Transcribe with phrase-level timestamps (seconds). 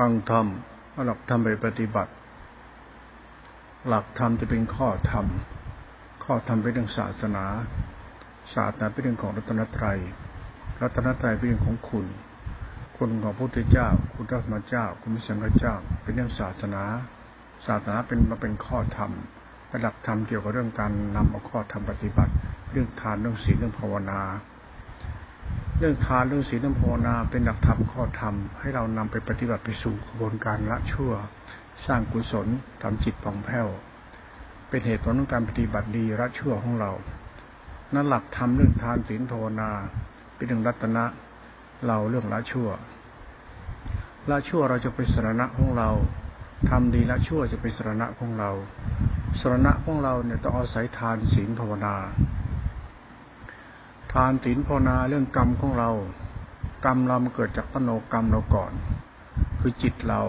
[0.00, 0.46] ฟังธรรม
[1.06, 2.12] หลักธรรมไปปฏิบัติ
[3.88, 5.26] หลักธรรมจะเป็นข้อธรรม
[6.24, 7.44] ข้อธรรมเป็นเรื่องศาสนา
[8.54, 9.98] ศาสนาเป็นเรื่องของรัตนตรัย
[10.82, 12.06] รัตนตรัยเป็นเรื่องของคุณ
[12.96, 16.84] คุณของพระพุทธเจ้า คุณพระธรรมเจ้า คุณพระสังฆเจ้า เป็นเรื่องศาสนา
[17.66, 19.10] ศาสนาเป็นมาเป็นข้อธรรม
[19.82, 22.32] หลักธรรมเกี่ยวกับเรื่องการนำเอาข้อธรรมปฏิบัติ
[22.72, 24.20] เรื่องทานเรื่องศีลเรื่องภาวนา
[25.78, 31.12] เรื่องทานเรื่องศีลเรื่องภาวนาเป็นหลักธรรมข้อธรรม ให้เรานำไปปฏิบัติไปสู่กระบวนการละชั่ว
[31.86, 32.46] สร้างกุศล
[32.82, 33.68] ทำจิตผ่องแผ้ว
[34.68, 36.92] เป็นเหตุผลของการปฏิบัติดีละชั่วของเรา
[37.94, 39.70] นั่นหลักธรรมเรื่องทานศีลภาวนา
[40.34, 41.04] เป็นเรื่องรัตนะ
[41.86, 42.68] เราเรื่องละชั่ว
[44.30, 45.90] ละชั่วเราจะเป็นสรณะของเรา
[46.68, 48.50] ทำดีละชั่วจะเป็นสรณะของเรา
[49.40, 51.94] สรณะของเราเนี่ยต้องอาศัยทานศีลภาวนา
[54.14, 55.90] ทานศีลภาวนาเรื่องกรรมของเรา
[56.84, 58.72] กรรมเรามันเกิดจากมโนกรรมเราก่อน
[59.60, 60.22] คือจิตเรา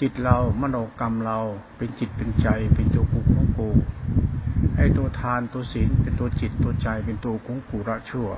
[0.00, 1.38] จิตเรามโนกรรมเรา
[1.76, 3.68] เป็นจิตเป็นใจ เป็นตัวกูของกู
[4.76, 8.28] ไอ้ตัวทานตัวศีลเป็นตัวจิตตัวใจเป็นตัวของกูระชั่ว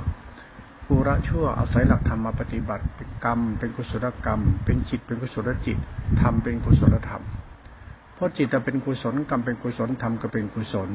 [0.88, 5.78] กูระชั่วอาศัยหลักธรรมมาปฏิบัติเป็นกรรม เป็นกุศลกรรม เป็นจิตเป็นกุศลจิต
[6.20, 7.22] ธรรมเป็นกุศลธรรม
[8.14, 10.90] เพราะจิตจะเป็นกุศลกรรมเป็นกุศลธรรมก็เป็นกุศล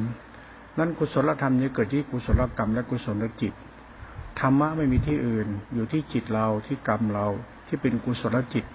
[0.77, 3.53] นั้นกุศลธรรมนี้เกิดที่กุศลกรรมและกุศลจิต
[4.39, 7.27] ธรรมะไม่มีที่อื่น อยู่ที่จิตเราที่กรรมเรา
[7.67, 8.65] ที่เป็นกุศลจิต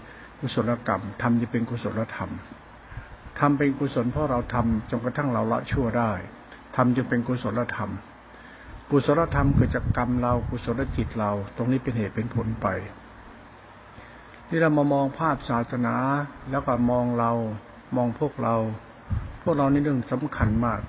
[0.40, 2.30] กุศลกรรมธรรมจะเป็นกุศลธรรม
[3.38, 6.12] ทำเป็นกุศลเพราะเราทำจนกระทั่งเราละชั่วได้
[6.76, 7.90] ทำจะเป็นกุศลธรรม
[8.90, 12.66] กุศลธรรมเกิดจากกรรมเรากุศลจิตเรา ตรงนี้เป็นเหตุเป็นผลไป
[14.48, 15.94] ที่เรามามองภาพศาสนา
[16.50, 17.32] แล้วก็มองเรา
[17.96, 18.54] มองพวกเรา
[19.42, 20.80] พวกเราในเรื่องสำคัญมาก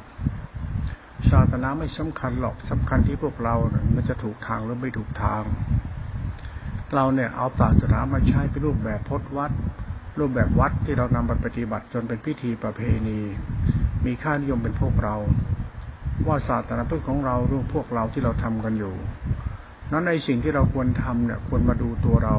[1.32, 5.44] ศาสนาไม่สำคัญหรอกสำคัญที่พวกเราเนี่ยมันจะถูกทางหรือไม่ถูกทาง
[6.96, 9.52] เราเนี่ยเอาศาสนามาใช้เป็นรูปแบบพจน์วัด
[10.20, 13.20] รูปแบบวัดที่เรานำไปปฏิบัติจนเป็นพิธีประเพณี
[14.06, 15.16] มีค่านิยมเป็นพวกเรา
[16.28, 18.96] ว่าศาสนาพุทธของเราเรื่องพวกเราที่เราทำกันอยู่
[19.92, 22.38] นั้นในสิ่งที่เราควรทำเนี่ยควรมาดูตัวเรา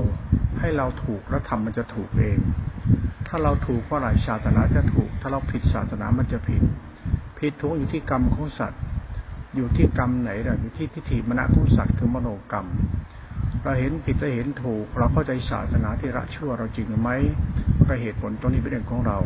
[0.60, 2.38] ให้เราถูกแล้วทำมันจะถูกเอง
[3.28, 6.62] ถ้าเราถูกเมื่อไหร่ศาสนาจะถูก ถ้าเราผิดศาสนามันจะผิด
[7.38, 8.82] ผิดถูกอยู่ที่กรรมของสัตว์
[9.54, 12.66] อยู่ที่กรรมไหนล่ะอยู่ที่ทิฏฐิมณะของสัตว์คือมโนกรรม
[13.62, 17.10] เราเห็นผิดเราเห็นถูก เราเข้าใจศาสนาที่ละชั่วเราจริงไหม
[17.88, 19.18] ก็เหตุผลตรงนี้เป็นเรื่องของเรา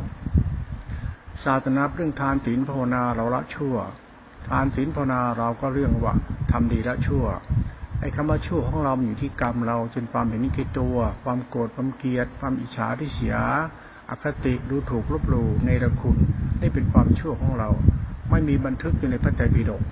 [1.45, 3.77] ศาสนาเรื่องทานศีลภาวนาเราละชั่ว
[4.49, 6.15] ทานศีลภาวนาเราก็เรื่องว่า
[6.51, 7.25] ทำดีละชั่ว
[8.01, 13.35] ไอ้คำว่าชั่วของเราอยู่ที่กรรมเราจนความเห็นนี้คิดตัว ความโกรธความเกลียด ความอิจฉาที่เสีย
[14.11, 16.17] อคติดูถูกลบหลู่ในระคุณ
[16.61, 17.71] นี่เป็นความชั่วของเรา
[18.31, 19.83] ไม่มีบันทึกอยู่ในพระไตรปิฎก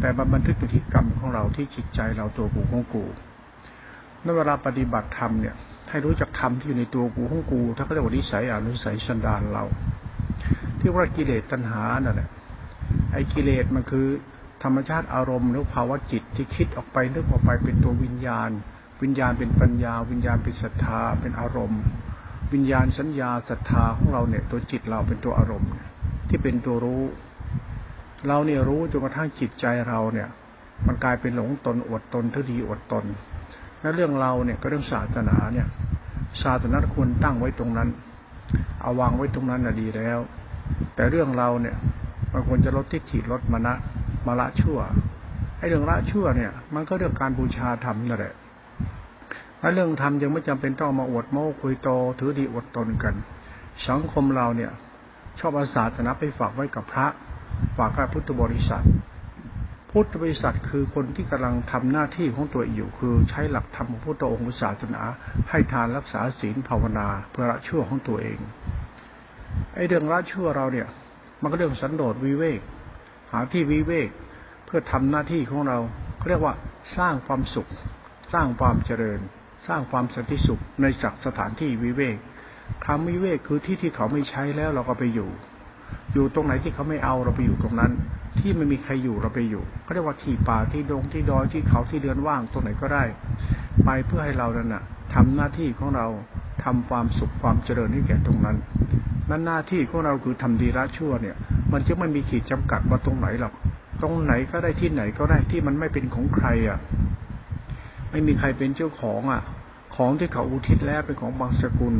[0.00, 3.04] แต่มันบันทึกอยู่ที่กรรมของเราที่จิตใจเราตัวกูของกู
[4.22, 5.54] เมื่อเวลาปฏิบัติธรรมเนี่ย
[5.90, 9.64] ให้รู้จักธรรมที่อยู่ในตัวกูของกูถ้าเขาเรียกว่านิสัยอนุสัยสันดานเรา
[10.78, 12.28] ที่ว่ากิเลสตัณหานั่นแหละ
[13.12, 14.06] ไอ้กิเลสมันคือ
[14.62, 18.50] ธรรมชาติอารมณ์หรือภาวะจิตที่คิดออกไปนึกออกไปเป็นตัววิญญาณ
[19.02, 21.82] วิญญาณเป็นปัญญา วิญญาณเป็นศรัทธาเป็นอารมณ์
[22.52, 25.70] วิญญาณสัญญาศรัทธาของเราเนี่ย ตัวจิตเราเป็นตัวอารมณ์
[26.28, 27.02] ที่เป็นตัวรู้
[28.28, 30.28] เราเนี่ยรู้จนกระทั่งจิตใจเราเนี่ย
[30.86, 33.04] มันกลายเป็นหลงตนอดตนทุดีอดตน
[33.80, 35.66] และเรื่องเราเนี่ยก็เรื่องศาสนาเนี่ย
[36.42, 37.88] ศาสนาควรตั้งไว้ตรงนั้น
[38.82, 40.18] เอาวางไว้ตรงนั้นน่ะดีแล้ว
[40.94, 41.76] แต่เรื่องเราเนี่ย
[42.32, 43.74] มันควรจะลดทิฏฐิลดมณะ
[44.26, 44.78] มาละชั่ว
[45.58, 48.34] ไอ้เรื่องละชั่วเนี่ย มันก็เรื่องการบูชาธรรมนั่นแหละ
[49.60, 51.88] และเรื่องธรรมยังไม่จำเป็นต้องมาอวดโม้คุยโต
[52.18, 53.14] ถือดีอดตนกัน
[53.88, 54.70] สังคมเราเนี่ย
[55.38, 57.06] ชอบอาศาสนาไปฝากไว้กับพระ
[57.76, 58.84] ฝากกับพุทธบริษัท
[59.90, 65.02] พุทธบริษัทคือคนที่กำลังทำหน้าที่ของตัวอยู่คือใช้หลักธรรมของพุทธองค์ศาสนา
[65.50, 68.38] ให้ทานรักษาศีลภาวนาเพื่อละชั่วของตัวเอง
[69.74, 70.88] ไอ้เรื่องละชั่วเราเนี่ย
[71.42, 72.60] มันก็เรื่องสันโดษวิเวก
[73.32, 74.08] หาที่วิเวก
[74.66, 75.78] เพื่อทำหน้าที่ของเรา
[76.16, 76.54] เขาเรียกว่า
[76.96, 77.68] สร้างความสุข
[78.32, 79.20] สร้างความเจริญ
[79.68, 82.16] สร้างความสันติสุขในจักสถานที่วิเวก
[82.86, 85.30] คำวิเวกคือที่ที่เขาไม่ใช้แล้วเราก็ไปอยู่
[86.14, 87.92] อยู่ตรงไหนที่เขาไม่เอาเราไปอยู่ตรงนั้น
[88.38, 93.04] ที่ไม่มีใครอยู่เราไปอยู่เขาเรียกว่าที่ป่าที่ดงที่ดอยที่เขาที่เดือนว่างตรงไหนก็ได้
[93.84, 94.82] ไปเพื่อให้เรานั่นน่ะ
[95.14, 96.06] ทำหน้าที่ของเรา
[96.64, 98.56] ทำความสุขความเจริญให้แก่ตรงนั้น
[99.30, 101.36] นั่นหน้าที่ของเราคือทำดีละชั่วเนี่ย
[101.72, 103.54] มันจะไม่มีขีดจำกัดว่าตรงไหนหรอก
[104.02, 106.78] ตรงไหนก็ได้ที่ไหนก็ได้ที่มันไม่เป็นของใครอะ
[108.10, 109.42] ไม่มีใครเป็นเจ้าของอะ
[109.96, 111.94] ของที่เขาอุทิศแล้วเป็นของบางสกุล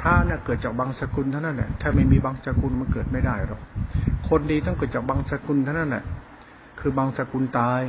[0.00, 3.60] พระเนี่ยเกิดจากบางสกุลเท่านั้นแหละ ถ้าไม่มีบางสกุลมันเกิดไม่ได้หรอก
[4.28, 6.04] คนดีต้องเกิดจากบางสกุลเท่านั้นแหละ
[6.80, 7.82] คือบางสกุลตาย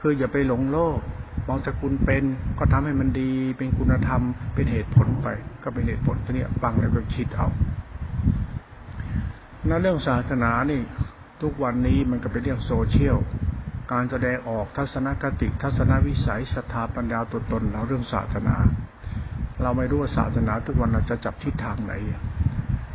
[0.00, 0.98] คืออย่าไปหลงโลก
[1.48, 2.24] บางสกุลเป็น
[2.58, 4.22] ก็ทำให้มันดี เป็นคุณธรรม
[4.54, 5.28] เป็นเหตุผลไป
[5.62, 7.48] ก็เป็นเหตุผลตัวนี้ฟังแล้วก็คิดเอา
[9.68, 10.80] นั่นเรื่องศาสนานี่
[11.42, 13.16] ทุกวันนี้มันก็เป็นเรื่องโซเชียล
[13.92, 18.56] การแสดงออกทัศนคติ ทัศนวิสัยศรัทธาปัญญาตัวตนเราเรื่องศาสนา
[19.62, 21.92] เราไม่รู้ว่าศาสนาทุกวันเราจะจับทิศทางไหน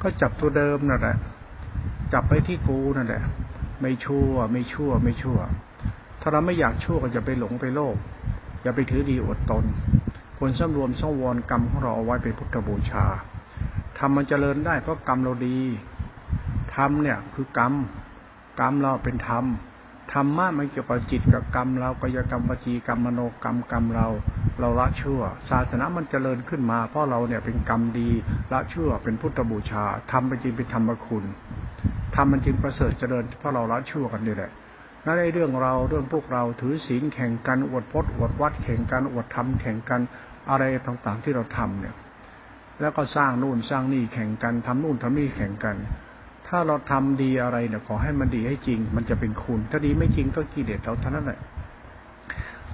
[0.01, 1.17] ก็จับตัวเดิมนั่นแหละ
[2.13, 3.23] จับไปที่กูนั่นแหละ
[3.81, 5.39] ไม่ชั่ว ไม่ชั่ว ไม่ชั่ว
[6.21, 7.97] ถ้าเราไม่อยากชั่วก็จะไปหลงไปโลภ
[8.61, 9.65] อย่าไปถือดีอดตน
[10.37, 13.05] ควรสำรวมสังวรกรรมของเราเอาไว้เป็นพุทธบูชา
[13.97, 15.57] ทำมันเจริญได้เพราะกรรมเราดี
[16.75, 17.73] ธรรมเนี่ยคือกรรม
[18.59, 19.45] กรรมเราเป็นธรรม
[20.13, 24.07] ธรรมะมันเกี่ยวกับจิตกับกรรมเรากายกรรมวจีกรรมมโนกรรมกรรมเรา
[24.59, 28.09] เราละชั่วศาสนามันเจริญขึ้นมา เพราะเราเนี่ยเป็นกรรมดี
[28.51, 31.23] ละชั่วเป็นพุทธบูชาทำเป็นจริงเป็นธรรมคุณ
[32.15, 34.51] ทำมันจึงประเสริฐเจริญเพราะเราละชั่วกันนี่แหละ
[35.05, 40.01] นั่นในเรื่องเราเรื่องพวกเราถือศีลแข่งกันอวดพจน์อวดวัดแข่งกันอวดธรรมแข่งกัน
[40.49, 41.95] อะไรต่างๆที่เราทำเนี่ย
[42.81, 45.75] แล้วก็สร้างนู่นสร้างนี่แข่งกันทำนู่นทำนี่แข่งกัน
[46.49, 51.39] ถ้าเราทำดีอะไรเนี่ยขอให้มันดีให้จริง มันจะเป็นคุณ ถ้าดีไม่จริงก็กิเลสเราเท่านั้นแหละ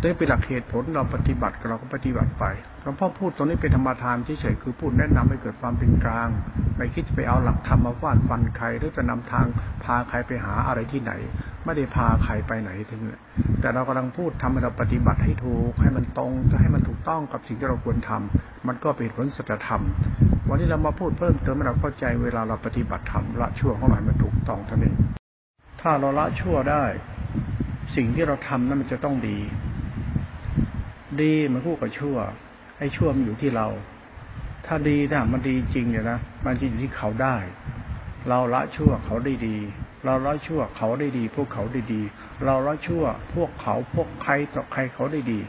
[0.03, 2.45] ด้วยเป็นหลักเหตุผลเราปฏิบัติเราก็ปฏิบัติไป
[2.83, 6.29] หลวงพ่อพูดตรงนี้เป็นธรรมทานเฉยๆคือพูดแนะนำให้เกิดความเป็นกลาง
[6.77, 9.45] ไม่คิดไปเอาหลักธรรมมาฟาดฟันใครหรือจะนำทาง
[9.83, 11.11] พาใครไปหาอะไรที่ไหน
[11.65, 13.21] ไม่ได้พาใครไปไหนถึงนั้น
[13.61, 19.81] แต่เรากำลังพูดทำให้เราปฏิบัติให้ถูกให้มันตรงจะให้มันถูกต้องกับสิ่งที่เราควรทำมันก็เป็นผลสัจธรรม
[20.49, 24.93] วันนี้เรามาพูดเพิ่มเติมให้เราเข้าใจเวลาเราปฏิบัติธรรมละชั่วของเรามันถูกต้องเท่านี้
[25.81, 26.83] ถ้าเราละชั่วได้
[27.95, 29.37] สิ่งที่เราทำนั้นมันจะต้องดี
[31.21, 32.17] ดีมันคู่กับชั่ว
[32.77, 33.67] ไอ้ชั่วมันอยู่ที่เรา
[34.65, 37.37] ถ้าดีนะมันดีจริงเนี่ยนะมันจะอยู่ที่เขาได้
[38.29, 39.57] เราละชั่วเขาได้ดี
[40.05, 42.01] เราละชั่วเขาได้ดี พวกเขาได้ดี
[42.45, 43.03] เราละชั่ว
[43.35, 45.39] พวกเขาพวกใครต่อใครเขาได้ดี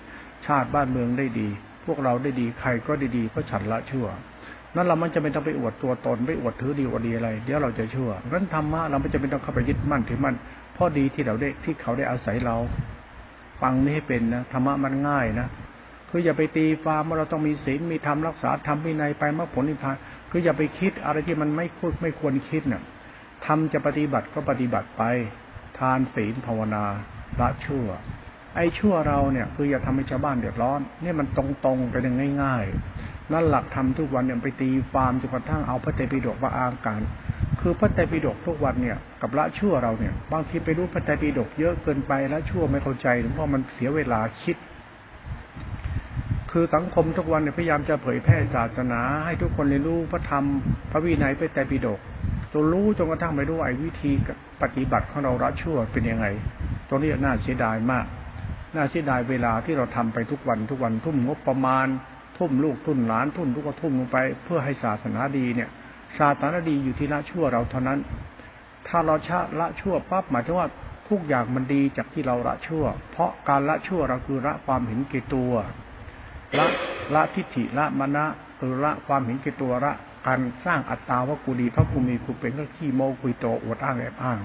[0.47, 1.49] ชาติบ้านเมืองได้ดี
[1.87, 4.09] พวกเราได้ดีใครก็ได้ดีเพราะฉันละชั่ว
[4.77, 10.37] นั่นเรามันจะไม่ต้องไปอวดตัวตนไปอวดถือดีอวดดีอะไร เดี๋ยวเราจะชั่วนั้นธรรมะเราไม่จะเป็นต้องเข้าไปยึดมั่นถือมั่น
[10.77, 12.57] พราะดีที่เราได้ที่เขาได้อาศัยเรา
[13.61, 15.49] ฟังนี่ให้เป็นนะธรรมะมันง่ายนะ
[16.11, 19.97] คืออย่าไปตีความว่าเราต้องมีศีลมีธรรมรักษาธรรมวินัยไปมรรคผลนิพพาน
[20.31, 22.83] คืออย่าไปคิดอะไรที่มันไม่ควรไม่ควรคิดเนี่ย
[23.47, 25.03] ทำจะปฏิบัติก็ปฏิบัติไป
[25.79, 26.85] ทานศีลภาวนา
[27.41, 27.87] ละชั่ว
[28.57, 37.01] ไอ้ชั่วเราเนี่ย คืออย่าทำให้ชาวบ้านเดือดร้อน นี่มันตรงๆไปงง่ายๆ นั่นหลักธรรมทุกวันเนี่ยไปตีความจนกระทั่งเอาพระเตปิฎกมาอ้างกัน
[37.61, 44.57] คือพระไตรปิฎกทุกวันเนี่ยกับละชั่วเราเนี่ย บางทีไปรู้พระไตรปิฎกเยอะเกินไปละชั่วไม่เข้าใจเพราะมันเสียเวลาคิด
[46.51, 50.45] คือสังคมทุกวันเนี่ยพยายามจะเผยแพร่ศาสนา ให้ทุกคนเรียนรู้พระธรรม
[50.91, 52.01] พระวินัยพระไตรปิฎก
[52.53, 54.13] จนรู้จนกระทั่งไปรู้ไอ้วิธี
[54.63, 56.27] ปฏิบัติของเราละชั่วเป็นยังไง
[56.89, 58.07] ตรงนี้น่าเสียดายมาก
[58.75, 61.87] น่าเสียดายเวลาที่เราทำไปทุกวันทุกวันทุ่มงบประมาณ
[62.39, 65.71] ทุ่มลูกทุ่มหลานทุ่มทุกทุ่มลงไป เพื่อให้ศาสนาดีเนี่ย
[66.19, 67.99] ศาสนาดีอยู่ที่ละชั่วเราเท่านั้น
[68.89, 70.69] ถ้าเราชะละชั่วปั๊บหมายถึงว่า
[71.09, 75.53] ทุกอย่างมันดีจากที่เราละชั่ว เพราะการละชั่วเราคือละความเห็นแก่ตัว
[76.59, 76.67] ละ
[77.15, 78.27] ละทิฏฐิละมณะ
[78.61, 79.93] คือละความเห็นแก่ตัวละ
[80.27, 84.39] การสร้างอัตตาว่ากูดีพระกูมีกูเป็นก็ขี้โมกุยโตอวดอ้างแอบอ้าง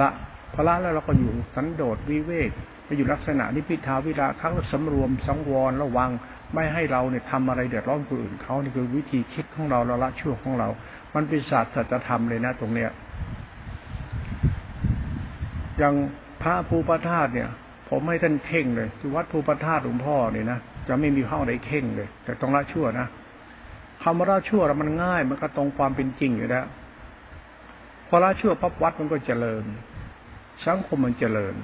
[0.00, 0.08] ละ
[0.54, 2.50] พอละแล้วเราก็อยู่สันโดษวิเวก
[2.84, 6.10] ไปอยู่ลักษณะนิพิทาวิราคังสำรวมสังวรระวัง
[6.54, 10.68] ไม่ให้เราเนี่ยทำอะไรเดือดร้อนคนอื่นเขานี่คือวิธีคิดของเราเราละชั่วของเรา
[11.14, 12.90] มันเป็นศาสตร์สัจธรรมเลยนะตรงเนี้ย
[15.78, 15.94] อย่าง
[16.42, 17.48] พระภูปธาตุเนี่ย
[17.90, 23.06] ผมให้ท่านเข่งเลยที่วัดภูปธาตุหลวงพ่อเนี่ยนะจะไม่มีห้องใดเข่งเลย แต่ต้องละชั่วนะ
[24.02, 26.64] คำว่าละชั่วมันง่ายมันก็ตรงความเป็นจริงอยู่แล้ว
[28.08, 29.64] พอละชั่วปั๊บวัดมันก็เจริญ
[30.66, 31.54] สังคมมันเจริญ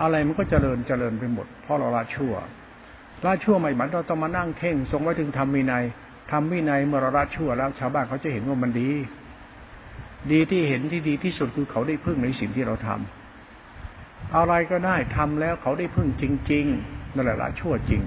[0.00, 2.34] อะไรมันก็เจริญเจริญไปหมดเพราะเราละชั่ว
[3.24, 5.84] ละชั่วใหม่บันเราต้องมานั่งเข่งทรงไว้ถึงทำวินัย
[6.30, 8.90] ทำวินัยเมื่อเราละชั่วแล้ว ชาวบ้านเขาจะเห็นว่ามันดี
[10.32, 18.02] ดีที่เห็นที่ดีที่สุดคือเขาได้พึ่งในสิ่งที่เราทำอะไรก็ได้ทำแล้วเขาได้พึ่งจริงๆนั่นแหละละชั่วจริง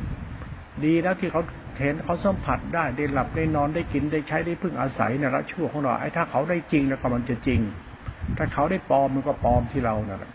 [0.86, 1.42] ดีแล้วที่เขา
[1.82, 7.60] เห็นเขาสัมผัสได้ได้หลับได้นอนได้กินได้ใช้ได้พึ่งอาศัยเนี่ยละชั่วของเราไอ้ถ้าเขาได้จริงแล้วก็มันจะจริง
[8.38, 10.32] ถ้าเขาได้ปลอมมันก็ปลอมที่เรานั่นแหละ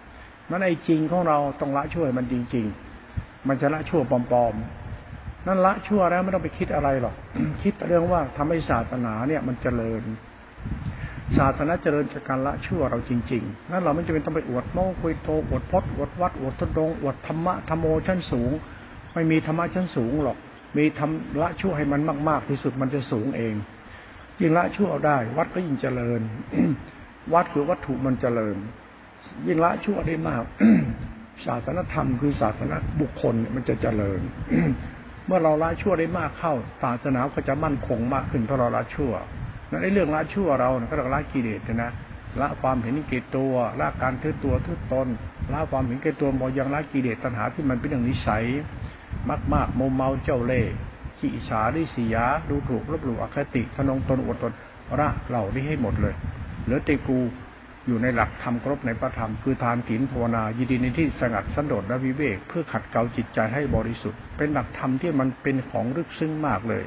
[0.50, 2.66] นั่นไอ้จริงของเราต้องละช่วยมันจริง
[3.06, 7.14] ๆ มันจะละชั่วปลอมๆนั่นละชั่วแล้วไม่ต้องไปคิดอะไรหรอก
[7.62, 10.02] คิดเรื่องว่าทำให้ศาสนาเนี่ยมันเจริญ
[11.38, 18.50] ศาสนาเจริญจากการละชั่วเราจริงๆ นั่นเราไม่จำเป็นต้องไปอวดโม้คุยโตอวดพจน์อวดวัดอวดทดงอวดธรรมะธรรมโอชั้นสูง
[19.14, 20.38] ไม่มีธรรมะชั้นสูงหรอก
[20.76, 23.54] มีทำละชั่วให้มันมาก ๆ ที่สุดมันจะสูงเอง
[24.40, 26.20] ยิ่งละชั่วได้ วัดก็ยิ่งเจริญ
[27.34, 28.56] วัดคือวัตถุมันเจริญ
[29.46, 30.44] ยิ่งละชั่วได้มาก
[31.46, 34.20] ศาสนธรรมคือศาสนาบุคคลมันจะเจริญ
[35.26, 39.12] เมื่อเราละชั่วได้มากเข้า ศาสนาก็จะมั่นคงมากขึ้นเพราะเราละชั่ว
[39.70, 41.92] นั่นในเรื่องละชั่วเราก็ต้องละกิเลสนะ
[42.40, 45.08] ละความเห็นเกตตัวละการถือตัวถือตน
[45.52, 48.44] ละความเห็นเกตตัวมอยังละกิเลสตัณหาที่มันเป็นอย่างนิสัย
[49.30, 50.72] มากมากโมเมาเจ้าเล่ห์
[51.18, 54.52] ขี้อิสาดิสียา ดูถูกลบหลู่อคติทนงตนอวดตน
[54.98, 56.14] ละเหล่านี้ให้หมดเลย
[56.64, 57.18] เหลือติกู
[57.86, 66.84] อยู่ในหลักธรรมครบในพระธรรมคือทานศีลภาวนายินดีในที่สงัดสันโดษและวิเวกเพื่อขัดเกลาจิตใจให้บริสุทธิ์ เป็นหลักธรรมที่มันเป็นของลึกซึ้งมากเลย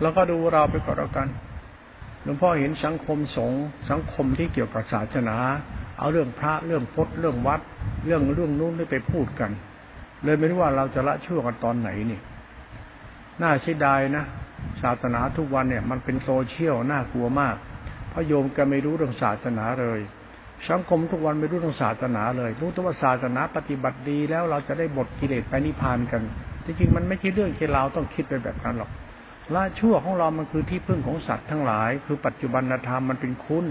[0.00, 1.28] แล้วก็ดูเราไปก่อนแล้วกัน
[2.24, 5.36] หลวงพ่อเห็นสังคมสงฆ์สังคมที่เกี่ยวกับศาสนา
[5.98, 7.60] เอาเรื่องพระเรื่องพจน์เรื่องวัด
[8.06, 9.50] เรื่องเรื่องนู้นไปพูดกัน
[10.24, 12.20] เลยไม่รู้ว่าเราจะละชั่วกันตอนไหนนี่
[13.42, 14.24] น่าเสียดายนะ
[14.82, 17.56] ศาสนาทุกวันเนี่ย มันเป็นโซเชียลน่ากลัวมาก
[18.12, 20.00] พระโยมก็ไม่รู้เรื่องศาสนาเลย
[20.70, 26.22] สังคมทุกวันไม่รู้เรื่องศาสนาเลย รู้แต่ว่าศาสนาปฏิบัติดีแล้วเราจะได้บทกิเลสไปนิพพานกัน
[26.64, 28.90] จริงๆมันไม่ใช่เรื่องที่เราต้องคิดไปแบบนั้นหรอก
[29.54, 33.66] ละชั่วของเรามันคือที่พึ่งของสัตว์ทั้งหลาย คือปัจจุบันธรรมมันเป็นคุณ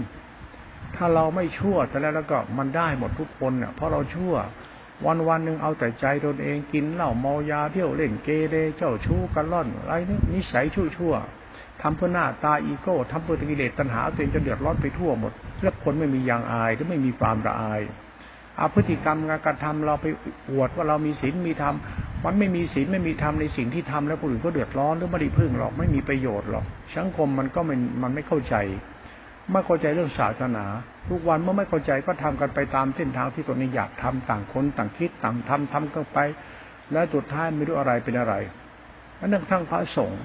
[0.96, 4.34] ถ้าเราไม่ชั่วแต่แล้วแล้วก็มันได้หมดทุกคนเนี่ยเพราะเราชั่ว
[5.06, 11.14] วันวันหนึ่งเอาแต่ใจตนเองกินเหล้าเมายาเที่ยวเล่นเกเรเจ้าชู้กันล่อนอะไรนี่นิสัยชั่วชั่ว
[11.82, 17.80] ทำเพื่อหน้าตาอีโก้ทำเพื่อกิเลสตัณหาตัวเองจะเดือดร้อนไปทั่วหมดแล้วคนไม่มียางอายหรือไม่มีความละอาย
[18.58, 20.06] อาพฤติกรรมงานการทำเราไป
[20.50, 21.74] อวดว่าเรามีศีลมีธรรม
[22.24, 26.64] มันไม่มีศีลไม่มีธรรมในสิ่งที่ทำแล้วคนอื่นก็เดือดร้อนหรือไม่ได้พึ่งหรอกไม่มีประโยชน์หรอก
[26.96, 28.54] สังคมมันก็มันมันไม่เข้าใจ
[29.52, 30.64] ไม่เข้าใจเรื่องศาสนา
[31.08, 36.18] ทุกวันเมื่อไม่เข้าใจก็ทำกันไปตามเส้นทางที่ตนนี้อยากทำต่างคนต่างคิดต่างทำทำกันไป
[36.92, 38.34] แล้วสุดท้ายไม่รู้อะไรเป็นอะไร
[39.20, 40.22] อันนั้นทั้งพระสงฆ์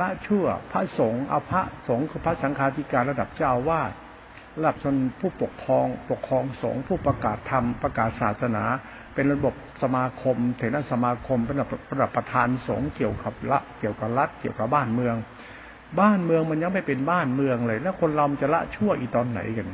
[0.00, 3.92] ละชั่วพระสงฆ์อาพระสงฆ์คือพระสังฆาธิการระดับเจ้าวาด
[4.56, 8.64] ระดับชนผู้ปกครอง ปกครองสงฆ์ผู้ประกาศธรรมประกาศศาสนา
[9.14, 15.16] เป็นระบบสมาคมเถรสมาคมเป็นระดับระดับประธานสงฆ์เกี่ยวกับละเกี่ยวกับรัฐเกี่ยวกับบ้านเมือง
[16.00, 19.68] บ้านเมืองมันยังไม่เป็นบ้านเมืองเลย แล้วคนเราจะละชั่วอีตอนไหนกัน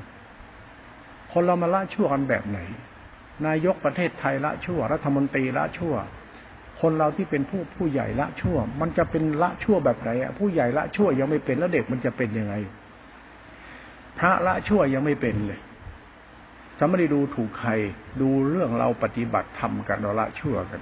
[1.33, 2.59] คนเรามาละชั่วกันแบบไหน
[3.47, 5.95] นายกประเทศไทยละชั่ว รัฐมนตรีละชั่ว
[6.81, 12.55] คนเราที่เป็นผู้ผู้ใหญ่ละชั่ว มันจะเป็นละชั่วแบบไหนอะผู้ใหญ่ละชั่วยังไม่เป็นแล้วเด็กมันจะเป็นยังไง
[14.19, 15.61] พระละชั่วยังไม่เป็นเลย
[16.79, 17.71] จะไม่ได้ดูถูกใคร
[18.21, 20.81] ดูเรื่องเราปฏิบัติทำกันเราละชั่วกัน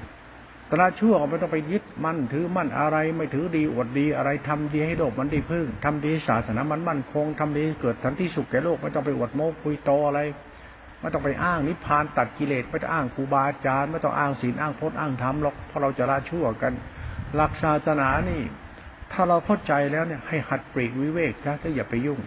[0.71, 10.21] ตละชั่วก็ไม่ต้องไปยึดมั่นถือมั่นอะไรไม่ถือดีอวดดีอะไรทำดีให้โลกมันดีพึ่งทำดีศาสนามันมั่นคงทำดีเกิดสันติสุขแก่โลกไม่ต้องไปอวดโม้คุยโตอะไร
[11.01, 16.73] ไม่ต้องไปอ้างนิพพานตัดกิเลสไม่ต้องอ้างครูบาอาจารย์ไม่ต้องอ้างศีลอ้างพจน์อ้างธรรมหรอกเพราะเราจะละชั่วกัน
[17.35, 18.43] หลักศาสนานี่
[19.13, 22.21] ถ้าเราเข้าใจแล้วเนี่ยให้หัดปรีกวิเวกนะถ้าอย่าไปยุ่ง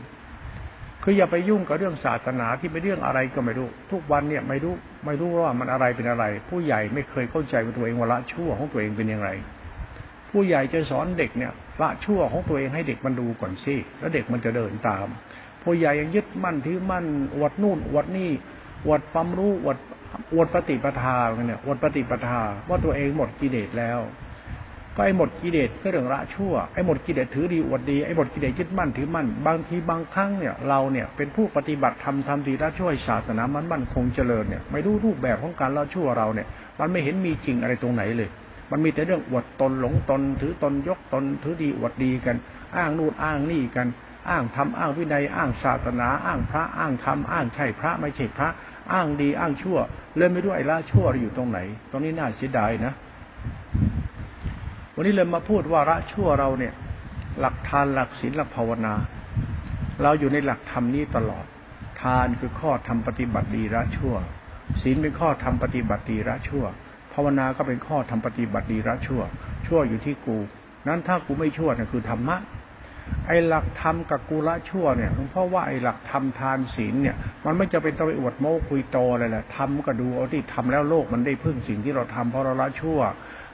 [1.03, 4.73] คืออย่าไปยุ่งกับเรื่องศาสนาที่เป็นเรื่องอะไรก็ไม่รู้ ทุกวันเนี่ยไม่รู้
[5.05, 9.29] ไม่รู้ว่ามันอะไรเป็นอะไร ผู้ใหญ่ไม่เคยเข้าใจว่าตัวเองว่าละชั่วของตัวเองเป็นอย่างไร
[10.31, 11.51] ผู้ใหญ่จะสอนเด็กเนี่ย
[11.81, 15.07] ละชั่วของตัวเองให้เด็กมันดูก่อนสิแล้วเด็กมันจะเดินตาม
[15.63, 18.31] ผู้ใหญ่ยังยึดมั่นถือมั่นอวดนู่นอวดนี่
[18.85, 19.77] อวดความรู้อวด
[20.33, 22.39] อวดปฏิปทาเนี่ยอวดปฏิปทา
[22.69, 23.99] ว่าตัวเองหมดกิเลสแล้ว
[24.95, 36.47] ก็ไอ้หมดกิเลสก็เรื่องละชั่วไอ้หมดกิเลสถือดีอวดดีไอ้หมดกิเลสยึดมั่นถือมั่นบางทีบางครั้งเนี่ยเราเนี่ยเป็นผู้ปฏิบัติทำทำดีละช่วยศาสนามันมั่นคงเจริญเนี่ยไม่รู้รูปแบบของการละชั่วเราเนี่ย
[36.79, 38.29] มันไม่เห็นมีจริงอะไรตรงไหนเลย
[38.71, 42.37] มันมีแต่เรื่องอวดตนหลงตน ถือตนยกตน ถือดีอวดดีกัน
[42.77, 43.87] อ้างนู่นอ้างนี่กัน
[44.29, 48.49] อ้างทำอ้างวินัยอ้างศาสนา อ้างพระอ้างธรรมอ้างใช่พระไม่ใช่พระ
[48.93, 49.77] อ้างดีอ้างชั่ว
[50.17, 51.59] เลยไม่รู้ไอ้ละชั่วอยู่ตรงไหน
[51.91, 52.93] ตรงนี้น่าเสียดายนะ
[54.99, 56.73] วันนี้เลยมาพูดว่าละชั่วเราเนี่ย
[57.39, 58.93] หลักทานหลักศีลหลักภาวนา
[60.03, 61.45] เราอยู่ในหลักธรรมนี้ตลอด
[62.01, 64.15] ทานคือข้อทำปฏิบัติดีละชั่ว
[64.81, 66.65] ศีลเป็นข้อทำปฏิบัติดีละชั่ว
[67.13, 69.21] ภาวนาก็เป็นข้อทำปฏิบัติดีละชั่ว
[69.67, 70.37] ชั่วอยู่ที่กู
[70.87, 72.37] นั้นถ้ากูไม่ชั่วเนี่ยคือธรรมะ
[73.27, 77.15] ไอ้หลักธรรมกับกุละชั่วเนี่ยเพราะว่าไอ้หลักธรรมทานศีลเนี่ย
[77.45, 82.99] มันไม่จะเป็นต้องไปอวดโม้คุยโตอะไรแหละทำก็ดูเอาที่ทำแล้วโลกมันได้พึ่งสิ่งที่เราทำเพราะเราละชั่ว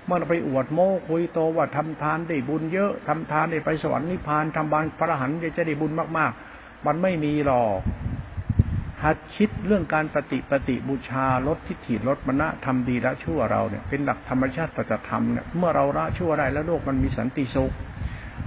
[0.10, 7.80] มันไปอวดโม้คุยโตว่าทำทานได้บุญเยอะทำทานได้ไปสวรรค์นิพพานทำบานพระหันจะได้บุญมากๆ มันไม่มีหรอก
[9.04, 17.72] หัดคิดเรื่องการปฏิปฏิบูชาลดทิฏฐิลดมณะทำดีละชั่วเราเนี่ยเป็นหลักธรรมชาติปัจธรรมเนี่ยเมื่อเราละชั่วได้แล้วโลกมันมีสันติสุข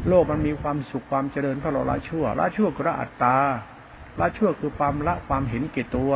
[0.09, 3.37] โลกมันมีความสุขความเจริญเพราะเราละชั่วละชั่วคือละอัตตา
[4.21, 6.13] ละชั่วคือความละความเห็นเกตตัว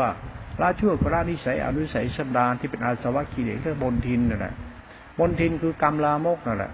[0.61, 4.55] ละชั่วคือละนิสัยอนุสัยสันดานที่เป็นอาสวะกิเลสเรื่องบนทินนั่นแหละ
[5.19, 6.73] บนทินคือกรรมลามกนั่นแหละ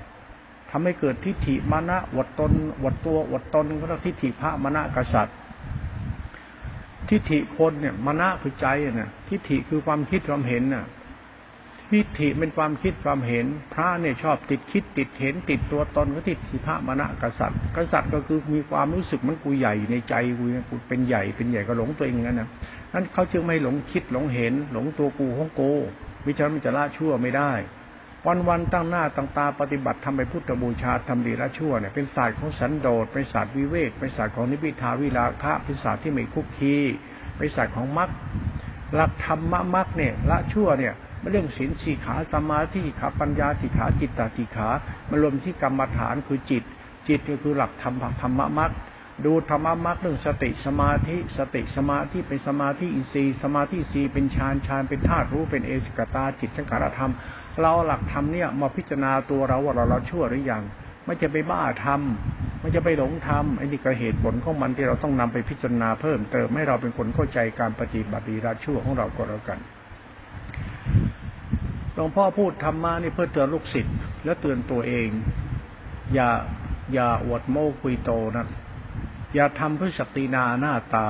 [0.71, 2.53] ทำให้เกิดทิฏฐิมานะวดตน
[2.85, 5.37] วดตัววดตนก็ต้องทิฏฐิพระมณะกษัตริย์
[7.09, 10.87] ทิฏฐิคนเนี่ยมณะคือใจน่ะทิฏฐิคือความคิดความเห็นน่ะ
[11.91, 22.49] ทิฏฐิเป็นความคิดความเห็น พระเนี่ยชอบติดคิดติดเห็น ติดตัวตนก็ติดสิพระมณะกษัตริย์กษัตริย์ก็คือมีความรู้สึกมันกูใหญ่ในใจกูกูเป็นใหญ่เป็นใหญ่ก็หลงตัวเองงั้นนะ
[22.93, 25.63] นั้นเขาจึงไม่หลงคิดหลงเห็น หลงตัวกูของโก
[26.27, 27.53] วิจารมันจะละชั่วไม่ได้
[28.29, 36.77] วันวันตั้งหน้าตั้งตาปฏิบัติทำไปพุทธบูชาทำดีละชั่วเนี่ยเป็นศาสตร์ของสันโดษเป็นศาสตร์วิเวกเป็นศาสตร์ของนิพพิทาวิลาคะเป็นศาสตร์ที่ไม่คุกคี
[37.37, 38.11] เป็นศาสตร์ของมรรค
[38.95, 40.95] หลักธรรมมรรคเนี่ยละชั่วเนี่ย
[41.31, 44.69] เรื่องศีลสีขาสมาธิขาปัญญาสีขาจิตตาสีขา
[45.09, 46.63] มารวมที่กรรมฐานคือจิต
[47.09, 48.71] จิตก็คือหลักธรรมธรรมมรรค
[49.25, 57.13] ดูธรรมมรรคเรื่องสติสมาธิสติสมาธิเป็นสมาธิอินทรีย์สมาธิสีเป็นฌานฌานเป็นธาตุรู้เป็นเอสิกตาจิตสังขารธรรม
[57.63, 60.63] เราหลักธรรมเนี่ยมาพิจารณาตัวเราว่าเราเราชั่วหรือยัง
[61.05, 69.59] ไม่จะไปบ้าทำไม่จะไปหลงทำไอ้นี่ก็เหตุผลของมันที่เราต้องนำไปพิจารณาเพิ่มเติมให้เราเป็นคนเข้าใจการปฏิบัติดีละชั่วของเราก็แล้วกัน
[71.95, 75.09] หลวงพ่อพูดธรรมะนี่เพื่อเตือนลูกศิษย์และเตือนตัวเอง
[76.15, 76.29] อย่า
[76.95, 78.47] อย่าอวดโม้คุยโตนะ
[79.35, 81.09] อย่าทำเพื่อศักดินาหน้าตา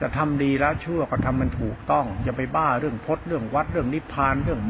[0.00, 4.60] จะทำดีแล้วชั่วก็ทำมันถูกต้อง อย่าไปบ้าเรื่องพจน์เรื่องวัดเรื่องนิพพานเรื่อง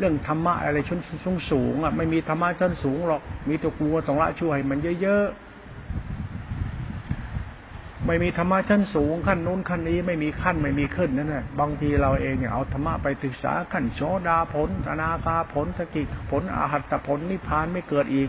[0.00, 5.50] เรื่องธรรมะอะไรชั้นสูงสูงอะไม่มีธรรมะชั้นสูงหรอก มีตัวกูต้องละช่วให้มันเยอะๆ
[8.06, 18.28] ไม่มีธรรมะชั้นสูงขั้นนู้นขั้นนี้ไม่มีขั้นไม่มีขึ้นนั่นแหละบางทีเราเองเนี่ยเอาธรรมะไปศึกษาขั้นโสดาผลอนาคาผลสกิผลอาหัตผลนิพพานไม่เกิดอีก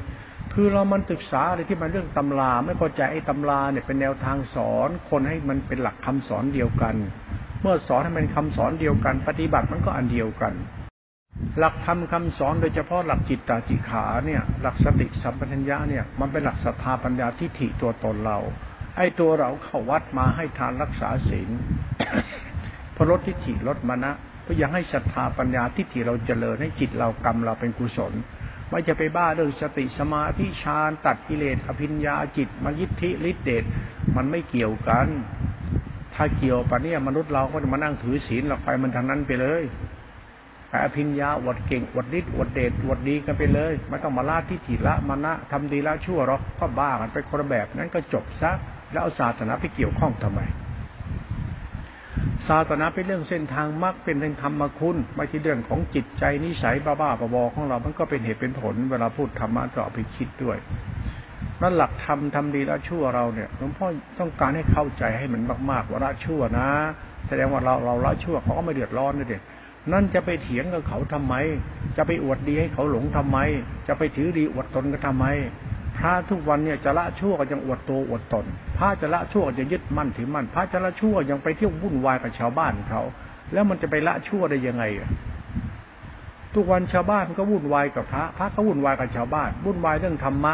[0.53, 6.95] คือเรามันศึกษาอะไรที่มันเรื่องตำราไม่พอใจไอ้ตำราเนี่ยเป็นแนวทางสอน คนให้มันเป็นหลักคำสอนเดียวกัน
[7.61, 10.53] เมื่อสอนให้มันคำสอนเดียวกัน ปฏิบัติมันก็อันเดียวกัน
[11.59, 18.37] หลักธรรมคาสอนโดยเฉพาะหลักจิตตาจิขาเนี่ย หลักสติสัมปชัญญะเนี่ย มันเป็นหลักศรัทธาปัญญาทิฏฐิตัวตนเรา
[18.97, 21.49] ไอ้ตัวเราเข้าวัดมาให้ทานรักษาศีล
[22.95, 24.11] พอลดทิฏฐิลดมานะ
[24.43, 28.13] เพื่อยังให้ศรัทธาปัญญาทิฏฐิเราเจริญให้จิตเรากรรมเราเป็นกุศล
[28.69, 33.63] ไม่จะไปบ้าเรื่องสติสมาธิฌานตัดกิเลสอภิญญาจิตมายิทธิฤทธิเดช
[34.15, 35.07] มันไม่เกี่ยวกัน
[36.15, 39.63] ถ้าเกี่ยวปะเนี่ยมนุษย์เราก็จะมานั่งถือศีลหลักไปมันทางนั้นไปเลย
[40.73, 48.51] อภิญญาอวดเก่งอวดฤทธิ์อวดเดชอวดดีกันไปเลยไม่ต้องมาลาที่ถิละมานะทำดีละชั่วหรอกก็บ้ากันไปคนแบบนั้นก็จบซะ
[48.91, 50.41] แล้วเอาศาสนาไปเกี่ยวข้องทำไม
[52.47, 60.57] ศาสนาเป็นเรื่องเส้นทางมรรคเป็นเรื่องธรรมคุณไม่ใช่เรื่องของจิตใจนิสัยบ้าๆบอๆของเรา มันก็เป็นเหตุเป็นผล เวลาพูดธรรมะก็เอไปคิดด้วย
[61.61, 63.87] นั่นหลักธรรมทำดีละชั่วเราเนี่ยหลวงพ่อ
[64.19, 66.67] ต้องการให้เข้าใจให้มันมากๆว่าละชั่วนะ
[67.27, 69.37] แสดงว่าเราเราละชั่วเขาก็ไม่เดือดร้อนเลยเด็
[69.91, 71.33] นั่นจะไปเถียงกับเขาทำไม
[71.97, 73.37] จะไปอวดดีให้เขาหลงทำไม
[73.87, 75.25] จะไปถือดีอวดตนก็ทำไม
[75.97, 78.45] พระทุกวันเนี่ยจะละชั่วก็ยังอวดตัวอวดตน
[78.77, 83.01] พระจะละชั่วจะยึดมั่นถือมั่น พระจะละชั่วยังไปเที่ยววุ่นวายกับชาวบ้านเขา
[83.53, 84.83] แล้วมันจะไปละชั่วได้ยังไง
[86.55, 90.53] ทุกวันชาวบ้านก็วุ่นวายกับพระ พระก็วุ่นวายกับชาวบ้าน วุ่นวายเรื่องธรรมะ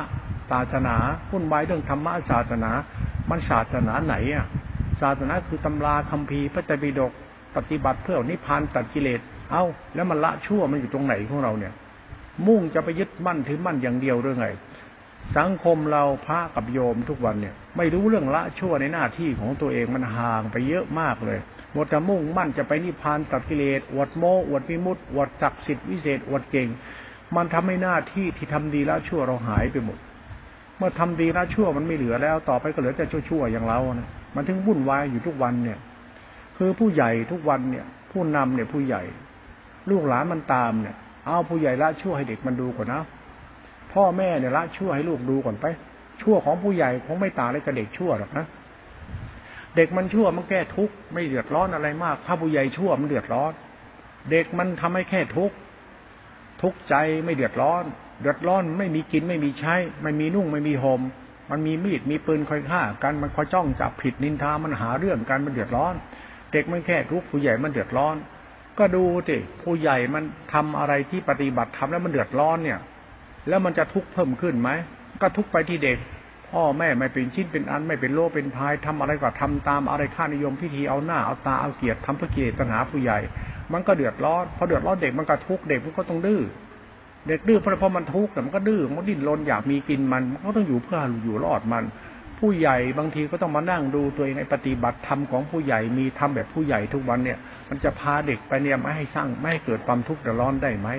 [0.52, 0.96] ศาสนา
[1.32, 2.72] วุ่นวายเรื่องธรรมะศาสนา
[3.30, 4.46] มันศาสนาไหนอะ
[5.02, 7.14] ศาสนาคือตำราคัมภีร์พระไตรปิฎก
[7.58, 9.20] ปฏิบัติเพื่อนิพพานตัดกิเลส
[9.52, 9.64] เอ้า
[9.96, 11.74] แล้วมันละชั่วมันอยู่ตรงไหนของเราเนี่ย
[12.48, 14.48] มุ่งจะไปยึดมั่นถือมั่นอย่างเดียวเรื่องไง
[15.38, 21.40] สังคมเราพระกับโยมทุกวันเนี่ย ไม่รู้เรื่องละชั่วในหน้าที่ของตัวเองมันห่างไปเยอะมากเลย
[21.74, 26.68] หมดจะมุ่งมั่นจะไปนิพพานตัดกิเลสอวดโมอวดพิมุตอวดศักดิ์สิทธิ์วิเศษอวดเก่ง
[27.36, 29.98] มันทำให้หน้าที่ที่ทำดีละชั่วเราหายไปหมด
[30.78, 35.78] เมื่อทำดีละชั่วมันไม่เหลือแล้ว ต่อไปก็เหลือแต่ชั่วๆอย่างเรานะมันถึงวุ่นวายอยู่ทุกวันเนี่ย
[36.58, 39.04] คือผู้ใหญ่ทุกวันเนี่ย ผู้นำเนี่ยผู้ใหญ่
[39.90, 43.02] ลูกหลานมันตามเนี่ย เอาผู้ใหญ่ละชั่วให้เด็กมันดูก่อนนะ
[43.94, 45.66] พ่อแม่เนี่ยละชั่วให้ลูกดูก่อนไป
[46.22, 48.46] ชั่วของผู้ใหญ่คงไม่ต่างอะไรกับเด็กชั่วหรอกนะ
[49.76, 53.52] เด็กมันชั่วมันแก้ทุกข์ไม่เดือดร้อนอะไรมาก ถ้าผู้ใหญ่ชั่วมันเดือดร้อน
[54.32, 55.56] เด็กมันทำให้แค่ทุกข์
[56.62, 57.84] ทุกข์ใจไม่เดือดร้อน
[58.22, 61.02] เดือดร้อนไม่มีกินไม่มีใช้ไม่มีนุ่งไม่มีห่ม
[61.52, 65.96] มันมีมีดมีปืนคอยฆ่ากันมันคอยจ้องจับผิดนินทามันหาเรื่องกันมันเดือดร้อน
[66.52, 68.16] เด็กมันแค่ทุกข์ผู้ใหญ่มันเดือดร้อน
[68.80, 72.80] ก็ดูสิผู้ใหญ่มันทำอะไรที่ปฏิบัติทำแล้วมันเดือดร้อนเนี่ย
[73.48, 74.70] แล้วมันจะทุกข์เพิ่มขึ้นไหม
[75.22, 75.98] ก็ทุกข์ไปที่เด็ก
[76.50, 83.20] พ่อแม่ไม่เป็นชิ้นเป็นอันไม่เป็นโลเป็นพายทำอะไรก็ทำตามอะไรค่านิยมพิธีเอาหน้าเอาตาเอาเกียรติทำเพื่อเกียรติตัณหาผู้ใหญ่
[83.74, 86.42] มันก็เดือดร้อนพอเดือดร้อนเด็กมันก็ทุกข์เด็กมันก็ต้องดื้อ
[87.28, 91.84] เด็กดื้อเพราะพอมันทุกข์แต่มันก็ดื้อมันดิ้นรนอยากมีกินมันมันก็ต้องอยู่เพื่ออยู่รอดมัน
[92.40, 100.90] ผู้ใหญ่บางทีก็ต้องมานั่งดูตัวเองในปฏิบัติธรรมของผู้ใหญ่มีทำแบบผู้ใหญ่ทุกวันเนี่ย มันจะพาเด็กไปเนี่ยไม่ให้สร้างไม่ให้เกิดความทุกข์เดือดร้อนได้ไหม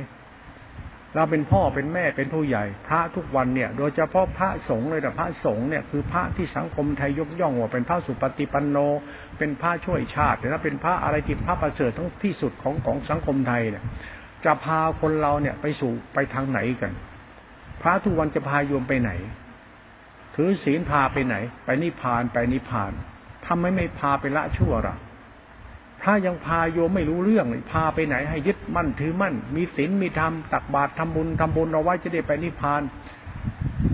[1.14, 8.77] เราเป็นพ่อเป็นแม่เป็นผู้ใหญ่ พระทุกวันเนี่ย โดยเฉพาะพระสงฆ์เลยแต่พระสงฆ์เนี่ยคือพระที่สังคมไทยยกย่องว่าเป็นพระสุปฏิปันโน
[9.38, 13.85] เป็นพระช่วยชาติแล้วเป็นพระอะไรที่พระประเสริฐทั้งที่สุดของของสังคมไทยเนี่ย
[14.44, 16.92] จะพาคนเราเนี่ยไปสู่ไปทางไหนกัน
[17.83, 19.11] พระทุกวันจะพาโยมไปไหน
[20.40, 22.92] ถือศีลพาไปไหน ไปนิพพานไปนิพพาน
[23.46, 24.96] ทำไมไม่พาไปละชั่วล่ะ
[26.03, 32.83] พระยังพาโยมไม่รู้เรื่องเลยพาไปไหนให้ยึดมั่นถือมั่น มีศีลมีธรรมตักบาตรทำบุญทำบุญเอาไว้จะได้ไปนิพพาน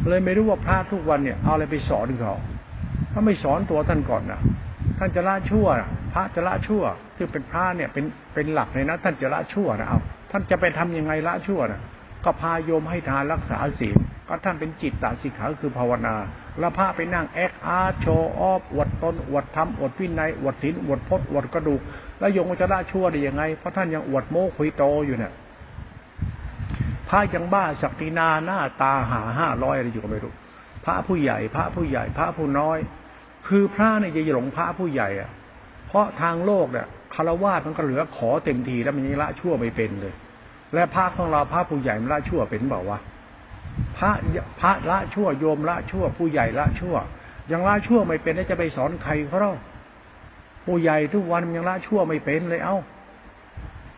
[0.08, 2.34] เลยไม่รู้ว่าพระทุกวันเนี่ยเอาอะไรไปสอนเขา
[3.12, 4.40] ถ้าไม่สอนตัวท่านก่อนนะ
[4.98, 5.66] ท่านจะละชั่ว
[6.12, 6.82] พระจะละชั่ว
[7.16, 8.04] คือเป็นพระเนี่ยเป็น
[8.34, 9.98] เป็นหลักเลยนะท่านจะละชั่วนะเอา
[10.30, 11.80] ท่านจะไปทำยังไงละชั่วนะ
[12.24, 13.96] ก็พาโยมให้ทานรักษาศีล
[14.28, 16.14] ก็ท่านเป็นจิตตาสิกขาคือภาวนา
[16.58, 18.06] แล้วพระไปนั่งแอคอาร์โช
[18.38, 21.80] ออฟอวดตนอวดธรรมอวดวินัยอวดศีลอวดพจน์อวดกระดูก
[22.18, 25.32] แล้วยมจะละชั่วได้ยังไง เพราะท่านยังอวดโม้คุยโตอยู่เนี่ย
[27.08, 30.32] พระยังบ้าสักตินาหน้าตาหาห้าร้อยอะไรอยู่ก็ไม่รู้
[30.84, 32.78] พระผู้ใหญ่ พระผู้ใหญ่ พระผู้น้อย
[33.48, 35.30] คือพระเนี่ยจะหลงพระผู้ใหญ่อะ
[35.88, 40.14] เพราะทางโลกเนี่ยคารวะมันก็เหลือขอเต็มทีแล้วมันยังละชั่วไม่เป็นเลย
[40.74, 42.98] และพระของเราพระผู้ใหญ่มันละชั่วเป็นเปล่าวะ
[43.96, 44.10] พระ
[44.60, 46.96] พระละชั่วโยมละชั่ว ผู้ใหญ่ละชั่ว
[47.50, 49.54] ยังละชั่วไม่เป็นแล้วจะไปสอนใครเขาเล่า
[50.64, 52.76] ผู้ใหญ่ทุกวันยังละชั่วไม่เป็นเลยเอ้า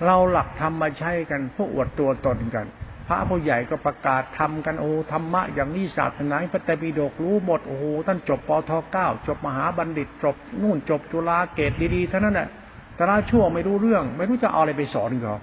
[0.05, 2.67] เราหลักธรรมมาใช้กันพวกอวดตัวตนกัน
[3.09, 12.49] พระผู้ใหญ่ก็ประกาศทำกันโอ้ธรรมะอย่างนี้ศาสนาพระตปิฎกรู้หมดโอ้โหท่านจบปทเก้าจบมหาบัณฑิตจบนู่นจบจุฬาเกตดีๆเท่านั้นแหละ
[12.97, 15.37] แต่ละชั่วไม่รู้เรื่อง ไม่รู้จะเอาอะไรไปสอนเขา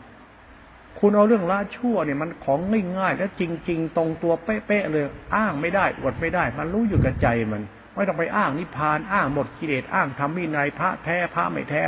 [1.05, 2.59] คุณเอาเรื่องละชั่วเนี่ยมันของ
[2.97, 7.61] ง่ายๆและจริง ๆ ตรงตัวเป๊ะๆเลย อ้างไม่ได้อวดไม่ได้ มันรู้อยู่กับใจมัน
[7.95, 11.81] ไม่ต้องไปอ้างนิพพานอ้างหมดกิเลสอ้างทำมินัยพระแท้พระไม่แท้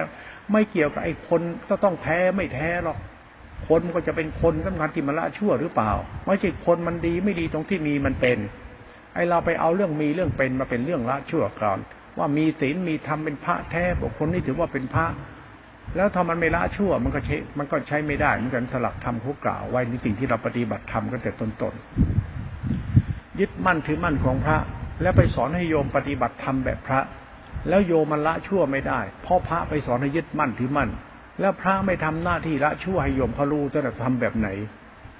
[0.52, 2.98] ไม่เกี่ยวกับไอ้คนก็ต้องแท้ไม่แท้หรอก
[3.68, 5.92] คนมันก็จะเป็นคนสำคัญที่มันละชั่วหรือเปล่า
[6.26, 8.38] ไม่ใช่คนมันดีไม่ดีตรงที่มีมันเป็น
[9.14, 11.80] ไอเราไปเอาเรื่องมีเรื่องเป็นมาเป็นเรื่องละชั่วก่อน
[12.18, 15.06] ว่ามีศีลมีธรรมเป็นพระแท้บุคคลนี้ถือว่าเป็นพระ
[15.96, 24.58] แล้วถ้ามันไม่ละชั่ว มันก็ใช้มันก็ใช้ไม่ได้เหมือนกันสลักธรรมเขากล่าวไว้ในสิ่งที่เราปฏิบัติธรรมก็แต่ตนๆยึดมั่นถือมั่นของพระ
[25.02, 27.00] แล้วไปสอนให้โยมปฏิบัติธรรมแบบพระ
[27.70, 30.90] แล้วโยมมันละชั่วไม่ได้เพราะพระไปสอนให้ยึดมั่นถือมั่น
[31.40, 34.50] แล้วพระไม่ทำหน้าที่ละชั่วให้โยมเขารู้จะทำแบบไหน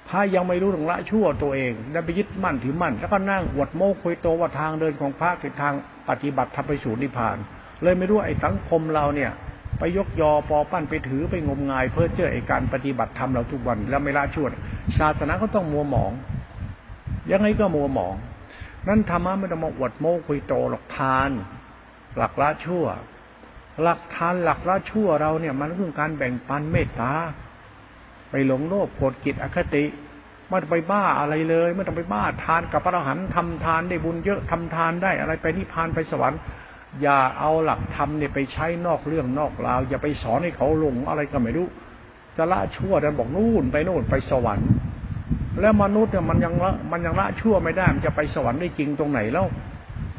[0.08, 5.74] พระยังไม่รู้ถึงละชั่วตัวเอง แล้วไปยึดมั่นถือมั่น แล้วก็นั่งอวดโม้คุยโตว่าทางเดินของพระคือทาง
[6.08, 7.36] ปฏิบัติทำไปสู่นิพพาน
[7.82, 9.30] เลยไม่รู้ไอ้สังคมเราเนี่ย
[9.78, 14.46] ไปยกยอปอปั้นไปถือไปงมงาย เพื่อเจอไอ้การปฏิบัติธรรมเราทุกวัน แล้วไม่ละชั่ว
[14.98, 16.12] ศาสนาก็ต้องมัวหมอง
[17.30, 18.14] ยังไงก็มัวหมอง
[18.88, 21.30] นั่นธรรมะไม่ต้องมาอวดโม้คุยโตหลักทาน
[22.16, 22.84] หลักละชั่ว
[23.82, 27.12] หลักทานหลักละชั่วเราเนี่ย มันคือการแบ่งปันเมตตา
[28.30, 29.84] ไปหลงโลภโกรธกิจอคติ
[30.48, 36.40] ไม่ต้องไปบ้าอะไรเลยไม่ต้องไปบ้าทานกับพระอรหันต์ทำทานได้บุญเยอะทำทานได้อะไรไปนิพพานไปสวรรค์
[37.02, 41.68] อย่าเอาหลักธรรมเนี่ยไปใช้นอกเรื่องนอกราวอย่าไปสอนให้เขาหลงอะไรก็ไม่รู้
[42.36, 44.70] จะละชั่วแต่บอกนู่นไปนู่นไปสวรรค์
[45.60, 49.46] แล้วมนุษย์เนี่ยมันยังละมันยังละชั่วไม่ได้มันจะไปสวรรค์ได้จริงตรงไหนแล้ว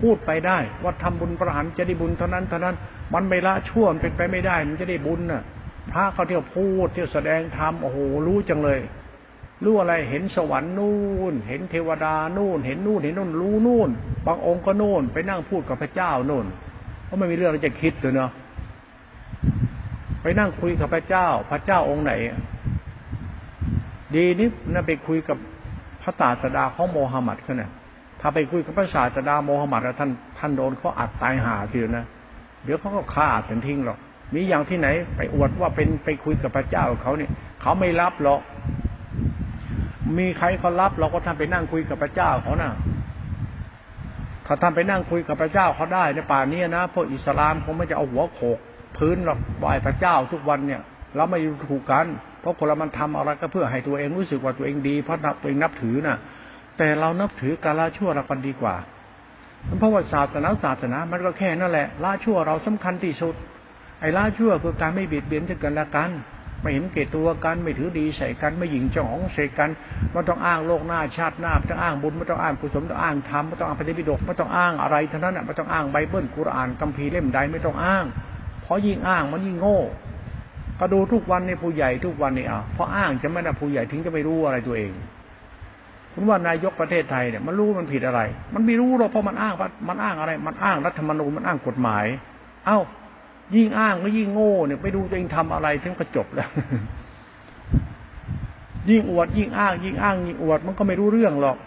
[0.01, 2.75] พูดไปได้ว่าทำบุญประหารจะได้บุญเท่านั้นเท่านั้น
[3.13, 5.43] มันไม่ละชั่วมันเป็นไปไม่ได้ มันจะได้บุญน่ะ
[5.91, 8.79] พระเขาเที่ยวพูดเที่ยวแสดงธรรมโอ้โหรู้จังเลย
[9.63, 10.97] รู้อะไรเห็นสวรรค์นู่
[11.31, 13.89] น เห็นเทวดานู่น เห็นนู่นเห็นนู่นรู้นู่น
[14.25, 16.45] บางองค์ก็นู่น ไปนั่งพูดกับพระเจ้านู่น
[17.07, 18.31] เพราะไม่มีเรื่องอะไรจะคิดเลยเนาะ
[20.21, 22.11] ไปนั่งคุยกับพระเจ้า พระเจ้าองค์ไหน
[24.15, 25.37] ดีนี่นะไปคุยกับ
[26.03, 27.71] พระศาสดาของโมฮัมหมัดเขาเนี่ย
[28.21, 32.05] ถ้าไปคุยกับพระศาสดาโมฮัมหมัดแล้วท่านท่านโดนเขาอัดตายหาทีนะ
[32.63, 33.97] เดี๋ยวเขาก็ฆ่าเป็นทิ้งหรอก
[34.33, 38.41] มีอย่างที่ไหน ไปอวดว่าเป็นไปคุยกับพระเจ้าเขาเนี่ย เขาไม่รับหรอก
[40.17, 42.71] มีใครเขารับเราก็ท่านไปนั่งคุยกับพระเจ้าเขานะ่ะ
[44.47, 48.57] ถ้าท่านไปนั่งคุยกับพระเจ้าเขาได้ในป่านี้นะพวกอิสลามคงไม่จะเอาหัวโขก
[48.97, 50.81] พื้นหรอกไหว้พระเจ้าทุกวันเนี่ย
[51.15, 52.05] เราไม่ถูกกัน
[52.41, 56.17] เพราะคนเรามันทำอะไรก็เพื่อให้ตัวเองรู้สึกว่าตัวเองดี เพราะตัวเองนับถือน่ะ
[56.77, 58.75] แต่เรานับถือการละชั่วเรากันดีกว่า
[59.79, 63.35] เพราะว่าศาสนาศาสนา มันก็แค่นั่นแหละละชั่วเราสำคัญที่สุด
[63.99, 66.09] ไอ้ละชั่วคือการไม่เบียดเบียนกันและกัน
[66.61, 69.69] ไม่เห็นเกตตัวกันไม่ถือดีใส่กันไม่หยิงจองใส่กัน
[70.11, 78.05] ไม่ต้องอ้างโลกหน้าชาติหน้าไม่ต้องอ้างบุญไม่ต้องอ้างกุศลไม่ต้องอ้างธรรมไม่ต้องอ้างพระเดชบิดกไม่ต้องอ้างอะไรทั้งนั้นไม่ต้องอ้างไบเบิลกุรอานคัมภีร์เล่มใดไม่ต้องอ้าง
[78.63, 79.79] เพราะยิ่งอ้างมันยิ่งโง่
[80.79, 84.91] ก็ดูทุกวันในผู้ใหญ่ทุกวันนี่อะเพราะอ้างจะไม่ได้ผู้ใหญ่ถึงจะไม่รู้อะไรตัวเอง
[86.13, 88.21] คุณว่านายกประเทศไทยเนี่ยมันรู้มันผิดอะไร
[88.53, 89.53] มันไม่รู้หรอกเพราะมันอ้าง
[89.89, 92.05] มันอ้างอะไร มันอ้างรัฐธรรมนูญมันอ้างกฎหมาย
[92.65, 92.79] เอ้า
[93.55, 96.49] ยิ่งอ้างก็ยิ่งโง่เนี่ย ไปดูตัวเองทำอะไรถึงก็จบแล้ว
[98.89, 101.57] ยิ่งอวด ยิ่งอ้าง ยิ่งอ้างยิ่งอวดมันก็ไม่รู้เรื่องหรอก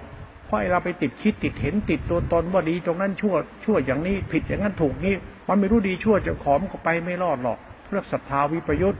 [0.46, 5.14] เพราะเราไปติดคิดติดเห็นติดตัวตนว่าดีตรงนั้นชั่วชั่วอย่างนี้ผิดอย่างนั้นถูกนี้
[5.48, 8.98] มันไม่รู้ดีชั่วจะขอมก็ไปไม่รอดหรอกเรื่องศรัทธาวิปยุทธ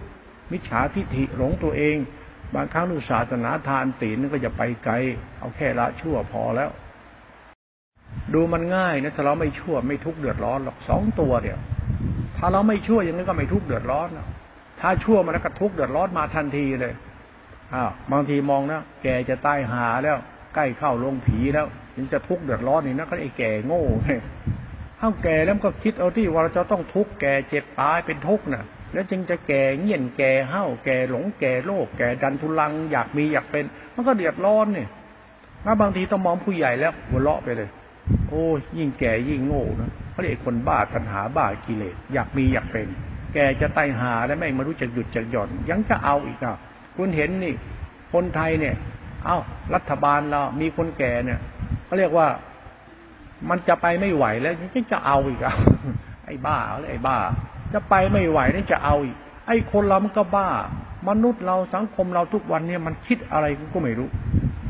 [0.53, 1.97] มิจฉาทิฏฐิหลงตัวเอง
[2.55, 4.95] บางครั้งนุศาสนาทานศีลนั่นก็จะไปไกล
[5.38, 6.71] เอาแค่ละชั่วพอแล้ว
[8.35, 11.61] ดูมันง่ายนะถ้าเราไม่ชั่วไม่ทุกข์เดือดร้อนหรอกสองตัวเดียว
[12.40, 14.09] ถ้าเราไม่ชั่วอย่างนี้ก็ไม่ทุกข์เดือดร้อน
[14.81, 16.92] ถ้าชั่วมันก็ทุกข์เดือดร้อนมาทันทีเลย
[17.74, 20.16] อ้าวบางทีมองนะแกจะตายหาแล้ว
[20.55, 23.83] ใกล้เข้าลงผีแล้วยังจะทุกข์เดือดร้อนนี่นะก็ไอ้แก่โง่
[24.98, 34.88] เท่าแก่แล้วก็คิดเอาที่ว่าเราจะต้องทุกข์แก่เจ็บตายเป็นทุกข์น่ะ แล้วจึงจะแก่เงี่ยนแก่เห่าแก่หลงแก่โลกแก่ดันทุลัง อยากมีอยากเป็น มันก็เดือดร้อนเนี่ย
[35.64, 37.68] ถ้าบางทีต้องมองผู้ใหญ่แล้วหัวเราะไปเลย
[38.29, 38.44] โอ้
[38.79, 42.88] ยิ่งแก่ยิ่งโง่นะ เขาเรียกคนบ้าตัณหาบ้ากิเลสอยากมีอยากเป็น
[43.33, 46.56] แกจะไตหาแล้วไม่มารู้จักหยุดจักหย่อน ยังจะเอาอีกอะ
[46.96, 47.54] คุณเห็นนี่
[48.12, 48.74] คนไทยเนี่ย
[49.24, 49.38] เอ้า
[49.74, 51.38] รัฐบาลเรามีคนแก่เนี่ย
[51.85, 52.26] เขาเรียกว่า
[53.48, 55.54] มันจะไปไม่ไหวแล้วยังจะเอาอีกอะ
[56.26, 56.56] ไอ้บ้า
[56.90, 57.16] ไอ้บ้า
[57.72, 60.48] จะไปไม่ไหวนี่จะเอาอีก ไอ้คนเรามันก็บ้า
[61.09, 64.09] มนุษย์เราสังคมเราทุกวันเนี่ยมันคิดอะไรก็ไม่รู้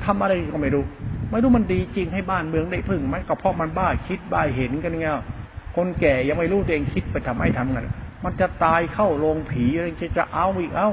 [0.04, 0.84] ทำอะไรก็ไม่รู้
[1.30, 5.16] ไม่รู้มันดีจริงให้บ้านเมืองได้พึ่งไหมก็เพราะมันบ้าคิดบ้าเห็นกันเงี้ย
[5.76, 7.88] คนแก่ยังไม่รู้ตัวเองคิดไปทำไมทำกัน
[8.24, 10.88] มันจะตายเข้าโรงผีอะไรจะจะเอาอีกเอา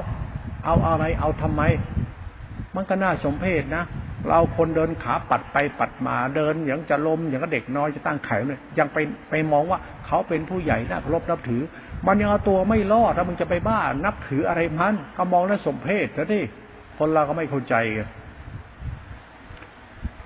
[0.64, 1.62] เอาอะไรเอาทำไม
[2.74, 3.84] มันก็น่าสมเพชนะ
[4.28, 8.98] เราคนเดินขาปัดไปปัดมาเดินอย่างจะลมอย่างก็เด็กน้อยจะตั้งไข่เลยยังไป
[9.30, 11.62] ไปมองว่าเขาเป็นผู้ใหญ่น่าเคารพนับถือ
[12.06, 16.40] มันยังเอาตัวไม่รอดแล้วมึงจะไปบ้านับถืออะไรมันก็มองแล้วสมเพศแล้วดิ
[16.98, 18.08] คนเราก็ไม่เข้าใจกัน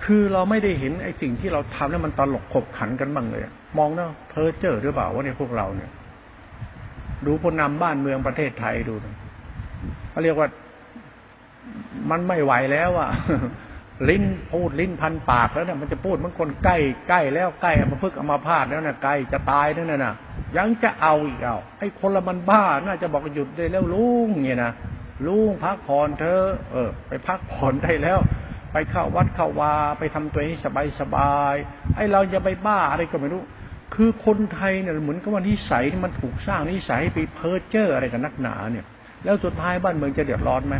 [0.03, 3.41] คือเราไม่ได้เห็นไอ้สิ่งที่เราทำแล้วมันตลกขบขันกันบ้างเลย
[3.77, 5.91] มองนะเพ้อเจ้อหรือเปล่าว่าเนี่ยพวกเราเนี่ย
[7.25, 8.93] ดูผู้นำบ้านเมืองประเทศไทยดู
[10.11, 10.47] เขาเรียกว่า
[12.09, 13.09] มันไม่ไหวแล้วอะ
[14.09, 16.77] ลิ้นพูดลิ้นพันปากแล้วเนี่ยมันจะพูดมันคนใกล้
[17.09, 20.13] ใกล้แล้วใกล้อมาพึกเอามาพาดแล้วเนะใกล้จะตายแล้วเนั่นน่ะ
[20.57, 24.71] ยังจะเอาอีกเอาไอ้คนละมันบ้าน่าจะบอกหยุดได้แล้วลุงเนี่ยนะ
[25.27, 28.19] ลุงพักผ่อนเธอเออ ไปพักผ่อนได้แล้ว
[28.73, 31.55] ไปเข้าวัดเข้าวา ไปทำตัวให้สบายสบาย
[31.95, 33.43] ไอ้เราจะไปบ้าอะไรก็ไม่รู้
[33.95, 38.85] คือคนไทยเนี่ยเหมือนกับว่านิสัยมันถูกสร้างนิสัยไปเพ้อเจ้ออะไรกันนักหนาเนี่ย
[39.23, 40.75] แล้วสุดท้ายบ้านเมืองจะเดือดร้อนไหม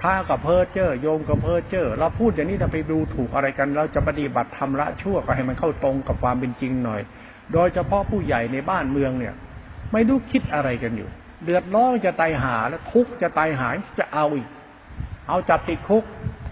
[0.00, 7.00] พระกับเพ้อเจ้อโยมกับเพ้อเจ้อเราพูดอย่างนี้เราไปดูถูกอะไรกัน เราจะปฏิบัติทำละชั่วก็ให้มันเข้าตรงกับความเป็นจริงหน่อย
[7.52, 9.34] โดยเฉพาะผู้ใหญ่ในบ้านเมืองเนี่ย
[9.92, 11.08] ไม่รู้คิดอะไรกันอยู่
[11.44, 14.48] เดือดร้อนจะตายหาแล้วทุกจะตายหายจะเอาอีก
[15.28, 16.04] เอาจับติดคุก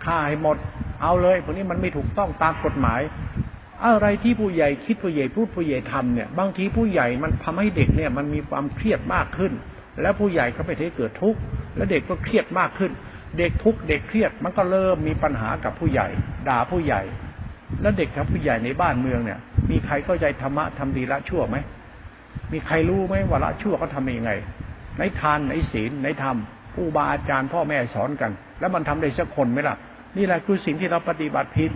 [0.05, 0.57] ฆ่าให้หมด
[1.03, 3.01] เอาเลยพวกนี้มันไม่ถูกต้องตามกฎหมาย
[3.87, 9.53] อะไรที่ผู้ใหญ่คิดผู้ใหญ่พูดผู้ใหญ่ทำเนี่ย บางทีผู้ใหญ่มันทำให้เด็กเนี่ย มันมีความเครียดมากขึ้น
[10.03, 11.41] แล้วผู้ใหญ่ก็ไปเทเกิดทุกข์
[11.77, 12.93] แล้วเด็กก็เครียดมากขึ้น
[13.39, 16.09] เด็กทุกข์เด็กเครียดมันก็เริ่มมีปัญหากับผู้ใหญ่
[16.49, 17.03] ด่าผู้ใหญ่
[17.83, 19.39] แล้วเด็กกับผู้ใหญ่ในบ้านเมืองเนี่ย
[19.71, 21.57] มีใครเข้าใจธรรมะทำดีละชั่วไหม
[22.53, 24.33] มีใครรู้ไหมว่าละชั่วเขาทำยังไง
[24.99, 26.37] ในทานในศีลในธรรม
[26.75, 29.77] ผู้บาอาจารย์พ่อแม่สอนกัน แล้วมันทำได้สักคนไหมล่ะ
[30.17, 31.73] นี่แหละคือสิ่งที่เราปฏิบัติผิด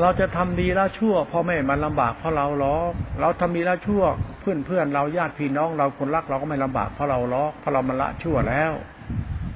[0.00, 2.76] เราจะทำดีแล้วชั่วพ่อแม่มันลำบากเพราะเราล้อ
[3.20, 4.02] เราทำดีแล้วชั่ว
[4.40, 8.72] เพื่อนเพื่อนเราญาติพี่น้องเราคนรักเราก็ไม่ลำบากเพราะเราล้อเพราะเรามันละชั่วแล้ว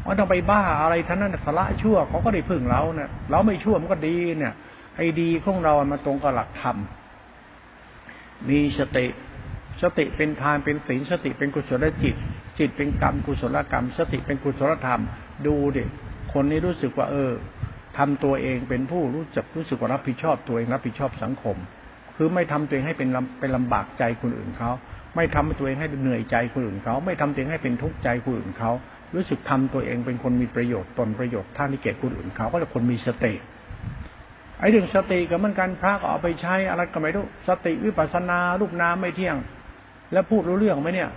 [0.06, 4.52] มันต้องไปบ้าอะไรท่านนั้นสละชั่วเขาก็ได้พึ่งเราเนี่ยเราไม่ชั่วมันก็ดีเนี่ย
[4.96, 6.76] ไอ้ดีของเรามาตรงกับหลักธรรม
[8.48, 9.06] มีสติ
[9.82, 12.14] สติเป็นทานเป็นศีลสติเป็นกุศลจิต
[12.58, 15.02] จิตเป็นกรรมกุศลกรรม สติเป็นกุศลธรรม
[15.46, 15.84] ดูดิ
[16.32, 17.30] คนนี้รู้สึกว่า เออ
[17.98, 21.56] ทำตัวเองเป็นผู้รู้จักรู้สึกว่ารับผิดชอบตัวเองรับผิดชอบสังคม
[22.16, 23.08] คือไม่ทำตัวเองให้เป็น
[23.40, 24.70] เป็นลำบากใจคนอื่นเขา
[25.16, 28.70] ไม่ทำตัวเองให้เหนื่อยใจคนอื่นเขาไม่ทำตัวเองให้เป็นทุกข์ใจคนอื่นเขา
[29.14, 33.34] รู้สึกทำตัวเองเป็นคนมีประโยชน์ตนประโยชน์ท่านที่เกิดคนอื่นเขาก็จะคนมีสติ
[34.58, 39.36] ไอ้เรื่องสติกับมันกันพระก็เอาไปใช้อะไรก็ไม่รู้สติวิปัสสนารูปน้ำไม่เที่ยง
[40.12, 41.10] แล้วพูดรู้เรื่องไหมเนี่ย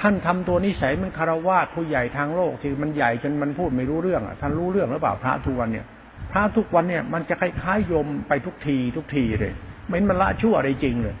[0.00, 5.86] ท่านทำตัวนิสัยมันคารวะผู้ใหญ่ทางโลกที่มันใหญ่จนมันพูดไม่รู้เรื่องอะท่านรู้เรื่องหรือเปล่าพระทุกวันเนี่ย
[6.32, 9.52] พระทุกวันเนี่ยมันจะคล้ายๆยมไปทุกทีทุกทีเลย
[9.88, 11.16] ไม่มันละชั่วอะไรจริงเลย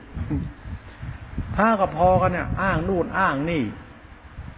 [1.56, 3.62] พระก็พอกันเนี่ยอ้างนู่นอ้างนี่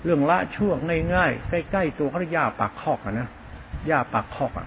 [0.04, 0.72] เรื่องละชั่ว
[1.14, 3.28] ง่ายๆใกล้ๆตัวเขาเรียาปากคอกอะนะ
[3.90, 4.66] ยาปากคอกอะ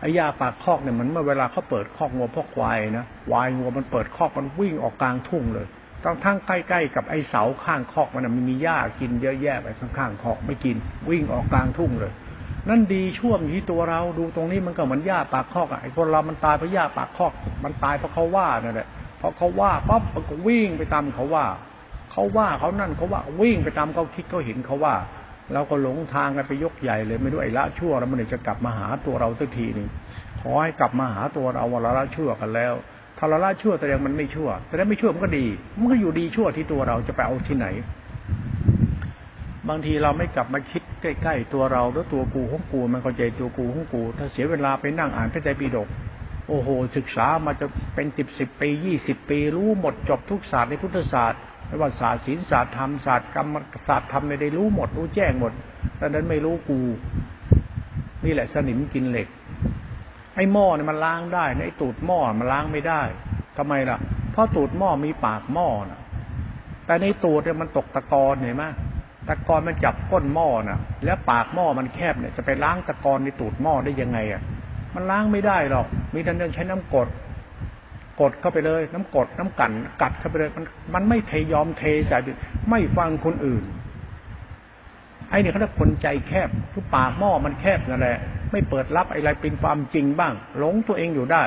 [0.00, 5.66] ไอ้ยาปากคอกเนี่ยมันเมื่อเวลาเขาเปิดคอกงัวพวกควายนะควายงัวมันเปิดคอกมันวิ่งออกกลางทุ่งเลย
[6.04, 10.76] ต้องทั้งใกล้ๆกับไอ้เสาข้างคอกมันมันมีหญ้ากินเยอะแยะไปข้างๆคอกไม่กิน
[11.10, 12.12] วิ่งออกกลางทุ่งเลย
[12.68, 17.32] นั่นดีช่วงที่ตัวเราดูตรงนี้มันก็เหมือนหญ้าปากคอกไอ้คนเรามันตายเพราะหญ้าปากคอก
[17.64, 21.46] มันตายเพราะเขาว่านั่นแหละเพราะเขาว่าปั๊บมันก็วิ่งไปตามเขาว่า
[22.12, 24.94] เขาว่าเขานั่นเขาว่าวิ่งไปตามเขาคิดเขาเห็นเขาว่า
[25.52, 29.88] เราก็หลงทางกันไปยกใหญ่เลยไม่รู้ไอ้ละชั่วแล้วมันจะกลับมาหาตัวเราสักทีหนึ่ง
[30.40, 32.74] ขอให้กลับมาหาตัวเราว่าเราละชั่วกันแล้ว
[33.18, 35.46] ถ้าเราละชั่วแสดงมันไม่ชั่วแสดงไม่ชั่วมันก็ดี
[35.78, 37.66] มันก็อยู่ดีชั่วที่ตัวเราจะไปเอาที่ไหน
[39.68, 45.88] บางทีเราไม่กลับมาคิดใกล้ๆตัวเราแล้วตัวกูของกูมันเข้าใจตัวกูของกู ถ้าเสียเวลาไปนั่งอ่านพระไตรปิฎก
[46.48, 53.54] โอ้โห ศึกษามาจะเป็นสิบสิบปียี่สิบปี รู้หมดจบทุกศาสตร์ในพุทธศาสตร์ไม่ว่าศาสตร์ศีลศาสตร์ธรรมศาสตร์กรรม
[53.86, 55.52] ศาสตร์ธรรมไม่ได้รู้หมดรู้แจ้งหมด
[55.98, 56.78] แต่นั้นไม่รู้กู
[58.24, 59.28] นี่แหละสนิมกินเหล็ก
[60.38, 63.02] ไอ้หม้อเนี่ยมันล้างได้ไอ้ตูดหม้อมันล้างไม่ได้
[63.58, 63.98] ทำไมล่ะ
[64.32, 66.00] เพราะตูดหม้อมีปากหม้อนะ
[66.86, 68.64] แต่ในตูดเนี่ยมันตกตะกอนเห็นไหม
[69.28, 74.42] ตะกอนมันจับก้นหม้อน่ะแล้วปากหม้อมันแคบเนี่ยจะไปล้างตะกอนในตูดหม้อได้ยังไงอะ
[74.94, 77.08] มันล้างไม่ได้หรอก มีแต่เดินใช้น้ำกด
[78.20, 79.72] กดเข้าไปเลย น้ำกดน้ำกัน
[80.02, 82.16] กัดเข้าไปเลยมันมันไม่เทยอมเทใส่
[82.70, 83.64] ไม่ฟังคนอื่น
[85.30, 88.18] ไอ้นี่เขาเรียกคนใจแคบทุกปากหม้อมันแคบนั่นแหละ
[88.52, 91.44] ไม่เปิดรับอะไรเป็นความจริงบ้าง หลงตัวเองอยู่ได้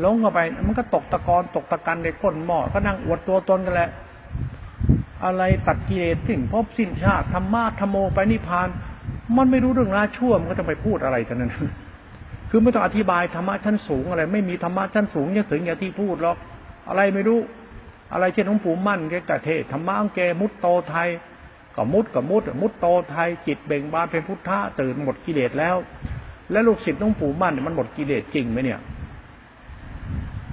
[0.00, 3.90] หลงเข้าไป มันก็ตกตะกอนตกตะกันในก้นหม้อก็นั่งอวดตัวตนกันแหละ
[5.24, 8.68] อะไรตัดกิเลสสิ้นพบสิ้นชาติธรรมะธรรมโมไปนิพพาน
[9.36, 11.52] มันไม่รู้เรื่องราชั่วมันก็จะไปพูดอะไรกันนั้น
[12.50, 16.36] คือไม่ต้องอธิบายธรรมะชั้นสูงอะไร ไม่มีธรรมะชั้นสูงยังถึงอย่างที่พูดหรอก
[16.88, 17.40] อะไรไม่รู้
[18.12, 21.08] อะไรเช่นหลวงปู่มั่นแกกะเทศธรรมะของแกมุตโตไทย
[21.78, 25.76] ก็มุดก็มุด มุดโตไทยจิตเบ่งบานเป็นพุทธะตื่นหมดกิเลสแล้ว
[26.52, 28.80] แล้วลูกศิษย์ต้องปู่มั่นมันหมดกิเลสจริงไหมเนี่ย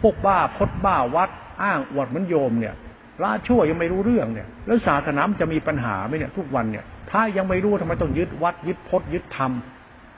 [0.01, 1.29] พวกบ้าพดบ้าวัด
[1.63, 2.75] อ้างอวดมันโยมเนี่ย
[3.23, 9.51] ละชั่วยังไม่รู้เรื่องเนี่ย แล้วศาสนาจะมีปัญหาไหมเนี่ย ทุกวันเนี่ยพระยังไม่รู้ทำไมต้องยึดวัดยึดพดยึดธรรม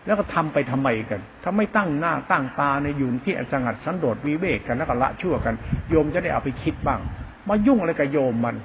[0.05, 5.55] แล้วก็ทำไปทำไมกัน ถ้าไม่ตั้งหน้าตั้งตาในอยู่ที่สงัดสันโดษวิเวกกันแล้วก็ละชั่วกัน
[5.89, 6.99] โยมจะได้เอาไปคิดบ้าง
[7.47, 8.55] มายุ่งอะไรกับโยมมัน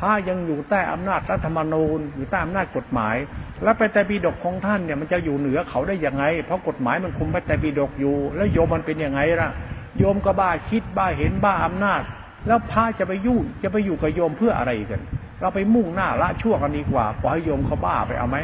[0.00, 3.16] พระยังอยู่ใต้อำนาจรัฐธรรมนูญอยู่ใต้อำนาจกฎหมาย
[3.62, 9.50] แล้วไปแต่ปีดกของท่านเนี่ยมันจะอยู่เหนือเขาได้ยังไง เพราะกฎหมายมันคุมไปแต่ปีดกอยู่ แล้วโยมมันเป็นยังไงล่ะ
[9.98, 12.02] โยมก็บ้าคิดบ้าเห็นบ้าอำนาจ
[12.46, 15.02] แล้วพระจะไปยุ่งจะไปอยู่กับโยมเพื่ออะไรกัน
[15.40, 18.38] เราไปมุ่งหน้าละชั่วกันดีกว่าปล่อยให้โยมเขาบ้าไปเอาไหม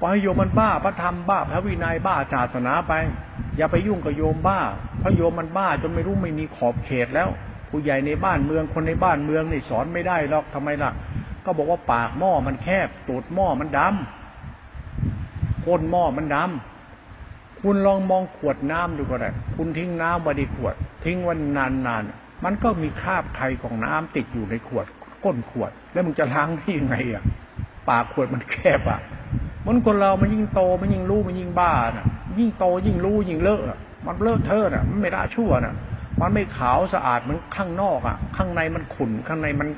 [0.00, 2.92] ปล่อยโยมมันบ้าพระธรรมบ้าพระวินัยบ้าศาสนาไป
[3.56, 4.60] อย่าไปยุ่งกับโยมบ้า
[4.98, 7.30] เพราะโยมมันบ้าจนไม่รู้ไม่มีขอบเขตแล้ว
[7.70, 10.90] ผู้ใหญ่ในบ้านเมืองคนในบ้านเมืองนี่สอนไม่ได้หรอกทำไมล่ะ
[11.44, 24.86] ก็บอกว่าปากหม้อมันแคบตูดหม้อมันดำก้นหม้อมันดำคุณลองมองขวดน้ำดูก็ได้คุณทิ้งน้ำไว้ในขวด ทิ้งวันนานๆมันก็มีคราบไข่ของน้ำติดอยู่ในขวด
[25.24, 27.22] ก้นขวด แล้วมึงจะล้างได้ยังไงอะ
[27.88, 29.00] ปากขวดมันแคบอะ
[29.66, 32.06] มันคนเรามันยิ่งโตมันยิ่งรู้มันยิ่งบ้าน่ะ
[32.38, 35.74] ยิ่งโตยิ่งรู้ยิ่งเลอะมันเลอะเทอะน่ะมันไม่ละชั่วน่ะ
[36.20, 39.68] มันไม่ขาวสะอาดเหมือนข้างนอกอะ ข้างในมันขุ่นข้างในมัน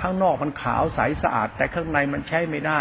[0.00, 2.80] ข้างนอกมันขาวใสสะอาด แต่ข้างในมันใช้ไม่ได้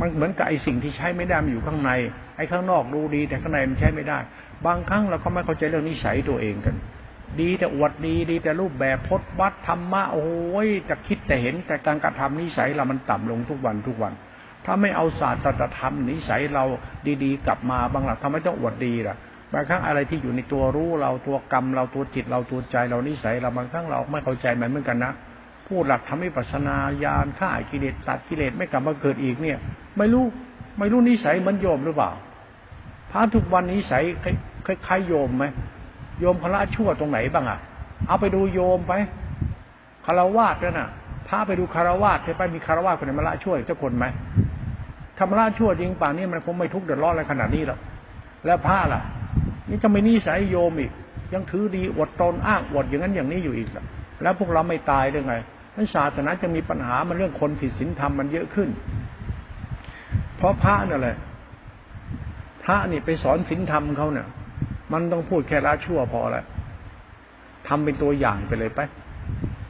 [0.00, 1.90] มันเหมือนกับไอสิ่งที่ใช้ไม่ได้มันอยู่ข้างใน
[2.36, 4.18] ไอข้างนอกดูดี แต่ข้างในมันใช้ไม่ได้
[4.66, 6.76] บางครั้งเราก็ไม่เข้าใจเรื่องนิสัยตัวเองกัน
[7.40, 10.26] ดีแต่อวดดีดีแต่รูปแบบพจนวัดธรรมะโอ้
[10.66, 14.12] ยจะคิดแต่เห็นแต่การกระทำนิสัยเรามันต่ำลงทุกวันทุกวัน
[14.64, 15.42] ถ้าไม่เอาศาสตร์
[15.78, 16.64] ธรรมนิสัยเรา
[17.24, 19.16] ดีๆ กลับมาบางหลักทำไมต้องอวดดีล่ะ
[19.54, 25.12] บางครั้งอะไรที่อยู่ในตัวรู้เราตัวกรรม เราตัวจิตเราตัวใจเรานิสัยเราบางครั้งเราไม่เข้าใจมันเหมือนกันนะ
[25.66, 29.58] พูดหลักทำให้ปัสนาญาณฆ่ากิเลสตัดกิเลสไม่กลับมาเกิดอีกเนี่ย
[29.98, 30.24] ไม่รู้
[30.78, 32.10] ไม่รู้นิสัยมันโยมหรือเปล่า
[33.10, 34.02] พระทุกวันนิสัย
[34.66, 35.44] คล้ายๆโยมไหม
[36.20, 37.58] โยมพระชั่วตรงไหนบ้างอะ
[38.06, 38.92] เอาไปดูโยมไป
[40.06, 40.88] คารวาสด้วยนะ
[41.28, 44.04] พาไปดูคารวาสไปมีคารวาสคนไหนมาละช่วยเจ้าคนไหม
[45.18, 47.78] ทำละชั่วจริงป่านนี้มันคงไม่ทุกข์เดือดร้อนอะไรขนาดนี้หรอก
[48.46, 49.02] แล้วพระล่ะ
[49.68, 50.92] นี่จะไม่นิสัยโยมอีก
[51.32, 53.68] ยังถือดีอดตนอ้างอดอย่างนั้นอย่างนี้อยู่อีก
[54.22, 55.34] แล้วพวกเราไม่ตายได้ไง
[55.76, 58.68] นั้นศาสนาจะมีปัญหามันเรื่องคนผิดศีลธรรมมันเยอะขึ้น
[60.36, 61.16] เพราะพระนี่แหละ
[62.64, 64.28] พระนี่ไปสอนศีลธรรมเขาเนี่ย
[64.92, 66.44] มันต้องพูดแค่ละชั่วพอแล้ว
[67.68, 68.80] ทำเป็นตัวอย่างไปเลยไป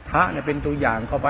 [0.09, 1.29] พระเนี่ยเป็นตัวอย่างเข้าไป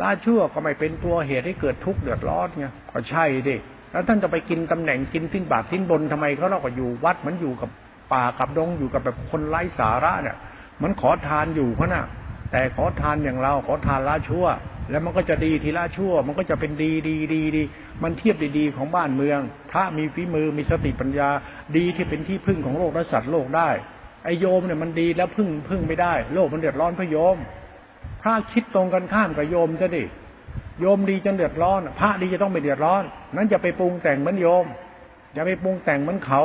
[0.00, 3.56] ละชั่วก็ไม่เป็นตัวเหตุให้เกิดทุกข์เดือดร้อนไงก็ใช่ดิ
[3.96, 7.70] แล้วท่านจะไปกินตำแหน่งกินทิ้นบาททิ้นบนทำไมเขาเราก็อยู่วัดมันอยู่กับ
[8.12, 10.36] ป่ากับดงอยู่กับแบบคนไร้สาระเนี่ย
[10.82, 12.04] มันขอทานอยู่เขาน่ะ
[12.52, 14.46] แต่ขอทานอย่างเราขอทานละชั่ว
[14.90, 17.62] แล้วมันก็จะดีทีละชั่ว มันก็จะเป็นดีดีดีดี
[18.02, 19.40] มันเทียบดีๆของบ้านเมือง
[19.70, 21.28] พระมีฝีมือมีสติปัญญา
[21.76, 23.68] ดีที่เป็นที่พึ่งของโลกและสัตว์โลกได้
[24.24, 27.36] ไอโยมเนี่ยมันดีแล้วพึ่งพึ่งไม่ได้ โลกมันเดือดร้อนพระโยม
[28.22, 30.04] พระคิดตรงกันข้ามกับโยมจะดิ
[30.80, 33.02] โยมดีจนเดือดร้อน พระดีจะต้องไม่เดือดร้อน
[33.34, 34.66] นั้นอย่าไปปรุงแต่งเหมือนโยม
[35.34, 36.42] อย่าไปปรุงแต่งเหมือนเขา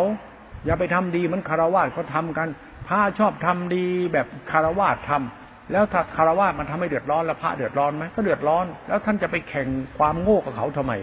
[0.66, 2.48] อย่าไปทำดีเหมือนคารวะเขาทากัน
[2.88, 10.94] พระชอบทำดีแบบคารวะทำแล้วถ้าคารวะมันทำให้เดือดร้อนแล้วพระเดือดร้อนไหมก็เดือดร้อน แล้วท่านจะไปแข่งความโง่กับเขาทำไม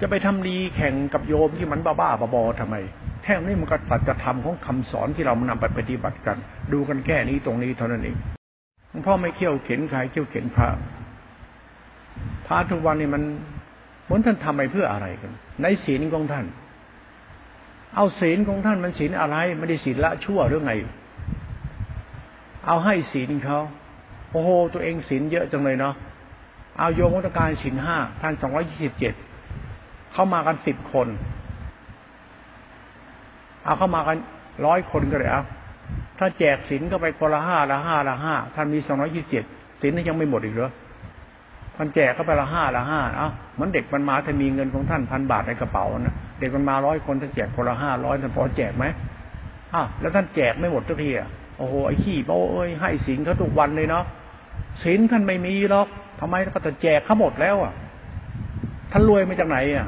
[0.00, 2.76] จะไปทำดีแข่งกับโยมที่มันบ้าๆบอๆทำไม
[3.22, 6.36] แท่นี้มันก็ตัดจะทำของคำสอนที่เรานำไปปฏิบัติกัน
[6.72, 8.16] ดูกันแค่นี้ตรงนี้เท่านั้นเอง
[8.92, 10.68] หลวงพ่อไม่เขี่ยวเข็นใครเขี่ยวเข็นพระ
[12.46, 13.22] พระทุกวันนี้มัน
[14.04, 15.32] เหมือนท่านทำไปเพื่ออะไรกัน
[15.62, 16.46] ในศีลของท่าน
[17.94, 20.72] เอาศีลของท่านมันศีลอะไร ไม่ได้ศีลละชั่วหรือไง
[22.66, 23.58] เอาให้ศีลเขา
[24.30, 25.94] โอ้โห ตัวเองศีลเยอะจังเลยเนาะ
[26.78, 29.14] เอาโยมวัตการศีลห้าท่านสองร้อยยี่สิบเจ็ด
[30.12, 31.08] เข้ามากันสิบคน
[33.64, 34.16] เอาเข้ามากัน
[34.66, 35.42] ร้อยคนก็เลยเอา
[36.22, 39.44] ถ้าแจกศีลก็ไปคนละห้าละห้าละห้าท่านมีสองร้อยยี่สิบเจ็ด
[39.80, 40.70] ศีลนั้นยังไม่หมดอีกเหรอ
[41.76, 48.84] ท่านแจกก็ไปละห้าละห้าเอ้าเหมือนเด็กมันมาถ้ามีเงินของท่านพันบาทในกระเป๋านะเด็กมันมาร้อยคนท่านแจกคนละห้าร้อยท่านพอแจกไหม
[49.74, 54.04] อ้าวแล้วท่านแจกไม่หมดทุกทีอะโอ้โหไอ้ขี้โป้เอ้ยให้ศีลเขาทุกวันเลยเนาะ
[54.82, 55.88] ศีลท่านไม่มีหรอก
[56.20, 57.72] ทำไมก็แต่แจกเขาหมดแล้วอะ
[58.92, 59.86] ท่านรวยมาจากไหนอะ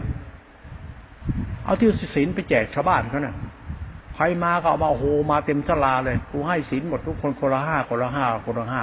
[1.64, 3.34] เอาที่ศีลไปแจกชาวบ้านเขาน่ะ
[4.14, 8.80] ใครมาก็เอามาโอ้โหมาเต็มสลาเลยกูให้ศีลหมดทุกคนคนละห้าคนละห้าคนละห้า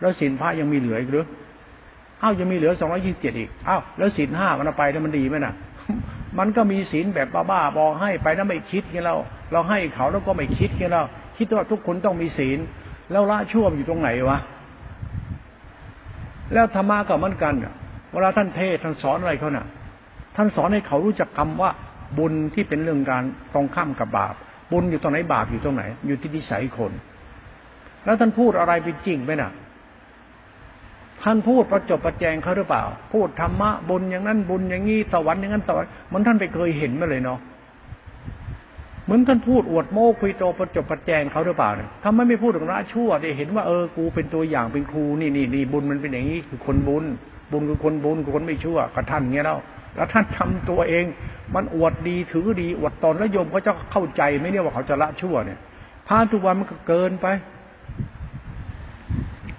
[0.00, 1.24] แล้วศีลพระยังมีเหลืออีกหรือ
[2.22, 5.54] อ้าวยังมีเหลือสองร้อยยี่สิบเจ็ดอีกอ้าวแล้วศีลห้ามันไปแล้วมันดีไหมน่ะ
[6.38, 9.14] มันก็มีศีลแบบบ้าๆบอให้ไปแล้วไม่คิดไงเรา
[9.52, 11.02] เราให้เขาแล้วก็ไม่คิดไงเรา
[11.36, 12.58] คิดว่าทุกคนต้องมีศีล
[13.10, 14.38] แล้วละชั่วอยู่ตรงไหนวะ
[16.52, 17.54] แล้วธรรมะก็เหมือนกัน
[18.12, 19.66] เวลาท่านเทศท่านสอนอะไรเขาน่ะ
[20.36, 21.70] ท่านสอนให้เขารู้จักคำว่า
[22.18, 23.24] บุญที่เป็นเรื่องการ
[23.54, 24.34] ตรงข้ามกับบาป
[24.72, 26.92] บุญอยู่ตรงไหนบาปอยู่ตรงไหน อยู่ที่นิสัยคน
[28.04, 29.50] แล้วท่านพูดอะไรเป็นจริงไหมน่ะ
[31.22, 37.38] ท่านพูดประจบประแจงเขาหรือเปล่า พูดธรรมะบุญอย่างนั้นบุญอย่างนี้สวรรค์อย่างนั้นสวรรค์มันท่านไปเคยเห็นมาเลยเนาะ
[39.04, 47.04] เหมือนท่านพูดอวดโม้คุยโตประจบประแจงเขาหรือเปล่าเนี่ยทำไมไม่พูดถึงละชั่วได้เห็นว่าเออกูเป็นตัวอย่างเป็นครูนี่นี่นี่บุญมันเป็นอย่างนี้คือคนบุญ
[47.52, 49.58] บุญคือคนบุญคือคนไม่ชั่วกับท่านเงี้ยแล้ว
[49.96, 51.04] แล้วท่านทำตัวเอง
[51.54, 55.58] มันอวดดีถือดีอวดตนแล้วโยมเขาจะเข้าใจไหมเนี่ยว่าเขาจะละชั่วเนี่ย
[56.08, 57.26] พาทุกวันมันก็เกินไป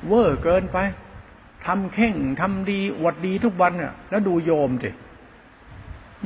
[0.08, 0.78] เวอร์เกินไป
[1.66, 4.92] ทำเข่งทำดีอวดดีทุกวันเนี่ยแล้วดูโยมสิ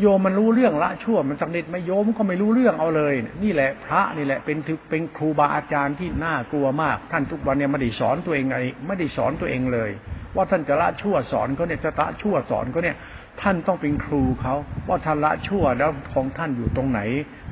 [0.01, 4.57] โยมมันรู้เรื่องละชั่วมันสักนิดไม่โยมก็ไม่รู้เรื่องเอาเลย นี่แหละ พระนี่แหละเป็น
[4.89, 8.57] เป็นครูบาอาจารย์ที่น่ากลัวมาก ท่านทุกวันเนี่ยไม่ได้สอนตัวเองไง
[8.87, 9.89] ไม่ได้สอนตัวเองเลย
[10.35, 12.97] ว่าท่านจะละชั่วสอนเขาเนี่ยจะละชั่วสอนเขาเนี่ย
[13.41, 14.55] ท่านต้องเป็นครูเขา
[14.87, 16.99] ว่าท่านละชั่วแล้วของท่านอยู่ตรงไหน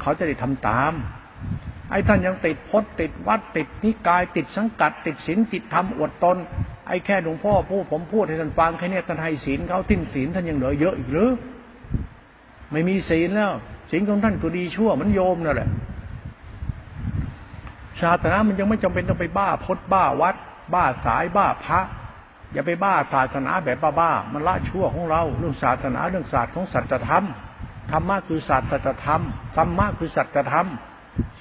[0.01, 0.93] เขาจะได้ทำตาม
[1.91, 6.37] ไอ้ท่านยังติดพจน์ติดวัดติดนิกายติดสังกัด ติดศีลติดธรรมอวดตน
[6.87, 11.29] ไอ้แค่หลวงพ่อพูดผมพูดให้ท่านฟังแค่นี้ท่านให้ศีลเขาทิ้นศีลท่านยังเหลือเยอะอีกหรือ
[12.71, 13.53] ไม่มีศีลแล้ว
[13.91, 15.69] ศีลของท่านก็ดีชั่วมันโยมนั่นแหละ
[18.01, 20.35] ศาสนามันยังไม่จำเป็นต้องไปบ้าพดบ้าวัด
[20.73, 21.79] บ้าสายบ้าพระ
[22.53, 27.25] อย่าไปบ้าศาสนาแบบบ้าๆมันละชั่วของเรา เรื่องศาสนาเรื่องศาสตร์ของสัจธรรม
[27.91, 29.21] ธรรมะคือศาสตร์สัจธรรม
[29.57, 30.67] ธรรมะคือสัจธรรม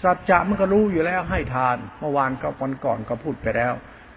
[0.03, 3.73] สัจจะมันก็รู้อยู่แล้วให้ทาน เมื่อวานก็วันก่อนก็พูดไปแล้ว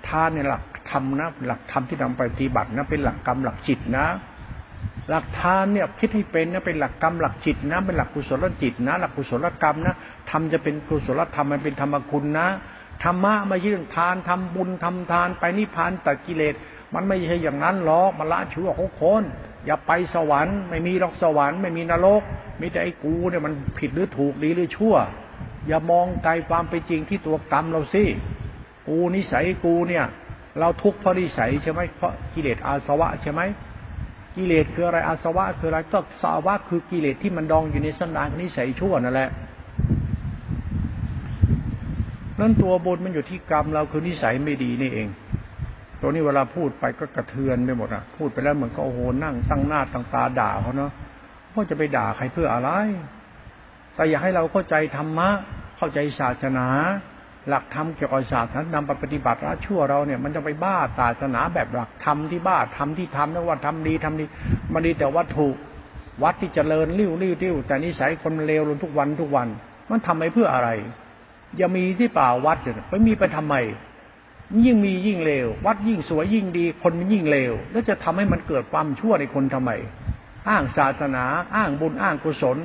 [0.08, 4.08] ทานในหลักธรรมนะหลักธรรมที่นำไปปฏิบัตินะเป็นหลักกรรมหลักจิตนะ
[5.10, 9.96] หลักทานเนี่ยคิดให้เป็นนะเป็นหลักกรรมหลักจิตนะ เป็นหลักกุศลจิตนะ หลักกุศลกรรมนะ
[10.30, 12.48] ทำจะเป็นกุศลธรรมมันเป็นธรรมคุณนะ
[13.04, 16.56] ธรรมะมายื่นทานทำบุญทำทานไปนิพพานตัดกิเลส
[16.94, 19.24] มันไม่ใช่อย่างนั้นหรอกมันละชั่วของคน
[19.66, 22.22] อย่าไปสวรรค์ไม่มีหรอกสวรรค์ไม่มีนรก
[22.62, 24.96] มีแต่ไอ้กูเนี่ยมันผิดหรือถูกดีหรือชั่ว
[25.68, 28.04] อย่ามองไกลความเป็นจริงที่ตัวกรรมเราสิ
[28.88, 30.06] กูนิสัยกูเนี่ย
[30.60, 33.42] เราทุกข์เพราะนิสัยใช่ไหมเพราะกิเลสอาสวะใช่ไหม
[34.36, 39.30] กิเลสคืออะไรอาสวะคืออะไรก็สาวะคือกิเลสที่มันดองอยู่ในสันดานนิสัยชั่วนั่นแหละ
[42.40, 45.08] นั้นตัวบนมันอยู่ที่กรรมเราคือนิสัยไม่ดีนี่เอง
[46.02, 50.92] ตัวนี้เวลาพูดไปก็กระเทือนไปหมดอะ พูดไปแล้วเหมือนก็โอ้โหนั่งตั้งหน้าตั้งตาด่าเขาเนาะ
[51.54, 52.70] พ่อจะไปด่าใครเพื่ออะไร
[53.96, 55.30] แต่อยากให้เราเข้าใจธรรมะ
[55.78, 56.68] เข้าใจศาสนา
[57.50, 64.26] หลักธรรมเกี่ยวกับศาสนานาไปปฏิบัติละชั่วเราเนี่ย มันจะไปบ้าศาสนาแบบหลักธรรมที่บ้าธรรมที่ทำนะว่าทำดีทำดี
[64.74, 65.48] มันดีแต่วัตถุ
[66.24, 69.48] วัดที่เจริญริ้วริ้วริ้วแต่นิสัยคนเลวลงทุกวันทุกวัน
[69.90, 70.70] มันทำไปเพื่ออะไร
[71.58, 73.56] อย่ามีที่เปล่าวัดเนี่ยไปมีไปทำไม
[74.66, 79.72] ยิ่งมียิ่งเลว วัดยิ่งสวยยิ่งดี คนมันยิ่งเลว แล้วจะทำให้มันเกิดความชั่วในคนทำไม
[80.50, 81.24] อ้างศาสนา
[81.56, 82.58] อ้างบุญ อ้างกุศล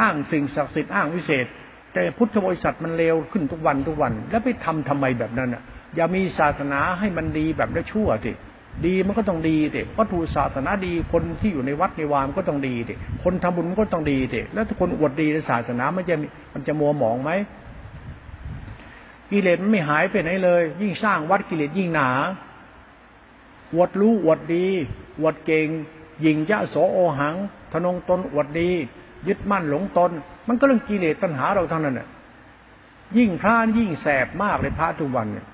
[0.00, 1.46] อ้างสิ่งศักดิ์สิทธิ์ อ้างวิเศษ
[1.94, 5.62] แต่พุทธบริษัทมันเลวขึ้นทุกวันทุกวัน แล้วไปทำทำไมแบบนั้นอะ
[5.96, 8.32] อย่ามีศาสนาให้มันดีแบบได้ชั่วสิ
[8.86, 16.16] ดีมันก็ต้องดีสิวัตถุศาสนาดี คนที่อยู่ในวัดในวามก็ต้องดีสิคนทำบุญมันก็ต้องดีสิแล้วถ้าคนอวดดีในศาสนามันจะ
[16.54, 17.30] มันจะมัวหมองไหม
[19.30, 22.10] กิเลสมันไม่หายไปไหนเลย ยิ่งสร้างวัดกิเลสยิ่งหนา
[23.74, 24.66] อวดรู้อวดดี
[25.20, 25.68] อวดเก่ง
[26.24, 27.34] ยิงยะโสโอหัง
[27.72, 28.70] ทนงตนอวดดี
[29.28, 30.10] ยึดมั่นหลงตน
[30.48, 32.08] มันก็เรื่องกิเลสตัณหาเราเท่านั้นน่ะ
[33.16, 35.46] ยิ่งพระยิ่งแสบมากเลยพระทุกวันเนี่ย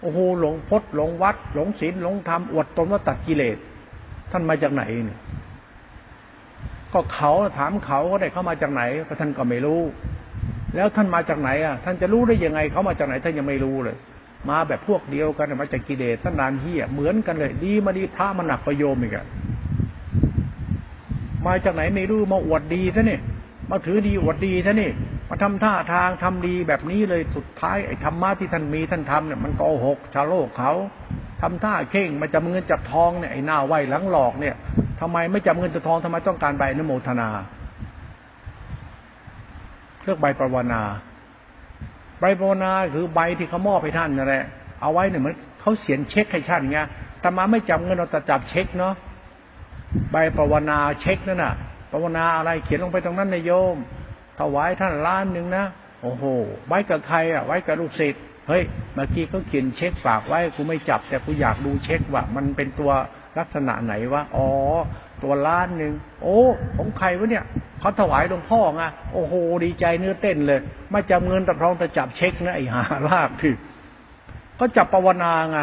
[0.00, 3.56] โอ้โหหลงพดหลงวัด หลงศีลหลงธรรมอวดตนว่าตัดกิเลส
[4.32, 5.18] ท่านมาจากไหนเนี่ย
[6.92, 9.80] ก็เขาถามเขาก็ได้เข้ามาจากไหนก็ท่านก็ไม่รู้
[10.76, 13.96] แล้วท่านมาจากไหนอะท่านจะรู้ได้ยังไงเขามาจากไหนท่านยังไม่รู้เลย
[14.50, 19.26] มาแบบพวกเดียวกันมาจากกิเลสท่านนานเฮียเหมือนกันเลย ดีมาดีพระมันหนักประโยมอีกอะ
[21.46, 23.18] มาจากไหนไม่รู้มาอวดดีซะนี่
[23.70, 24.90] มาถือดีอวดดีซะนี่
[25.28, 30.72] มาทำท่าทางทำดีแบบนี้เลยสุดท้ายไอ้ธรรมะที่ท่านมีท่านทำเนี่ยมันโกหกชาวโลกเขา
[31.40, 34.54] ทำท่าเข่งมาจับเงินจับทองเนี่ยไอ้หน้าไหวหลังหลอกเนี่ย
[35.00, 37.28] ทำไมไม่จับเงินจับทองทำไมต้องการใบนโมทนา
[40.04, 40.82] เลือกใบปรวนา
[42.20, 44.44] ใบปรวนาคือใบที่เขามอบให้ท่านนั่นแหละ
[44.80, 46.78] เอาไว้เนี่ยเหมือนเขาเสียนเช็คให้ท่านไง
[47.22, 48.94] ธรรมะไม่จับเงินเราแต่จับเช็คเนาะ
[50.12, 51.54] ใบปรวนาเช็คนั่นน่ะ
[51.92, 53.76] ปรวนาอะไรเขียนลงไปตรงนั้นนายโยม
[54.38, 55.64] ถวายท่านล้านหนึ่งนะ
[56.02, 56.24] โอ้โห
[56.68, 58.62] ไว้กับใครอะ ไว้กับลูกศิษย์เฮ้ย
[58.94, 62.90] เมื่อกี้เขาเขียนเช็คฝากไว้กูไม่จับ แต่กูอยากดูเช็คว่า มันเป็นตัว
[63.38, 64.46] ลักษณะไหนวะอ๋อ
[65.22, 65.92] ตัวล้านหนึ่ง
[66.22, 66.38] โอ้
[66.76, 67.44] ของใครวะเนี่ย
[67.80, 70.60] เขาถวายหลวงพ่อไงโอ้โหดีใจเนื้อเต้นเลย
[70.90, 73.54] ไม่จับเงินต่พรอมจะจับเช็คนะไอ้หาลากที่
[74.60, 75.58] ก็จับปวนาไง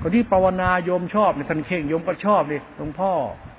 [0.00, 3.12] คนที่ปวนาโยมชอบเนี่ยท่านเข่งโยมก็ชอบเลยหลวงพ่อ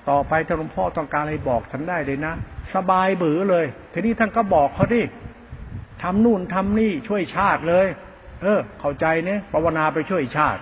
[0.10, 2.34] ต่อไปถ้าหลวงพ่อต้องการอะไรบอกฉันได้เลยนะ
[2.74, 5.02] สบายเบือเลย ทีนี้ท่านก็บอกเขาดิ
[6.02, 7.88] ทำนู่นทำนี่ช่วยชาติเลย
[8.42, 10.62] เออ เข้าใจเนี่ยภาวนาไปช่วยชาติ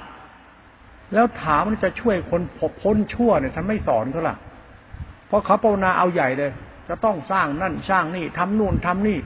[1.13, 2.41] แล้วถามมันจะช่วยคน
[2.81, 4.37] พ้นชั่วเนี่ยท่านไม่สอนเขาล่ะ
[5.27, 6.51] เพราะเขาภาวนาเอาใหญ่เลย
[6.89, 9.17] จะต้องสร้างนั่นสร้างนี่ทำนู่นทำนี่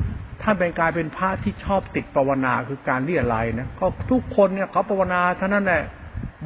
[0.42, 5.84] ท่านเป็นกลายเป็นพระที่ชอบติดภาวนาคือการเรียรายนะก็ทุกคนเนี่ยเขาภาวนาท่านั้นแหละ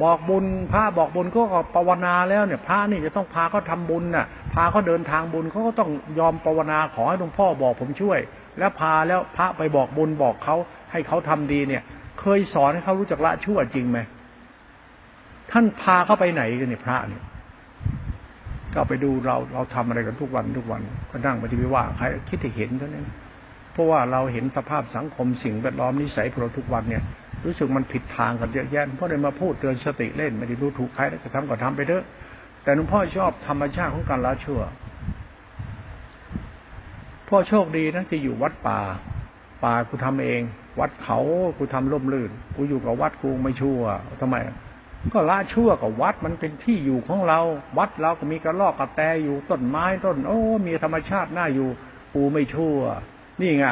[0.02, 1.40] บอกบุญพระบอกบุญก็
[1.74, 8.18] ภาวนาแล้วเนี่ย พระนี่จะต้องพาเขาทาบุญน่ะ พาเขาเดินทางบุญเขาก็ต้องยอมภาวนาขอให้หลวงพ่อบอกผมช่วย
[8.58, 10.56] แล้วพาแล้วพระไปบอกบุญบอกเขา
[10.92, 11.82] ให้เขาทำดีเนี่ย
[12.20, 13.98] เคยสอนให้เขารู้จักละชั่วจริงไหม
[15.52, 17.22] ท่านพาเขาไปไหนกันเนี่ยพระเนี่ย
[18.74, 20.80] ก็ไปดูเราเราทำอะไรกันทุกวันทุกวัน
[21.10, 23.06] ก็นั่งปฏิบัติว่าใครคิดให้เห็นเท่านั้น
[23.72, 27.02] เพราะว่าเราเห็นสภาพสังคมสิ่งแวดล้อมนิสัยของเราทุกวันเนี่ย
[27.44, 32.04] รู้สึกมันผิดทางกันเยอะแยะเพราะเลยมาพูดเตือนสติเล่นไม่ได้รู้ถูกใครแล้วจะทำก็ทำไปเถอะ
[32.62, 34.60] แต่หลวงพ่อชอบธรรมชาติของการละชั่ว
[37.28, 38.80] พ่อโชคดีนะที่อยู่วัดป่า
[39.64, 40.40] ป่ากูทำเอง
[40.80, 41.18] วัดเขา
[41.58, 43.80] กูทำร่มรื่นกูอยู่กับวัดกูไม่ชั่ว
[44.20, 44.36] ทำไม
[45.12, 47.40] ก็ละชั่วกับวัดมันเป็นที่อยู่ของเรา
[47.78, 51.68] วัดเราก็มีกระรอกกระแตอยู่ต้นไม้ต้น โอ้ มีธรรมชาติน่าอยู่
[52.14, 52.78] กูไม่ชั่ว
[53.40, 53.66] นี่ไง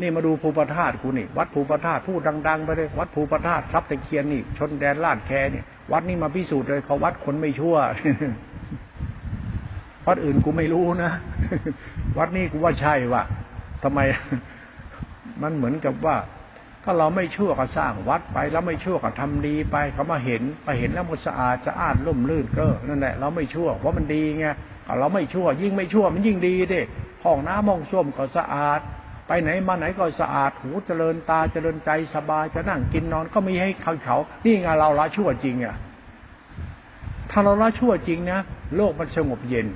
[0.00, 7.76] นี่มาดูภูปธาตุกูนี่ วัดภูปธาตุพูดดัง ๆ ไปเลย วัดภูปธาตุทรัพย์ตะเคียนนี่ชนแดนลาดแคเนี่ยวัดนี้มาพิสูจน์เลยเขาวัดคนไม่ชั่ว
[10.06, 11.12] วัดอื่นกูไม่รู้นะ
[12.18, 13.22] วัดนี้กูว่าใช่ว่ะ
[13.82, 14.00] ทำไม
[15.42, 16.16] มันเหมือนกับว่า
[16.84, 24.46] ถ้าเราไม่ชั่วก็สร้างวัดไป แล้วไม่ชั่วก็ทำดีไปเขามาเห็นไปเห็นแล้วมันสะอาดจะอาดร่มรื่นก็นั่นแหละเราไม่ชั่วเพราะมันดีไง
[24.98, 26.80] เราไม่ชั่ว ยิ่งไม่ชั่วมันยิ่งดีดิ
[27.24, 28.80] ห้องน้ำห้องส้วมก็สะอาด
[29.26, 35.76] ไปไหนมาไหนก็สะอาดหูเจริญตาเจริญใจสบายจะนั่งกินนอนก็มีให้เขาเขา นี่ไงเราละชั่วจริงอะ
[37.30, 38.40] ถ้าเราละชั่วจริงนะ
[38.76, 39.66] โลกมันสงบเย็น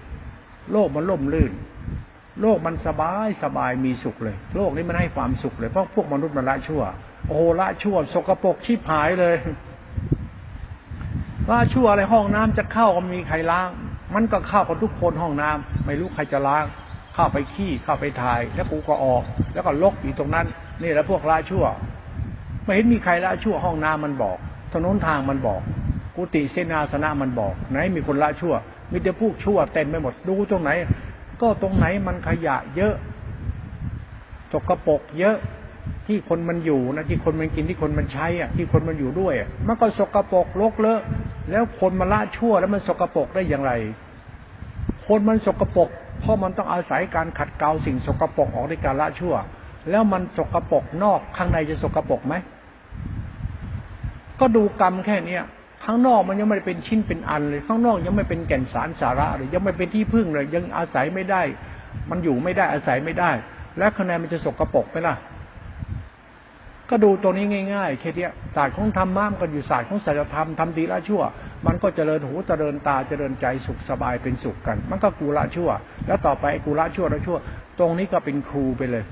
[0.73, 1.53] โลกมันล่มลื่น
[2.41, 6.83] โลกมันสบายสบายมีสุขเลย โลกนี้มันให้ความสุขเลยเพราะพวกมนุษย์มันละชั่ว
[7.29, 9.37] โอ้ละชั่วสกปรกชิบหายเลย
[11.51, 13.71] ละชั่วอะไรห้องน้ำจะเข้าก็มีใครล้าง
[14.15, 16.65] มันก็เข้ากันทุกคนห้องน้ำไม่รู้ใครจะล้าง
[17.15, 19.23] เข้าไปขี้เข้าไปถ่าย แล้วกูก็ออก
[19.55, 20.47] แล้วก็ลกอยู่ตรงนั้น
[20.83, 21.65] นี่แหละพวกละชั่ว
[22.65, 24.37] ไม่เห็นมีใครละชั่วห้องน้ำมันบอก
[24.73, 25.61] ถนนทางมันบอก
[26.17, 28.55] กุฏิเสนาสนะมันบอก ไหนมีคนละชั่ว
[28.93, 30.71] มีแต่พวกชั่วเต็มไปหมดดูตรงไหน
[31.43, 32.95] ก็ตรงไหนมันขยะเยอะ
[34.53, 35.37] ตกกระปกเยอะ
[36.07, 39.35] ที่คนมันอยู่นะที่คนมันกินที่คนมันใช้อะที่คนมันอยู่ด้วย
[39.67, 41.01] มันก็สกรปรกลกเลอะ
[41.51, 43.73] แล้วคนมาละชั่วแล้วมันสกรปรกได้อย่างไร
[45.07, 45.89] คนมันสกรปรก
[46.21, 49.35] เพราะมันต้องอาศัยการขัดเกลาสิ่งสกปรกออกในการละชั่ว
[49.91, 52.35] แล้วมันสกปรกนอกข้างในจะสกปรกไหม
[54.41, 55.43] ก็ดูกรรมแค่เนี้ย
[55.85, 61.43] ข้างนอกมันยังไม่เป็นชิ้นเป็นอันเลย ข้างนอกยังไม่เป็นแก่นสารสาระเลยยังไม่เป็นที่พึ่งเลย ยังอาศัยไม่ได้
[62.11, 63.31] มันอยู่ไม่ได้อาศัยไม่ได้
[63.79, 65.17] แล้วข้างในมันจะสกปรกไหมล่ะ
[66.91, 71.23] ก็ดูตัวนี้ง่ายๆแค่นี้ศาสตร์ของธรรมะมันก็อยู่ศาสตร์ของศีลธรรมทำดีละชั่ว
[71.67, 75.71] มันก็เจริญหูเจริญตาเจริญใจสุขสบายเป็นสุขกัน มันก็กูละชั่ว
[76.07, 77.39] แล้วต่อไปกูละชั่วละชั่ว
[77.79, 79.05] ตรงนี้ก็เป็นครูไปเลย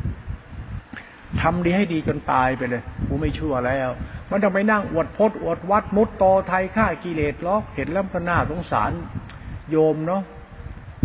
[1.42, 3.90] ทำดีให้ดีจนตายไปเลย กูไม่ชั่วแล้ว
[4.32, 8.92] มันต้องไปนั่งอวดพจน์อวดวัดมุดโตไทยฆ่ากิเลสล็อกเห็นแล้วก็น่าสงสาร
[9.70, 10.22] โยมเนาะ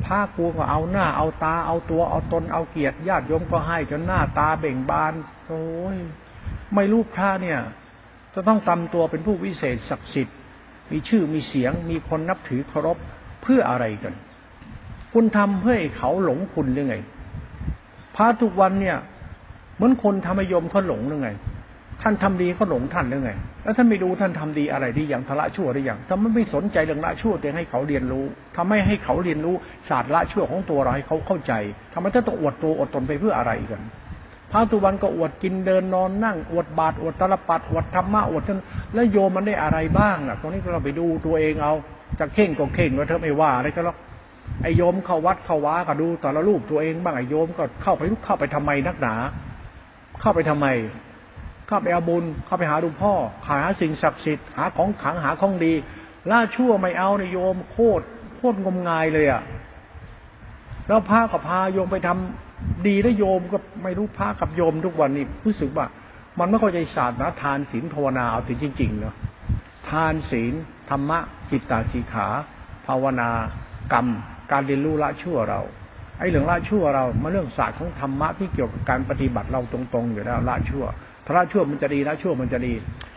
[0.06, 5.14] พระกูก็เอาหน้า เอาตาเอาตัวเอาตนเอาเกียรติญาติโยมก็ให้จนหน้าตาเบ่งบาน
[5.48, 5.64] โอ้
[5.96, 5.98] ย
[6.76, 7.60] ไม่รู้พระเนี่ย
[8.34, 10.36] จะต้องตำตัวเป็นผู้วิเศษศักดิ์สิทธิ์
[10.92, 12.98] มีชื่อมีเสียง มีคนนับถือเคารพ
[13.42, 14.14] เพื่ออะไรกัน
[15.14, 16.96] คุณทำเพื่อให้เขาหลงคุณหรือไง
[18.16, 18.98] พระทุกวันเนี่ย
[19.76, 21.30] เหมือนคนทำให้โยมเขาหลงหรือไง
[22.02, 23.32] ท่านทำดีก็หลงท่านหรือไง
[23.64, 28.26] แล้วท่านไม่ดูท่านทำดีอะไรดีอย่างทละชั่วหรือยังทำไมไม่สนใจเรื่องละชั่วแต่ให้เขาเรียนรู้
[28.58, 29.56] ทำให้ให้เขาเรียนรู้
[29.90, 31.54] ศาสตร์ละชั่วของตัวเราให้เขาเข้าใจ
[31.94, 33.82] ทำไมท่านต้องอวดตัวอดตนไปเพื่ออะไรกัน
[34.52, 38.60] พระทุวันก็อวดกินเดินนอนนั่งอวดบาทอวดตลปัดอวดธรรมะอวดท่าน
[38.94, 41.74] แล้วโยมมันได้อะไรบ้างอะตรงนี้เราไปดูตัวเองเอา
[42.20, 43.98] จะเข่งก็เข่งแล้วเธอไม่ว่าอะไรก็แล้ว
[44.64, 49.14] ไอโยมเข้าวัดเข้าว้าก็ดูแต่ละรูปตัวเองบ้างไอโยมก็เข้าไปลุกเข้าไปทำไมนักหนา
[50.22, 50.68] เข้าไปทำไม
[51.68, 53.14] เข้าไปเอาบุญ เข้าไปหาดูพ่อ
[53.50, 55.74] หาสิ่งศักดิ์สิทธิ์หาของขังหาของดี
[56.32, 58.04] ล่าชั่วไม่เอาในโยมโคตร
[58.36, 59.42] โคตรงมงายเลยอะ
[60.88, 65.86] แล้วพากับพาโยมไปทำดีแล้วโยมก็ไม่รู้พากับโยมทุกวันนี้รู้สึกว่า
[66.40, 69.16] มันไม่เข้าใจศาสตร์นะทานศีลภาวนาเอาถึงจริงๆเนาะ
[69.90, 70.54] ทานศีล
[70.90, 72.28] ธรรมะจิตตาสีขา
[72.88, 73.30] ภาวนา
[73.94, 74.08] กรรม
[74.52, 75.62] การเรียนรู้ละชั่วเรา
[76.20, 80.86] ไอ้เรื่องละชั่วเรามาเรื่องศาสตร์ของธรรมะที่เกี่ยวกับการปฏิบัติเราตรงๆอยู่แล้วละชั่ว
[81.28, 82.74] พระชั่วมันจะดีละชั่วมันจะดี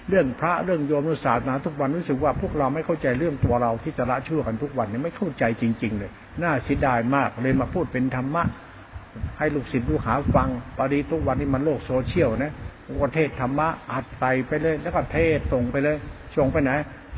[0.09, 6.11] เรื่องพระเรื่องโยมเรื่องศาสนาทุกวันรู้สึกว่าพวกเราไม่เข้าใจเรื่องตัวเราที่จะละชั่วกันทุกวันเนี่ยไม่เข้าใจจริง ๆ เลย
[6.43, 8.43] น่าเสียดายมากเลยมาพูดเป็นธรรมะ
[9.39, 12.53] ให้ลูกศิษย์ลูกหาฟังปอดีทุกวันนี้มันโลกโซเชียลนะ
[13.03, 15.97] ประเทศธรรมะอัดไปไปเลย แล้วก็เทศส่งไปเลย
[16.37, 16.71] ส่งไปไหน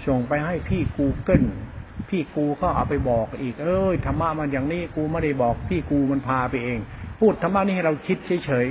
[0.06, 1.44] ส่งไปให้พี่กูเกิล
[2.10, 6.78] พี่กูก็เอาไปบอกอีก เอ้ยธรรมะมันอย่างนี้กูไม่ได้บอก พี่กูมันพาไปเอง
[7.20, 8.66] พูดธรรมะนี่ให้เราคิดเฉย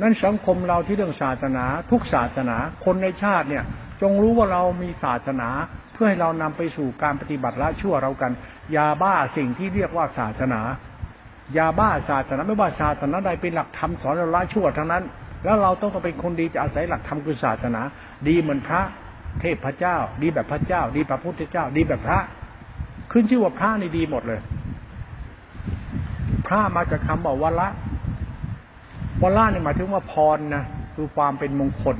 [0.00, 3.64] นั้นสังคมเราที่เรื่องศาสนา ทุกศาสนาคนในชาติเนี่ย
[4.02, 5.48] จงรู้ว่าเรามีศาสนา
[5.92, 8.32] เพื่อให้เรานำไปสู่การปฏิบัติละชั่วเรากัน
[8.76, 10.60] ยาบ้าสิ่งที่เรียกว่าศาสนา
[11.56, 15.04] ยาบ้าศาสนาไม่ว่าศาสนาใดเป็นหลักธรรมสอนเราละชั่วทั้งนั้น
[15.44, 17.80] แล้วเราต้องเป็นคนดีจะอาศัยหลักธรรมคือศาสนา
[18.28, 18.82] ดีเหมือนพระ
[19.40, 22.20] เทพพระเจ้า ดีแบบพระเจ้า ดีแบบพุทธเจ้า ดีแบบพระ
[23.12, 24.40] ขึ้นชื่อว่าพระนี่ดีหมดเลย
[26.46, 27.68] พระมาจากคำว่าวละ
[29.22, 30.64] วละนี่หมายถึงว่าพรนะ
[30.94, 31.96] คือความเป็นมงคล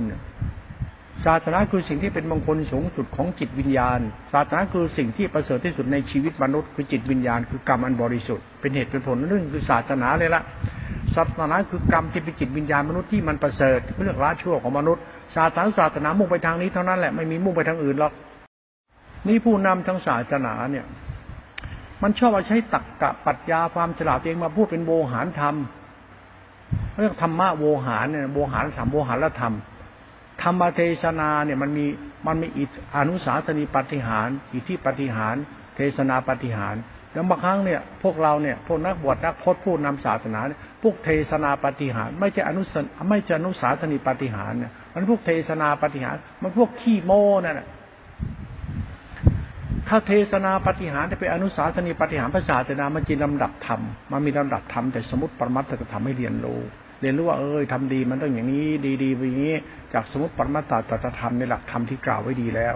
[1.25, 4.01] ศาสนาคือสิ่งที่เป็นมงคลสูงสุดของจิตวิญญาณ
[4.33, 10.43] ศาสนาคือสิ่งที่ประเสริฐที่สุดในชีวิตมนุษย์คือจิตวิญญาณคือกรรมอันบริสุทธิ์เป็นเหตุเป็นผลเรื่องคือศาสนาเลยละ
[11.15, 15.03] ศาสนาคือกรรมที่เป็นจิตวิญญาณมนุษย์ที่มันประเสริฐเรื่องละชั่วของมนุษย์
[15.37, 18.13] ศาสนาศาสนามุ่งไปทางนี้เท่านั้นแหละไม่มีมุ่งไปทางอื่นหรอก
[19.29, 20.85] นี่ผู้นำทางศาสนาเนี่ย
[22.03, 25.57] มันชอบเอาใช้ตักกะปัญญาความฉลาดเองมาพูดเป็นโวหารธรรม
[26.97, 29.55] เรื่องธรรมะโวหารเนี่ยโวหารธรรมโวหารธรรม
[30.43, 31.87] ธรรมเทศนาเนี่ยมันมี
[32.27, 32.65] มันมีอิ
[32.97, 35.37] อนุสาสนีปฏิหารอิทธิปฏิหาร
[35.77, 36.77] เทศนาปฏิหาร
[37.13, 42.75] แล้วบางครั้งเนี่ยพวกเราเนี่ยพวกนักบวชนักพจน์ผู้นำศาสนาเนี่ยพวกเทศนาปฏิหารไม่ใช่อนุส
[43.11, 47.67] ไม่ใช่อนุสาสนีปฏิหารเนี่ยมันพวกเทศนาปฏิหารมันพวกขี้โม้นั่นแหละ
[49.89, 53.81] ถ้าเทศนาปฏิหารจะเป็นอนุสาสนีปฏิหารภาษาศาสนามันจีลำดับธรรม
[54.13, 56.61] มันมีลำดับธรรมแต่สมมติปรมัตถจะทำให้เรียนรู้
[57.01, 58.69] เรียนรู้ว่าเอ้ยทำดีมันต้องอย่างนี้
[59.03, 59.57] ดีๆอย่างนี้
[59.95, 60.73] จากสมมติปรมัตถ
[61.05, 62.75] จะธรรมในหลักธรรมที่กล่าวไว้ดีแล้ว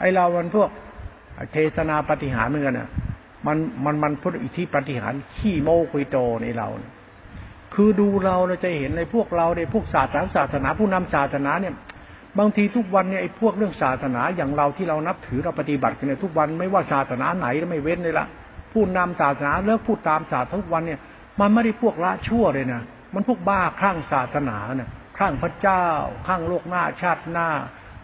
[0.00, 0.70] ไอเรามันพวก
[1.52, 2.88] เทศนาปฏิหารเหมือนกันอะ
[3.46, 6.68] มันมันมันพุทธอิทธิปฏิหารขี้โมคุยโตในเรา
[7.74, 11.74] คือดูเราเราจะเห็นในพวกเราในพวกศาสนาศาสนาผู้นำศาสนาเนี่ย
[12.38, 18.26] บางทีทุกวันเนี่ยไอ้พวกเรื่องศาสนาอย่างเราที่เรานับถือเราปฏิบัติกันเนี่ยทุกวันไม่ว่าศาสนาไหนไม่เว้นเลยละ
[18.72, 21.00] ผู้นำศาสนาเลิกพูดตามศาสนาทุกวันเนี่ย
[21.40, 22.82] มันไม่ได้พวกละชั่วเลยนะ
[23.14, 25.84] มันพวกบ้าคลั่งศาสนาเนี่ยคลั่งพระเจ้า
[26.26, 27.48] คลั่งโลกหน้าชาติหน้า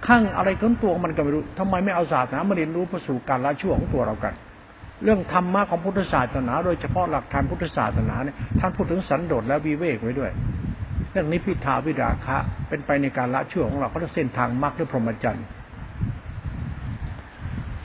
[0.06, 4.34] คลั่งอะไรกันตัวมันก็ไม่รู้ทำไมไม่เอาศาสนามาเรียนรู้ประสู่การละชั่วของตัวเรากัน
[5.04, 10.30] เรื่องธรรมะของพุทธศาสนา โดยเฉพาะหลักธรรมพุทธศาสนาเนี่ยท่านพูดถึงสันโดษและวิเวกไว้ด้วย
[11.10, 12.36] เรื่องนี้พิทาวิราคะ
[12.68, 15.44] เป็นไปในการละชั่วของเราก็จะเส้นทางมรรคหรือพรหมจรรย์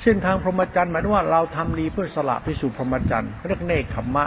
[0.01, 4.25] เส้นทางพรหมจรรย์หมายถึงว่าเราทำดีเพื่อสละไปสู่พรหมจรรย์เขาเรียกเนคขมมะ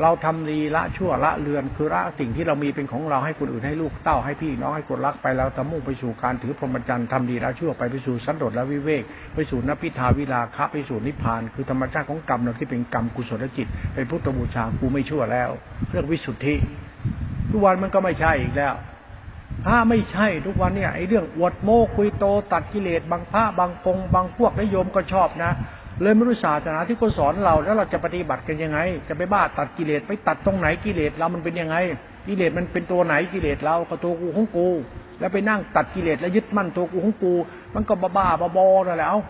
[0.00, 9.02] เราทำดีละชั่วละเลือนคือละสิ่งที่เรามีเป็นของเราให้คนอื่นให้ลูกเต้าให้พี่น้องให้คนรักไปแล้วทำมุ่งไปสู่การถือพรหมจรรย์ทำดีละชั่วไปไปสู่สันโดษและวิเวก
[9.34, 15.50] ไปสู่นพิทาวิลาคะไปสู่นิพพาน คือธรรมชาติของกรรมเราที่เป็นกรรมกุศลจิต เป็นพุทธบูชากูไม่ชั่วแล้ว
[15.90, 16.54] เรื่องวิสุทธิ
[17.50, 18.74] ทุกวันมันก็ไม่ใช่อีกแล้ว
[19.66, 25.52] ถ้าไม่ใช่ทุกวันเนี่ยไอ้เรื่องอวดโม้คุยโตตัดกิเลสบางพระบางกงบางพวกนิยมก็ชอบนะ
[26.02, 28.78] เลยไม่รู้ศาสนาที่เขาสอนเราแล้วเราจะปฏิบัติกันยังไง
[29.08, 31.76] จะไปบ้าตัดกิเลสไปตัดตรงไหนกิเลสเรามันเป็นยังไง
[32.28, 34.68] กิเลสมันเป็นตัวไหนกิเลสเราก็ตัวกูของกู
[35.18, 37.34] แล้วไปนั่งตัดกิเลสแล้วยึดมั่นตัวกูของกู
[37.74, 38.26] มันก็บ้าบ้า
[38.56, 39.20] บอๆนั่นแหละเอา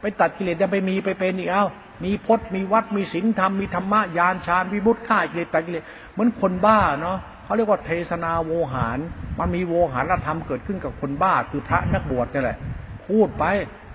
[0.00, 1.64] ไปตัดกิเลสจะไปมีไปเป็นอีกเอา
[2.04, 8.98] มีพจน์มีวัดมีศีลธรรมมีธรรมะยานฌานวิบุตข่ายกิเลสตัดกิเลสเหมือนคนบ้าเนาะเขาเรียกว่าเทศนาโวหาร
[9.38, 12.56] มันมีโวหารธรรมเกิดขึ้นกับคนบ้าคือพระนักบวชนี่แหละ
[13.08, 13.44] พูดไป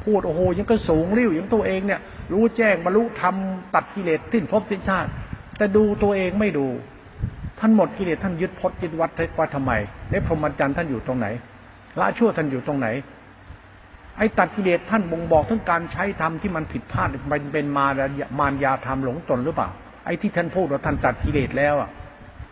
[0.10, 2.02] พูดโอ้โหยังก็สูงริ้วอยังตัวเองเนี่ย
[2.34, 3.36] รู้แจ้งบรรลุธรรม
[3.76, 5.10] ตัดกิเลสสิ้นภพสิ้นชาติ
[5.58, 6.68] แต่ดูตัวเองไม่ดู
[7.60, 9.72] ท่านหมดกิเลสท่านยึดพจน์ยึดวัดว่าทำไม
[10.10, 11.28] ในพรหมจรรย์ท่านอยู่ตรงไหน
[12.00, 12.88] ละชั่วท่านอยู่ตรงไหน
[14.18, 18.00] ไอ้ตัดกิเลสท่านบ่งบอกถึงการใช้ธรรมที่มันผิดพลาดเป็นเป็นมาร
[18.40, 19.70] มารยาธรรมหลงตนหรือเปล่า
[20.06, 21.90] ไอ้ที่ท่านพูดว่าท่านตัดกิเลสแล้วอะ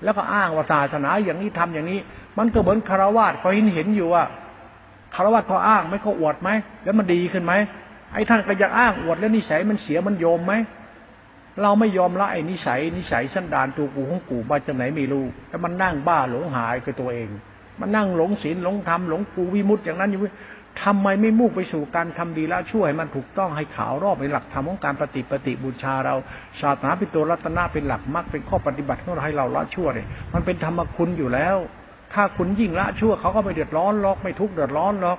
[0.04, 2.00] แล้วก็อ้างว่าศาสนาอย่างนี้ทำอย่างนี้
[2.38, 4.24] มันก็เหมือนคารวาสเขาเห็นเห็นอยู่ว่า
[5.16, 6.50] คารวะเขาอ้างไม่เขาอวดไหม
[6.84, 7.54] แล้วมันดีขึ้นไหม
[8.14, 10.54] ไอ้ท่านก็ยากอ้างอวดแล้วนิสัยมันเสียมันโยมไหม
[11.62, 17.30] เราไม่ยอมละไอ้นิสัยนิสัยสันดานตัวกูของกูมาจากไหนไม่รู้แล้วมันนั่งบ้าหลงหายกับตัวเอง
[17.80, 20.22] มันนั่งหลงศีลหลงธรรมหลงกูวิมุตอย่างนั้นอยู่
[20.84, 26.16] ทำไมไม่มุ่งไปสู่การทำดีละช่วยมันถูกต้องให้ขาวรอบเป็นหลักธรรมของการปฏิปฏิบูชาเรา
[26.62, 31.58] ศาสนาเป็นตัวรัตนาเป็นหลักมรรคเป็นข้อปฏิบัติของเราให้เราละชั่วเลยมันเป็นธรรมคุณอยู่แล้ว
[32.14, 35.18] ถ้าคุณยิ่งละชั่วเขาก็ไม่เดือดร้อนหรอกไม่ทุกข์เดือดร้อนหรอก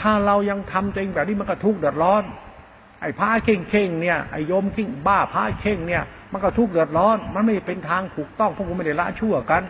[0.00, 2.22] ถ้าเรายังทำตัวเองแบบนี้มันก็ทุกข์เดือดร้อน
[3.00, 9.62] ไอ้ผ้าเข่งเข่งเนี่ยไอ้โยมขิ้งบ้าผ้าเข่งเนี่ย มันก็ทุกข์เดือดร้อน มันไม่เป็นทางถูกต้องพวกคุณไม่ได้ละชั่วกัน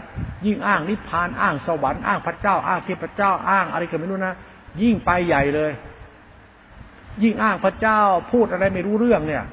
[0.46, 4.34] ยิ่งอ้างนิพพานอ้างสวรรค์อ้างพระเจ้าอ้างเทพเจ้าอ้างอะไรกันไม่รู้นะ
[4.82, 5.72] ยิ่งไปใหญ่เลย
[7.22, 8.00] ยิ่งอ้างพระเจ้า
[8.32, 9.44] พูดอะไรไม่รู้เรื่องเนี่ย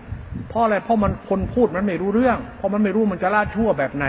[0.50, 4.06] เพราะอะไรเพราะมันคนพูดมันไม่รู้เรื่องเพราะมันไม่รู้มันจะละชั่วแบบไหน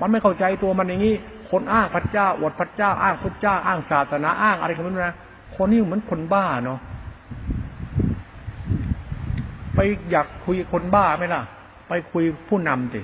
[0.00, 1.14] มันไม่เข้าใจตัวมันอย่างนี้
[1.50, 5.16] คนอ้างพระเจ้าอวดพระเจ้า อ้างพระเจ้า อ้างศาสนาอ้างอะไรกันไม่รู้นะ
[5.56, 6.78] คนนี้เหมือนคนบ้าเนาะ
[9.74, 9.78] ไป
[10.10, 11.42] อยากคุยคนบ้าไหมล่ะ
[11.88, 13.02] ไปคุยผู้นำสิ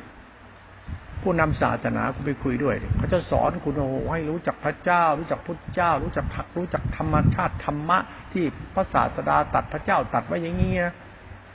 [1.22, 7.98] ผู้นำศาสนาคุณไปคุยด้วยเขาจะสอนคุณโอ้ให้รู้จักพระเจ้า รู้จักพุทธเจ้า รู้จักพักรู้จักธรรมชาติธรรมะ
[8.32, 10.94] ที่พระศาสดาตัดพระเจ้าตัดไว้อย่างนี้นะ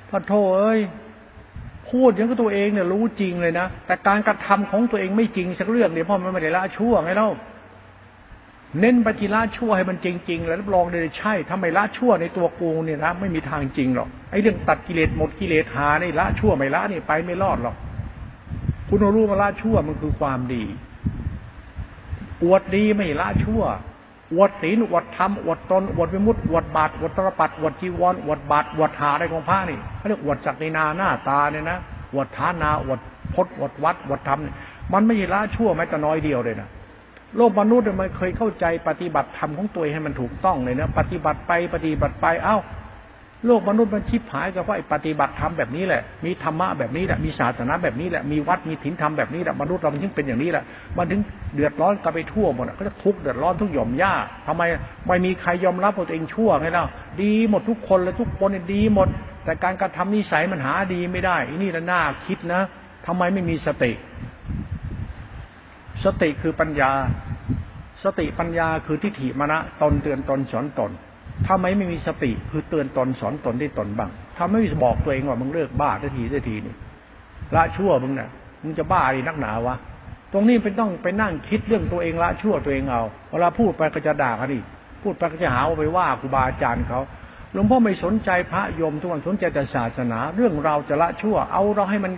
[0.10, 0.80] พระโทเอ้ย
[1.90, 7.30] พูดอย่างกับตัวเองเนี่ยรู้จริงเลยนะ แต่การกระทำของตัวเองไม่จริงสักเรื่องเนี่ยพราะมันไม่ได้ละชั่วไงเล่า
[8.80, 17.76] เน้นปฏิละชั่วให้มันจริง ๆ แล้วรับรองเลยใช่ถ้าไมละชั่วในตัวกูเนี่ยนะไม่มีทางจริงหรอกไอ้เรื่องตัดกิเลสหมดกิเลสหาในละชั่วไม่ละนี่ไปไม่รอดหรอก
[18.90, 20.64] คุณรู้มาละชั่วมันคือความดี
[22.44, 23.62] อวดดีไม่ละชั่ว
[24.34, 31.78] อวดศีลอวดธรรมอวดตนอวดวิมุตติอวดบาตรอวดตรปัดอวดจีวรอวดบาตรอวดหาอะไรของพระนี่เขาเรียกอวดจักในนาหน้าตาเนี่ยนะ
[32.14, 33.00] อวดฐานาอวด
[33.34, 34.40] พจน์อวดวัดอวดธรรม
[34.94, 36.70] มันไม่ละชั่วแม้แต่น้อยเดียวเลยนะ
[37.36, 42.58] โลกมนุษย์มันเคยเข้าใจปฏิบัติธรรมของตัวให้มันถูกต้องเลยนะปฏิบัติไปปฏิบัติไปเอ้า
[43.46, 50.64] โลกมนุษย์มันชิบหายกับว่าไอ้ปฏิบัติธรรมแบบนี้แหละ มีธรรมะแบบนี้แหละ มีศาสนาแบบนี้แหละ มีวัด มีถิ่นธรรมแบบนี้แหละ มนุษย์เรามันถึงเป็นอย่างนี้แหละ
[50.98, 51.22] มันถึง
[51.54, 54.14] เดือดร้อนกันไปทั่วหมดก็จะทุกข์เดือดร้อนทุกหย่อมย่า
[54.48, 54.62] ทำไม
[55.08, 56.86] ไม่มีใครยอมรับตัวเองชั่วไงเล่า
[57.22, 59.08] ดีหมดทุกคนเลยทุกคนดีหมด
[59.44, 62.62] แต่การกระทำนิสัยมันหาดีไม่ได้อันนี้ละน่าคิดนะ
[63.06, 63.92] ทำไมไม่มีสติ
[66.04, 66.92] สติคือปัญญา
[68.04, 70.92] สติปัญญาคือทิฏฐิมณะตนเตือนตนสอนตน
[71.46, 76.76] ถ้าไม่ไม่มีสติคือเตือนตนสอนตนได้ตนบ้างถ้าไม่มีบอกตัวเองว่ามึงเลิกบ้าทันทีทันทีนี่
[77.56, 78.30] ละชั่วมึงเนี่ย
[78.64, 79.76] มึงจะบ้าอะไรนักหนาวะ
[80.34, 84.66] ตรงนี้เป็นต้องไปนั่งคิดเรื่องตัวเองละชั่วตัวเองเอาเวลาพูดไปก็จะด่ากันอีก
[85.04, 87.00] พูดไปก็จะหาว่าไปว่าครูบาอาจารย์เขา
[87.54, 92.14] หลวงพ่อไม่สนใจพระยมทุกวันสนใจแต่ศาสนา เรื่องเราจะละชั่ว เอาเราให้มัน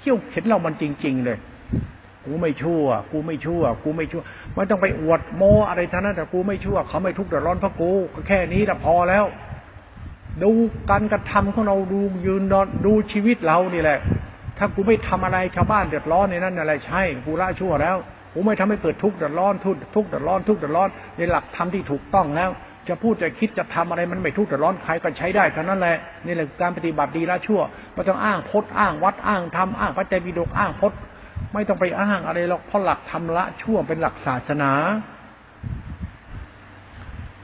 [0.00, 1.38] เขี่ยวเข็นเรามันจริง ๆ เลย
[2.26, 4.22] กูไม่ชั่ว กูไม่ชั่ว กูไม่ชั่ว
[4.54, 9.24] ไม่ต้องไปอวดโมอะไรท่านั้นแต่กูไม่ชั่ว เขาไม่ทุกข์เดือดร้อนเพราะกูก็แค่นี้แต่พอแล้ว
[10.42, 10.50] ดู
[10.90, 13.98] การกระทำของเราดูยืนนอนดูชีวิตเรานี่แหละ
[14.58, 17.96] ถ้ากูไม่ทำอะไรชาวบ้านเดือดร้อนในนั้นอะไรใช่ กูละชั่วแล้ว
[18.34, 22.50] กูไม่ทำให้เกิดทุกข์เดือดร้อนทุกข์ทุกข์เดือดร้อนทุกข์เดือดร้อนในหลักธรรมที่ถูกต้องแล้ว
[22.88, 25.96] จะพูดจะคิดจะทำอะไรมันไม่ทุกข์เดือดร้อนใครก็ใช้ได้เท่านั้นแหละ
[26.26, 27.60] นี่แหละการปฏิบัติดีละชั่ว
[27.92, 30.98] ไม่ต้องอ้างพจน์อ้างวัดอ้างธรรมอ้างพระเจ้าปิฎกอ้างพจน์
[31.52, 34.72] ไม่ต้องไปอ้างอะไรหรอกเพราะหลักธรรมละชั่วเป็นหลักศาสนา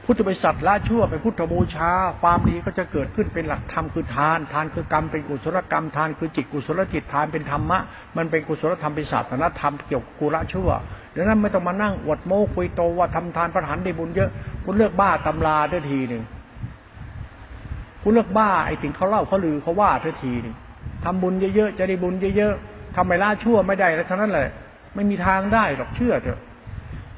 [0.07, 1.91] พุทธบริษัทละชั่วเป็นพุทธบูชา
[2.21, 7.79] ความดีก็จะเกิดขึ้นเป็นหลักธรรมคือทาน ทานคือกรรมเป็นกุศลกรรม ทานคือจิตกุศลจิตทานเป็นธรรมะ
[8.17, 10.69] มันเป็นกุศลธรรมเป็นศาสนธรรมเกี่ยวกับกุละชั่ว
[11.15, 14.29] ดังนั้นไม่ต้องมานั่งอวดโม้คุยโตว่าทำทานประหารได้บุญเยอะ
[14.63, 16.23] คุณเลือกบ้าตำราได้ทีหนึ่ง
[18.01, 20.55] คุณเลือกบ้าไอ้ถึงเขาเล่าเขาลือเขาว่าเท่ทีหนึ่ง
[21.03, 24.49] ทำบุญเยอะๆจะได้บุญเยอะๆ ทำไม่ละชั่วไม่ได้แล้วเท่านั้นแหละ
[24.95, 26.39] ไม่มีทางได้หรอกเชื่อเถอะ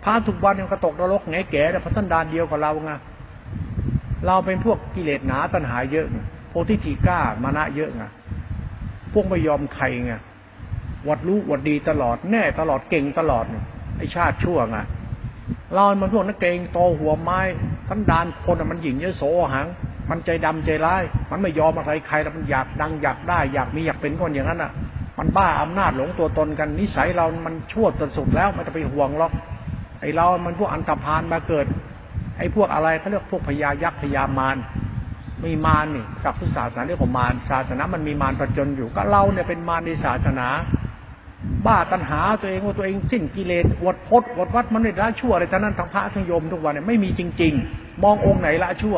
[0.04, 2.92] พระทุกวันยังกระตกนรกไงแก่แต่พระสันดานเดียวกับเราไง
[4.26, 6.08] เราเป็นพวกกิเลสหนาตัณหาเยอะ
[6.50, 8.04] โพธิจิก้ามานะเยอะไง
[9.14, 10.14] พวกไม่ยอมใครไง
[11.08, 13.46] วัดรู้วัดดีตลอดแน่ตลอดเก่งตลอด
[13.98, 14.78] ไอชาติชั่วไง
[15.74, 17.40] เรามันพวกนักเกงโตหัวไม้
[17.88, 19.24] ทันดานคนมันหญิงเยอะโส
[19.54, 19.68] หัง
[20.10, 24.72] มันใจดำใจร้าย มันไม่ยอมอะไรใครแล้วมันอยากดังอยากได้ อยากมีอยากเป็นคนอย่างนั้นอะ
[25.18, 29.32] มันบ้าอำนาจหลงตัวตนกัน นิสัยเรามันชั่วจนสุดแล้วไม่ต้องไปห่วงหรอก
[30.02, 31.66] ไอเรามันพวกอันตรพานมาเกิด
[32.38, 34.58] ไอพวกอะไรเขาเรียกพวกพญายักษ์พญามาร
[35.44, 40.48] มีมารนี่กับพุทธศาสนาเรียกว่ามารศาสนามันมีมารประจนอยู่ก็เราเนี่ยเป็นมารในศาสนา
[41.66, 48.98] บ้าตัณหาตัวเองว่าตัวเองสิ้นกิเลสวดพดวดวัดมันไม่ละชั่วอะไรท่านั้นทางพระทั้งโยมทุกวันเนี่ยไม่มีจริง ๆ มององค์ไหนละชั่ว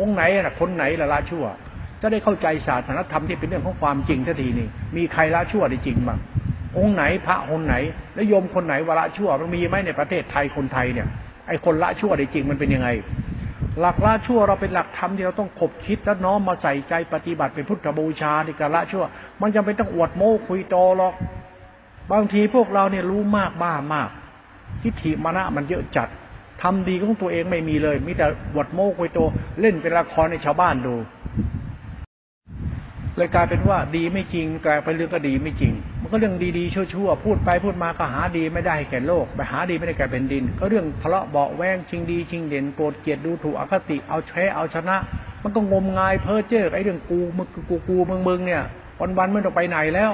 [0.00, 1.44] องค์ไหนน่ะคนไหนละละชั่ว
[2.06, 6.18] จะได้เข้าใจศาสนธรรมที่เป็นเรื่องของความจริงทันทีนี่มีใครละชั่วได้จริงบ้าง
[6.78, 7.74] องค์ไหนพระองคนไหน
[8.14, 11.06] และโยมคนไหนวละชั่วมันมีไหมในประเทศไทยคนไทยเนี่ย
[11.48, 12.88] ไอ้คนละชั่วได้จริงมันเป็นยังไง
[13.80, 19.04] หลักละชั่วเราเป็นหลักธรรมที่เราต้องขบคิดและน้อมมาใส่ใจปฏิบัติเป็นพุทธบูชาในการละชั่ว
[19.40, 21.14] มันจะไม่ต้องอวดโม้คุยโตหรอก
[22.12, 24.08] บางทีพวกเราเนี่ยรู้มากบ้ามาก
[24.82, 26.08] ทิฏฐิมานะมันเยอะจัด
[26.62, 29.20] ทำดีของตัวเองไม่มีเลย มีแต่อวดโม้คุยโต
[29.60, 30.94] เล่นเป็นละครในชาวบ้านดู
[33.16, 44.96] เลยกลายเป็นว่าดีไม่จริงกลายเป็นเรื่องก็ดีไม่จริง มันก็เรื่องดีๆชั่วๆพูดไปพูดมาก็หาดีไม่ได้แก่โลกไปหาดีไม่ได้แก่แผ่นดิน ก็เรื่องทะเลาะเบาแวงชิงดีชิงเด่นโกรธเกลียดดูถูกอคติเอาแช้เอาชนะ
[45.42, 48.62] มันก็งมงายเพ้อเจ้อไอ้เรื่องกูมึงกูกูมึงมึงเนี่ย
[49.18, 50.12] วันๆไม่ต้องไปไหนแล้ว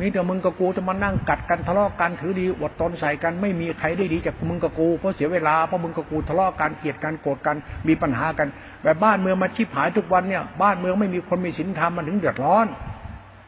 [0.00, 7.56] มีแต่มึงกับกูจะมานั่งกัดกันทะเลาะกันถือดีอดตนใส่กันไม่มีใครได้ดีจากมึงกับกูเพราะเสียเวลาเพราะมึงกับกูทะเลาะกันเกลียดกันโกรธกัน
[7.88, 8.48] มีปัญหากัน
[8.82, 12.66] แบบบ้านเมืองมาชิบหายทุกวันเนี่ย บ้านเมืองไม่มีคนมีศีลธรรมมันถึงเดือดร้อน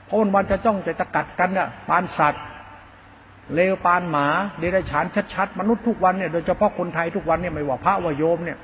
[0.06, 2.44] เพราะวันวันจะจ้องจะตะกัดกันเนี่ยปานสัตว์
[3.54, 4.26] เลวปานหมา
[4.58, 8.58] เดรัจฉานชัดๆมนุษย์ทุกวันเนี่ยโดยเฉพาะคนไทยทุกวันเนี่ยไม่ว่าพระว่าโยมเนี่ย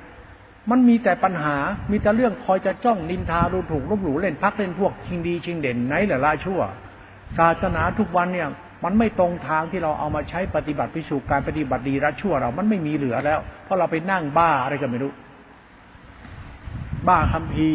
[0.71, 1.57] มันมีแต่ปัญหา
[1.91, 6.61] มีแต่เรื่องคอยจะจ้องนินทาดูถูกลบหลู่เล่นพักเล่นพวกชิงดีชิงเด่นไหนแหละละชั่ว
[7.39, 8.49] ศาสนาทุกวันเนี่ย
[8.85, 15.13] มันไม่ตรงทางที่เราเอามาใช้ปฏิบัติพิสูจน์การปฏิบัติดีละชั่วเรา มันไม่มีเหลือแล้ว เพราะเราไปนั่งบ้าอะไรกันไม่รู้
[17.09, 17.71] บ้าคำพี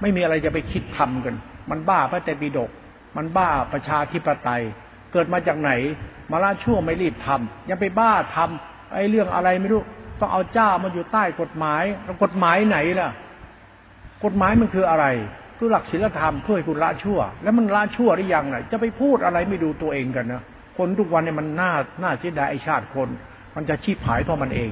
[0.00, 1.34] ไม่มีอะไรจะไปคิดทำกัน
[1.70, 2.70] มันบ้าพระเตปิฎก
[3.16, 4.62] มันบ้าประชาธิปไตย
[5.12, 5.70] เกิดมาจากไหน
[6.30, 9.82] มาละชั่วไม่รีบทำยังไปบ้าทำไอ้เรื่องอะไรไม่รู้
[10.20, 13.10] ต้องเอาเจ้ามาอยู่ใต้กฎหมายแล้วกฎหมายไหนล่ะ
[14.24, 15.06] กฎหมายมันคืออะไร
[15.64, 20.42] คือหลักศีลธรรมเพื่อให้คุณละชั่ว แล้วมันละชั่วหรือยังน่ะจะไปพูดอะไรไม่ดูตัวเองกันนะ
[20.78, 23.08] คนทุกวันเนี่ยมันน่าน่าเสียดายไอชาติคน
[23.56, 24.70] มันจะชีพหายเพราะมันเอง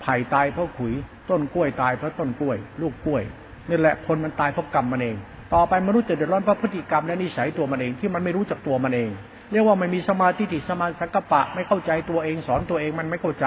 [0.00, 0.94] ไผ่ตายเพราะขุย
[1.30, 3.22] ต้นกล้วยตายเพราะต้นกล้วย ลูกกล้วย
[3.68, 5.16] นี่แหละคนมันตายเพราะกรรมมันเอง
[5.54, 9.10] ต่อไปมนุษย์จะเดือดร้อนเพราะพฤติกรรมและนิสัยตัวมันเองที่มันไม่รู้จักตัวมันเอง
[9.52, 13.46] เรียกว่าไม่มีสมาธิติสมาสังกปะ ไม่เข้าใจตัวเองสอนตัวเองมันไม่เข้าใจ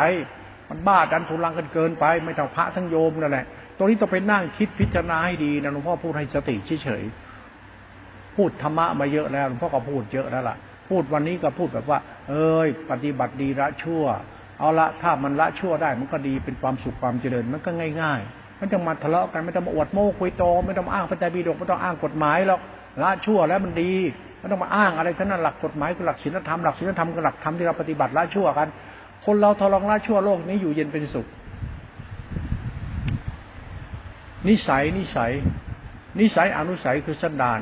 [0.70, 3.46] มันบ้าดันทุลังกันเกินไป ไม่ต้องพระทั้งโยมนั่นแหละ
[3.78, 10.58] ตรงนี้ต้องไปนั่งคิดพิจารณาให้ดีนะหลวงพ่อพูดให้สติเฉยๆพูดธรรมะมาเยอะแล้วหลวงพ่อก็พูดเยอะแล้วล่ะ
[10.90, 12.00] พูดวันนี้ก็พูดแบบว่า
[12.30, 14.04] เอ้ย ปฏิบัติดีละชั่ว
[14.60, 17.70] เอาละถ้ามันละชั่วได้ มันก็ดีเป็นความสุขความเจริญมันก็
[18.02, 22.62] ง่ายๆไม่ต้องมาทะเลาะกันไม่ต้องมาอวดโม้คุยโต ไม่ต้องมาอ้างพระไตรปิฎกไม่ต้องอ้างกฎหมายหรอก
[23.04, 23.92] ละชั่วแล้วมันดี
[24.40, 28.68] ไม่ต้องมาอ้างอะไรทั้งนั้นหลักกฎหมายคือหลักศีลธรรมหลักศีลธรรมคือหลักธรรมที่เราปฏิบัติละชั่วกัน
[29.26, 31.28] คนเราทรองละชั่วโลกนี้อยู่เย็นเป็นสุข
[34.48, 35.32] นิสัยนิสัย
[36.20, 37.60] นิสัยอนุสัยคือสันดาน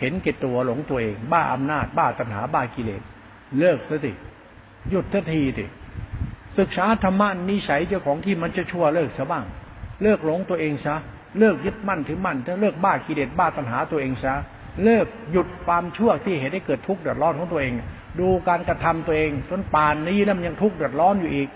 [0.00, 3.02] เห็นเกตตัวหลงตัวเอง บ้าอำนาจ บ้าตัณหาบ้ากิเลส
[3.58, 4.12] เลิกซะสิ
[4.90, 5.64] หยุดทันทีสิ
[6.58, 9.44] ศึกษาธรรมะนิสัยเจ้าของที่มันจะชั่วเลิกซะบ้าง
[10.02, 10.94] เลิกหลงตัวเองซะ
[11.38, 14.34] เลิกยึดมั่นถือมั่นถ้าเลิกบ้ากิเลสบ้าตัณหาตัวเองซะ
[14.84, 17.72] เลิกหยุดความชั่วที่เหตุให้เกิดทุกข์เดือดร้อนของตัวเอง
[18.20, 21.48] ดูการกระทำตัวเองจนป่านนี้แล้วมันยังทุกข์เดือดร้อนอยู่อีก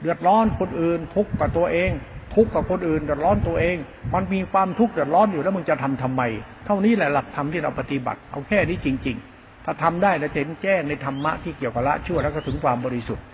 [0.00, 1.90] เดือดร้อนคนอื่นทุกข์กับตัวเอง
[2.34, 3.76] ทุกข์กับคนอื่นเดือดร้อนตัวเอง
[4.14, 6.22] มันมีความทุกข์เดือดร้อนอยู่แล้วมึงจะทำทำไม
[6.66, 13.24] เท่านี้แหละหลักธรรมที่เราปฏิบัติ เอาแค่นี้จริง ๆ ถ้าทำได้แล้วจะเห็นแจ้งในธรรมะที่เกี่ยวกับละชั่วแล้วก็ถึงความบริสุทธิ์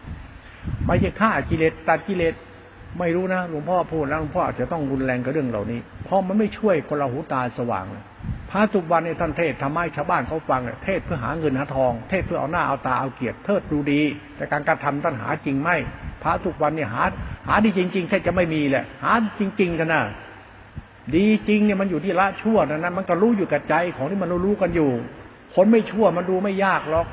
[0.87, 2.35] ไม่ใช่ฆ่ากิเลสตัดกิเลส
[2.99, 8.05] ไม่รู้นะหลวงพ่อพูดแล้วหลวงพ่ออาจจะต้องรุนแรงกับเรื่องเหล่านี้ เพราะมันไม่ช่วยคนเราหูตาสว่างเลย
[8.51, 14.01] พระสุวรรณในท่านเทศทำให้ชาวบ้านเขาฟังเทศเพื่อหาเงินหาทอง เทศเพื่อเอาหน้าเอาตาเอาเกียรติเทิดดูดี
[14.37, 15.71] แต่การกระทำท่านหาจริงไหม
[16.23, 17.05] พระทุกวันเนี่ยหา
[17.47, 20.03] หาดีจริงๆแค่จะไม่มีแหละ หาจริง ๆ กันนะ
[21.17, 24.91] ดีจริงเนี่ยมันอยู่ที่ละชั่วนะนะมันก็รู้อยู่กับใจของที่มันรู้กันอยู่
[25.55, 27.07] คนไม่ชั่วมันดูไม่ยากหรอก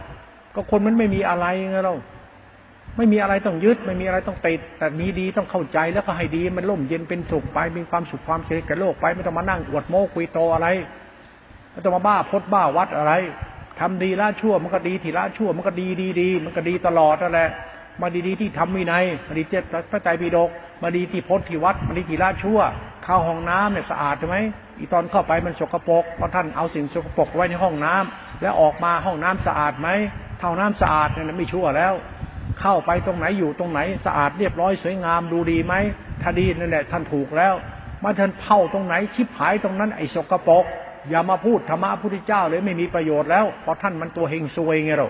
[0.56, 1.96] ก็คนมันไม่มีอะไรไงเรา
[2.98, 10.68] ไม่มีอะไรต้องยึด ไม่มีอะไรต้องติดแต่มีดีต้องเข้าใจแล้วก็ให้ดี มันร่มเย็นเป็นสุขไปมีความสุขความเฉยกับโลกไปไม่ต้องมานั่งอวดโม้คุยโตอะไร
[11.72, 13.14] ไม่ต้องมาบ้าพดบ้าวัดอะไร
[13.80, 17.50] ทำดีละชั่วมันก็ดีทีละชั่วมันก็ดีดีดีมันก็ดีตลอดนั่นแหละ
[18.02, 20.50] มาดีดีที่ทำวินัยมาดีเจ็ดพระใจปีดก
[20.84, 22.60] มาดีที่พดที่วัดมาดีที่ละชั่ว
[23.04, 24.38] เข้าห้องน้ำเนี่ยสะอาดใช่ไหม
[24.78, 29.90] อีตอนเข้าไปมันสกปรกเพราะท่านเอาสิ่งสกปรกไว้ในห้องน้ำแล้วออกมาห้องน้ำสะอาดไหม
[30.40, 31.94] เท่าน้ำสะอาดเนี่ยไม่ชั่วแล้ว
[32.62, 35.74] เข้าไปตรงไหนอยู่ตรงไหนสะอาดเรียบร้อยสวยงามดูดีไหม
[36.22, 37.54] ถ้าดีนั่นแหละท่านถูกแล้ว
[38.04, 40.66] มาท่านเผาตรงไหนชิบหายตรงนั้นไอ้สกปรก
[41.10, 45.10] อย่ามาพูดธรรมะพุทธเจ้าเลยไม่มีประโยชน์แล้วเพราะท่านมันตัวเฮงซวยไงเรา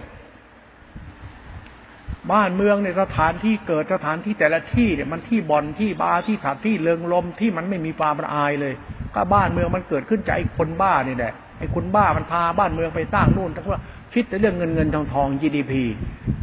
[2.32, 8.74] บ้านเมืองในสถานที่เกิดสถานที่แต่ละที่เนี่ยมันที่บ่อนที่บาร์ที่สถานที่เลิงลมที่มันไม่มีความระอายเลย
[9.16, 13.82] ก็บ้านเมืองมันเกิดขึ้นจากไอ้คนบ้านี่แหละไอ้คนบ้ามันพาบ้านเมืองไปสร้างนู่นทั้งว่า
[14.14, 15.74] คิดแต่เรื่องเงินเงินทองทอง GDP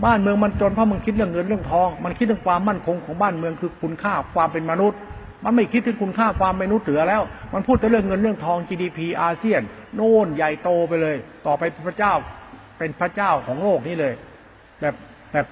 [0.05, 4.99] บ้านเมืองมันจนเพราะมันคิดเรื่องเงินเรื่องทอง มันคิดเรื่องความมั่นคงของบ้านเมืองคือคุณค่าความเป็นมนุษย์
[5.45, 7.23] มันไม่คิดถึงคุณค่าความเป็นมนุษย์เหลือแล้ว
[7.55, 9.63] มันพูดแต่เรื่องเงินเรื่องทอง GDP อาเซียน
[9.95, 11.17] โน่นใหญ่โตไปเลย
[11.47, 12.15] ต่อไปพระเจ้า
[12.79, 14.13] เป็นพระเจ้าของโลกนี้เลย
[14.81, 14.95] แบบ
[15.33, 15.47] แบบ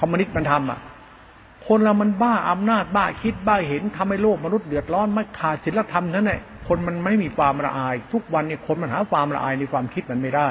[0.00, 0.80] คอมมิวนิสต์มันทำอะ
[1.66, 10.50] คนเรามันบ้าอำนาจบ้าคิดบ้าเห็นทำให้โลกมนุษย์เดือดร้อนไม่ขาดศีลธรรมนั่นแหละคนมันไม่มีความละอาย ทุกวันเนี่ยคนมันหาความละอายในความคิดมันไม่ได้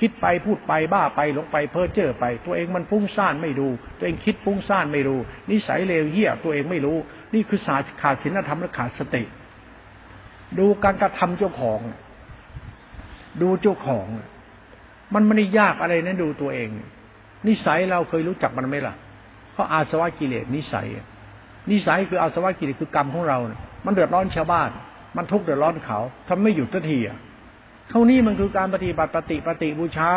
[0.00, 3.68] คิดไปพูดไปบ้าไปหลงไปเพ้อเจ้อไป ตัวเองมันฟุ้งซ่านไม่ดู
[3.98, 6.96] ตัวเองคิดฟุ้งซ่านไม่รู้นิสัยเลวเหี้ยตัวเองไม่รู้
[7.34, 9.22] นี่คือศาสตร์ขาดศีลธรรมและขาดสติ
[10.58, 11.80] ดูการกระทำเจ้าของ
[13.42, 14.06] ดูเจ้าของ
[15.14, 16.70] มันไม่ได้ยากอะไรนะดูตัวเอง
[17.48, 18.94] นิสัยเราเคยรู้จักมันไหมล่ะ
[19.52, 20.86] เพราะอาสวะกิเลสนิสัย
[21.70, 23.38] นิสัยคืออาสวะกิเลสคือกรรมของเรา
[23.84, 24.70] มันเดือดร้อนชาวบ้าน
[25.16, 27.18] มันทุกข์เดือดร้อนเขาทำไม่หยุดสักทีอะ
[27.90, 30.10] เท่านี้มันคือการปฏิบัติปฏิปฏิบูชา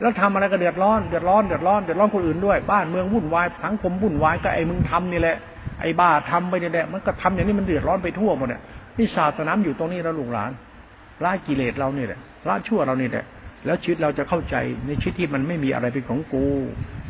[0.00, 5.36] แล้วทำอะไรก็เดือดร้อนเดือดร้อนเดือดร้อนเดือดร้อนคนอื่นด้วยบ้านเมืองวุ่นวายทั้งคมวุ่นวายก็ไอ้มึงทำนี่แหละ
[5.80, 8.62] ไอ้บ้าทำไปนี่แหละมันก็ทำอย่างนี้มันเดือดร้อนไปทั่วหมดเนี่ย
[8.98, 10.50] นี่ศาสนาอยู่ตรงนี้แล้วลูกหลาน
[11.24, 12.18] ละกิเลสเราเนี่ยแหละ
[12.48, 13.24] ละชั่วเราเนี่ยแหละ
[13.66, 14.56] แล้วชีวิตเราจะเข้าใจ
[14.86, 16.46] ในชีวิตที่มันไม่มีอะไรเป็นของกู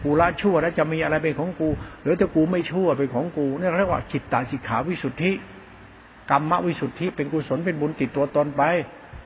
[0.02, 1.68] กูละชั่วแล้วจะมีอะไรเป็นของกู
[2.02, 5.32] หรือถ้ากูไม่ชั่วเป็นของกูนี่เรียกว่าจิตตาสิกขาวิสุทธิ
[6.30, 8.62] กรรมวิสุทธิเป็นกุศลเป็นบุญติดตัวตนไป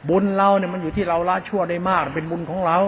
[0.08, 2.78] บุญเราเนี่ยมันอยู่ที่เราละชั่วได้มากเป็นบุญของเรา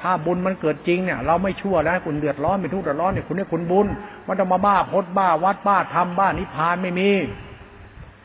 [0.00, 3.86] ถ้าบุญมันเกิดจริงเนี่ย เราไม่ชั่วแล้วคุณเดือดร้อนไม่ทุกข์เดือดร้อนเนี่ยคุณเนี่ยคุณบุญ
[4.26, 7.10] มันจะมาบ้าพดบ้าวัดบ้าทำบ้านิพพานไม่มี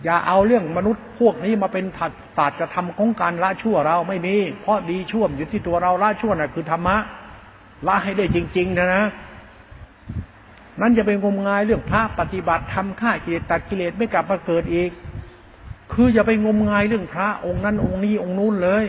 [0.04, 6.97] อย่าเอาเรื่องมนุษย์พวกนี้มาเป็นถัดศาสตัดจะทำของการละชั่วเราไม่มี เพราะดีชั่วอยู่ที่ตัวเราละชั่วน่ะคือธรรมะ
[7.88, 9.04] ละให้ได้จริงๆนะนะ
[10.82, 14.91] นั่นจะเป็นงมงายเรื่องพระปฏิบัติทำฆ่ากิเลสตัดกิเลสไม่กลับมาเกิดอีก
[15.93, 18.86] คืออย่าไปงมงายเรื่องพระองค์นั้นองค์นี้องค์นู้นเลย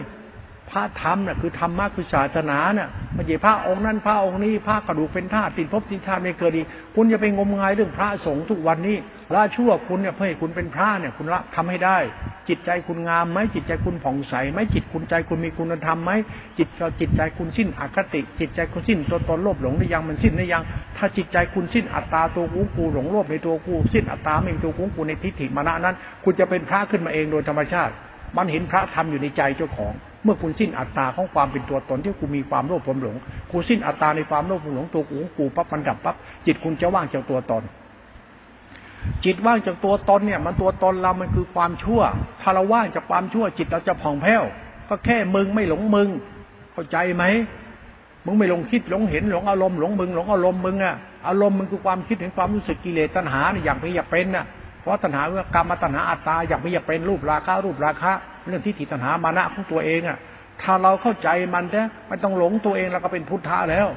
[0.70, 8.96] พระธรรมน่ะคือธรรมะคือศาสนาเนี่ยไม่ใช่พระองค์นั้นพระองค์นี้พระกระดูกเป็นธาตุติดภพติดธาตุไม่เกิดอีกคุณอย่าไปงมงายเรื่องพระสงฆ์ทุกวันนี้
[9.34, 11.98] ละชั่วคุณเนี่ยเพื่อให้คุณเป็นพระเนี่ยคุณละทำให้ได้
[12.48, 16.12] จิตใจคุณงามไหมจิตใจคุณผ่องใสไหมจิตคุณใจคุณมีคุณธรรมไหม
[16.58, 16.68] จิต
[17.00, 20.62] จิตใจคุณสิ้นอคติ จิตใจคุณสิ้นตัวตนโลภหลงหรือยังมันสิ้นหรือยัง
[20.96, 27.92] ถ้าจิตใจคุณสิ้นอัตตาตัวกูกูหลงโลภในตัวกูสิ้นอัตตาไม่มีตัวกูกูในทิฏฐิมานะนั้น คุณจะเป็นพระขึ้นมาเองโดยธรรมชาติ
[28.36, 29.92] มันเห็นพระธรรมอยู่ในใจเจ้าของ
[30.24, 33.16] เมื่อคุณสิ้นอัตตาของความเป็นตัวตนที่กูมีความโลภความหลง
[33.50, 36.16] กูสิ้นอัตตาในความโลภความหลงตัวกูกูปั๊บมันดับปั๊บ
[36.46, 37.64] จิตคุณจะว่างจากตัวตน
[39.24, 42.00] จิตว่างจากตัวตนเนี่ย มันตัวตนเรามันคือความชั่ว
[42.40, 44.42] ถ้าเราว่างจากความชั่ว จิตเราจะผ่องแผ้ว
[44.88, 46.08] ก็แค่มึงไม่หลงมึง
[46.72, 47.24] เข้าใจไหม
[48.26, 50.96] มึงไม่หลงคิดหลงเห็นหลงอารมณ์หลงมึงหลงอารมณ์มึงอะ
[51.28, 54.46] อารมณ์มึงคือความคิดเห็นความรู้สึกกิเลสตัณหาเนี่ยอยากไปอยากเป็นน่ะ
[54.80, 58.12] เพราะตัณหาว่ากรรมตัณหาอัตตาอย่ากไม่อยากเป็นรูปราคะรูปราคะ
[58.46, 60.18] เรื่องที่ติตัณหามานะของตัวเองอะ
[60.62, 63.88] ถ้าเราเข้าใจมันนี่ยไม่ต้องหลงตัวเองเราก็เป็นพุทธะแล้ว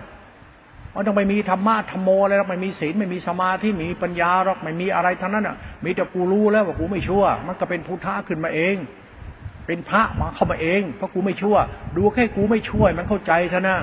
[0.96, 8.76] มันต้องไม่มีธรรมะธรรมโมอะไรหรอกไม่มีศีลไม่มีสมาธิมีปัญญาหรอกไม่มีอะไรทั้งนั้นอะ มีแต่กูรู้แล้วว่ากูไม่ชั่ว มันก็เป็นพุทธะขึ้นมาเอง
[9.68, 11.58] เป็นพระมาเข้ามาเอง เพราะกูไม่ชั่ว
[11.98, 13.78] ดูแค่กูไม่ช่วย มันเข้าใจเท่านะ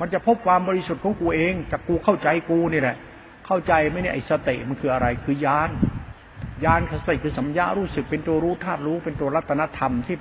[0.00, 2.96] มันจะพบความบริสุทธิ์ของกูเองจากกูเข้าใจกูนี่แหละ
[3.46, 5.70] เข้าใจไหมเนี่ยไอ้สติมันคืออะไรคือยาน
[6.64, 10.16] ญาณคติคือสัมยารู้สึกเป็นตัวรู้ธาตุรู้เป็นตัวรัตนธรรมที่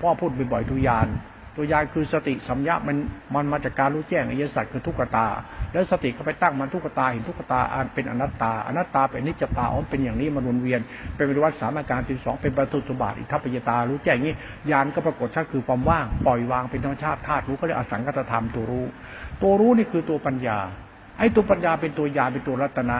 [0.00, 1.08] พ่อพูดบ่อยๆทุยาน
[1.56, 2.96] ตัวยานคือสติสัมยามัน
[3.34, 5.26] มันมาจากการรู้แจ้งอริยสัจคือทุกขตา
[5.72, 10.80] แล้วสติก็ไปตั้งมันทุกขตาเห็นทุกขตาอันเป็นอนัตตาอนัตตาเป็นนิจตาอ๋อเป็นอย่างนี้มันวนเวียน
[11.16, 14.34] เป็นวิวัฏสามอาการที่สองเป็นประตุสุบาทอิทัปปยตารู้แจ้งนี้
[14.70, 18.84] ญาณก็ปรากฏชัดคือความว่างปล่อยวางเป็นธรรมชาติธาตุรู้ก็เรียกอสังกตธรรมตัวรู้
[19.42, 20.58] ตัวรู้นี่คือตัวปัญญา
[21.18, 22.96] ไอ้ตัวปัญญาเป็นตัวญาเป็นตัวรัตนะ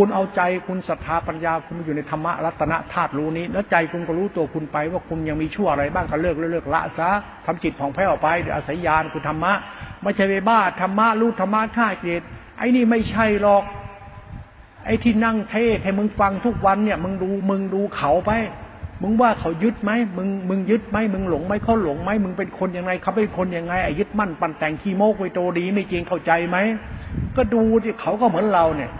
[0.00, 7.10] คุณเอาใจคุณศรัทธาปัญญาคุณอยู่ในธรรมะรัตนธาตุรู้นี้ แล้วใจคุณก็รู้ตัวคุณไปว่าคุณยังมีชั่วอะไรบ้างก็เลิกเลิกละซะ
[7.46, 9.52] ทำจิตผ่องแผ้วไปโดยอาศัยญาณคือธรรมะ
[10.02, 12.22] ไม่ใช่ไปบ้าธรรมะรู้ธรรมะฆ่าเกต
[12.58, 13.64] ไอ้นี่ไม่ใช่หรอก
[14.86, 18.30] ไอ้ที่นั่งเทศให้มึงฟังทุกวันเนี่ย มึงดูมึงดูเขาไป
[19.02, 26.56] มึงว่าเขายึดไหมมึงมึงยึดไหมมึงหลงไหมเขาหลงไหมมึงเป็นคนยังไงเขาเป็นคนยังไงไอ้ยึดมั่นปั่นแต่งขี้โมกไว้โตดีไม่จริงเข้าใจไหม
[27.36, 28.90] ก็ดูที่เขาก็เหมือนเราเนี่ย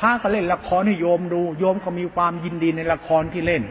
[0.00, 3.62] พระก็เล่นละครให้โยมดู โยมก็มีความยินดีในละครที่เล่น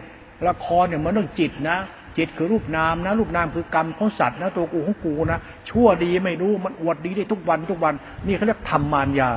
[0.48, 1.78] ละครเนี่ยมันต้องจิตนะ
[2.18, 7.94] จิตคือรูปนามนะรูปนามคือกรรมของสัตว์นะตัวกูของกูนะชั่วดีไม่รู้มันอวดดีได้ทุกวันทุกวัน
[8.26, 9.30] นี่เขาเรียกธรรมมารยา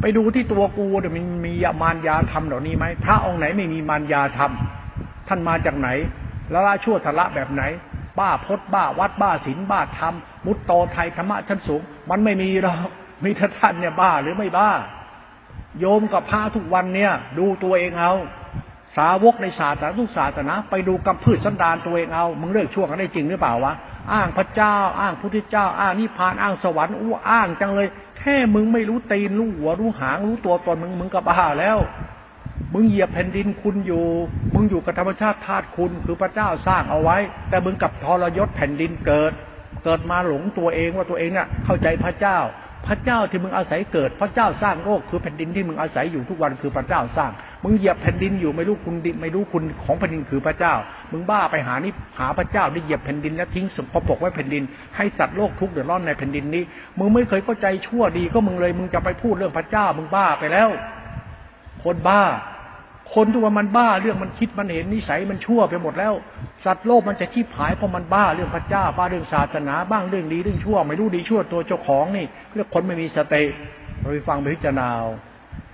[0.00, 1.52] ไปดูที่ตัวกูเนี่ยมันมี
[1.82, 4.50] มารยาธรรมเหล่านี้ไหมพระองค์ไหนไม่มีมารยาธรรม
[5.28, 5.88] ท่านมาจากไหน
[6.52, 7.62] ละละชั่วทละแบบไหน
[8.18, 10.14] บ้าพดบ้าวัดบ้าศีลบ้าธรรม
[10.46, 11.80] มุตโตไทยธรรมะชั้นสูง
[12.10, 12.90] มันไม่มีหรอก
[13.24, 14.70] มีท่านเนี่ยบ้าหรือไม่บ้า
[15.80, 18.12] โยมกับพระทุกวันเนี่ย ดูตัวเองเอา
[18.96, 23.72] สาวกในศาสนาทุกศาสนาไปดูกำพืชสันดานตัวเองเอา มึงเลิกชั่วกันได้จริงหรือเปล่าวะ
[24.12, 31.78] อ้างพระเจ้า อ้างพุทธเจ้า อ้างนิพพาน อ้างสวรรค์อู้อ้างจังเลย แค่มึงไม่รู้ตีนรู้หัวรู้หางรู้ตัวตนมึงมึงก็บ้าแล้ว
[32.74, 34.06] มึงเหยียบแผ่นดินคุณอยู่
[34.54, 37.16] มึงอยู่กับธรรมชาติธาตุคุณคือพระเจ้าสร้างเอาไว้
[37.48, 39.32] แต่มึงกับทรยศแผ่นดินเกิด
[39.84, 42.38] เกิดมาหลงตัวเองว่าตัวเองเนี่ยเข้าใจพระเจ้า
[42.86, 47.30] พระเจ้าที่มึงอาศัยเกิด พระเจ้าสร้างโลกคือแผ่นดินที่มึงอาศัยอยู่ทุกวันคือพระเจ้าสร้าง
[47.64, 50.74] มึงเหยียบแผ่นดินอยู่ไม่รู้คุณดิไม่รู้คุณของแผ่นดินคือพระเจ้า
[51.12, 54.62] มึงบ้าไปหานี่หาพระเจ้าที่เหยียบแผ่นดินแล้วทิ้งสกปรกไว้แผ่นดิน
[54.96, 56.62] ให้สัตว์โลกทุกเดือดร้อนในแผ่นดินนี้
[56.98, 60.68] มึงไม่เคยเข้าใจชั่วดีก็มึงเลย มึงจะไปพูดเรื่องพระเจ้า มึงบ้าไปแล้ว
[61.84, 62.22] คนบ้า
[63.14, 66.12] คนทุกวันมันบ้าเรื่องมันคิดมันเห็นนิสัยมันชั่วไปหมดแล้ว
[66.64, 73.44] สัตว์โลกมันจะชีพหายเพราะมันบ้าเรื่องพระเจ้าบ้าเรื่องศาสนา บ้างเรื่องดีเรื่องชั่ว ไม่รู้ดีชั่วตัวเจ้าของนี่เรียกคนไม่มีสติ
[74.00, 74.88] ไปฟังไปพิจารณา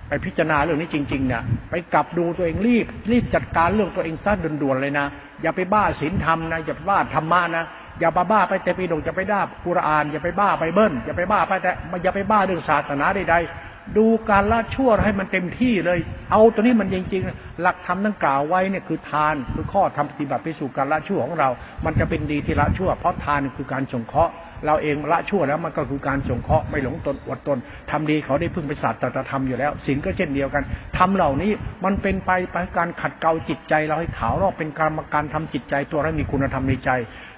[0.07, 5.05] ไปพิจารณาเรื่องนี้จริงๆเนี่ยไปกลับดูตัวเองรีบ รีบจัดการเรื่องตัวเองซะด่วนๆเลยนะ
[5.41, 7.65] อย่าไปบ้าศีลธรรมนะอย่าไปบ้าธรรมะนะ
[7.99, 11.71] อย่าบ้าบ้าไปแต่ปีดกอย่าไปด่ากุรอาน อย่าไปบ้าไปเบิ้ลอย่าไปบ้าไปแต่
[12.03, 13.66] อย่าไปบ้าเรื่องศาสนาใดๆ
[13.97, 15.99] ดูการละชั่วให้มันเต็มที่เลย
[16.31, 21.49] เอาตัวนี้มันจริงๆ หลักธรรมทั้งกล่าวไว้เนี่ยคือทานคือข้อทำปฏิบัติไปสู่การละชั่วของเรา
[21.85, 24.33] มันจะเป็นดีที่ละชั่ว เพราะทานคือการสงเคราะห์
[24.65, 27.57] เราเองละชั่วแล้วมันก็คือการสงเคราะห์ไม่หลงตนอดตน
[27.91, 30.63] ทำดีเขาได้พึ่งไปศาสตร์ตธรรมอยู่แล้วศีลก็เช่นเดียวกัน
[30.97, 31.51] ทำเหล่านี้
[31.85, 36.89] มันเป็นไปไปการขัดเกลาจิตใจเราให้ขาวรอบเป็นการมาการทำจิตใจตัวให้มีคุณธรรมในใจ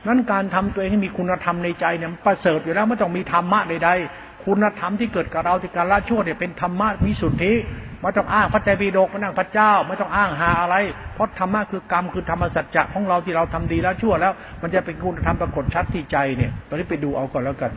[0.08, 7.54] นั้นการทำตัวเองให้มีคุณธรรมในใจเนี่ยประเสริฐอยู่แล้วไม่ต้องมีธรรมะใดๆ คุณธรรมที่เกิดกับเราที่การละชั่วเนี่ยเป็นธรรมะวิสุทธิ
[8.02, 10.76] ไม่ต้องอ้างพระใจบีดกไม่ต้องพระเจ้า ไม่ต้องอ้างหาอะไร
[11.16, 17.72] เพราะธรรมะคือกรรมคือธรรมสัจจะของเราที่เราทำดีแล้วชั่วแล้ว มันจะเป็นคุณธรรมปรากฏชัดที่ใจเนี่ยตอนนี้ไปดูเอาก่อนแล้วกัน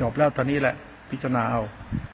[0.00, 0.74] จบแล้วตอนนี้แหละ
[1.10, 1.62] พิจารณาเอา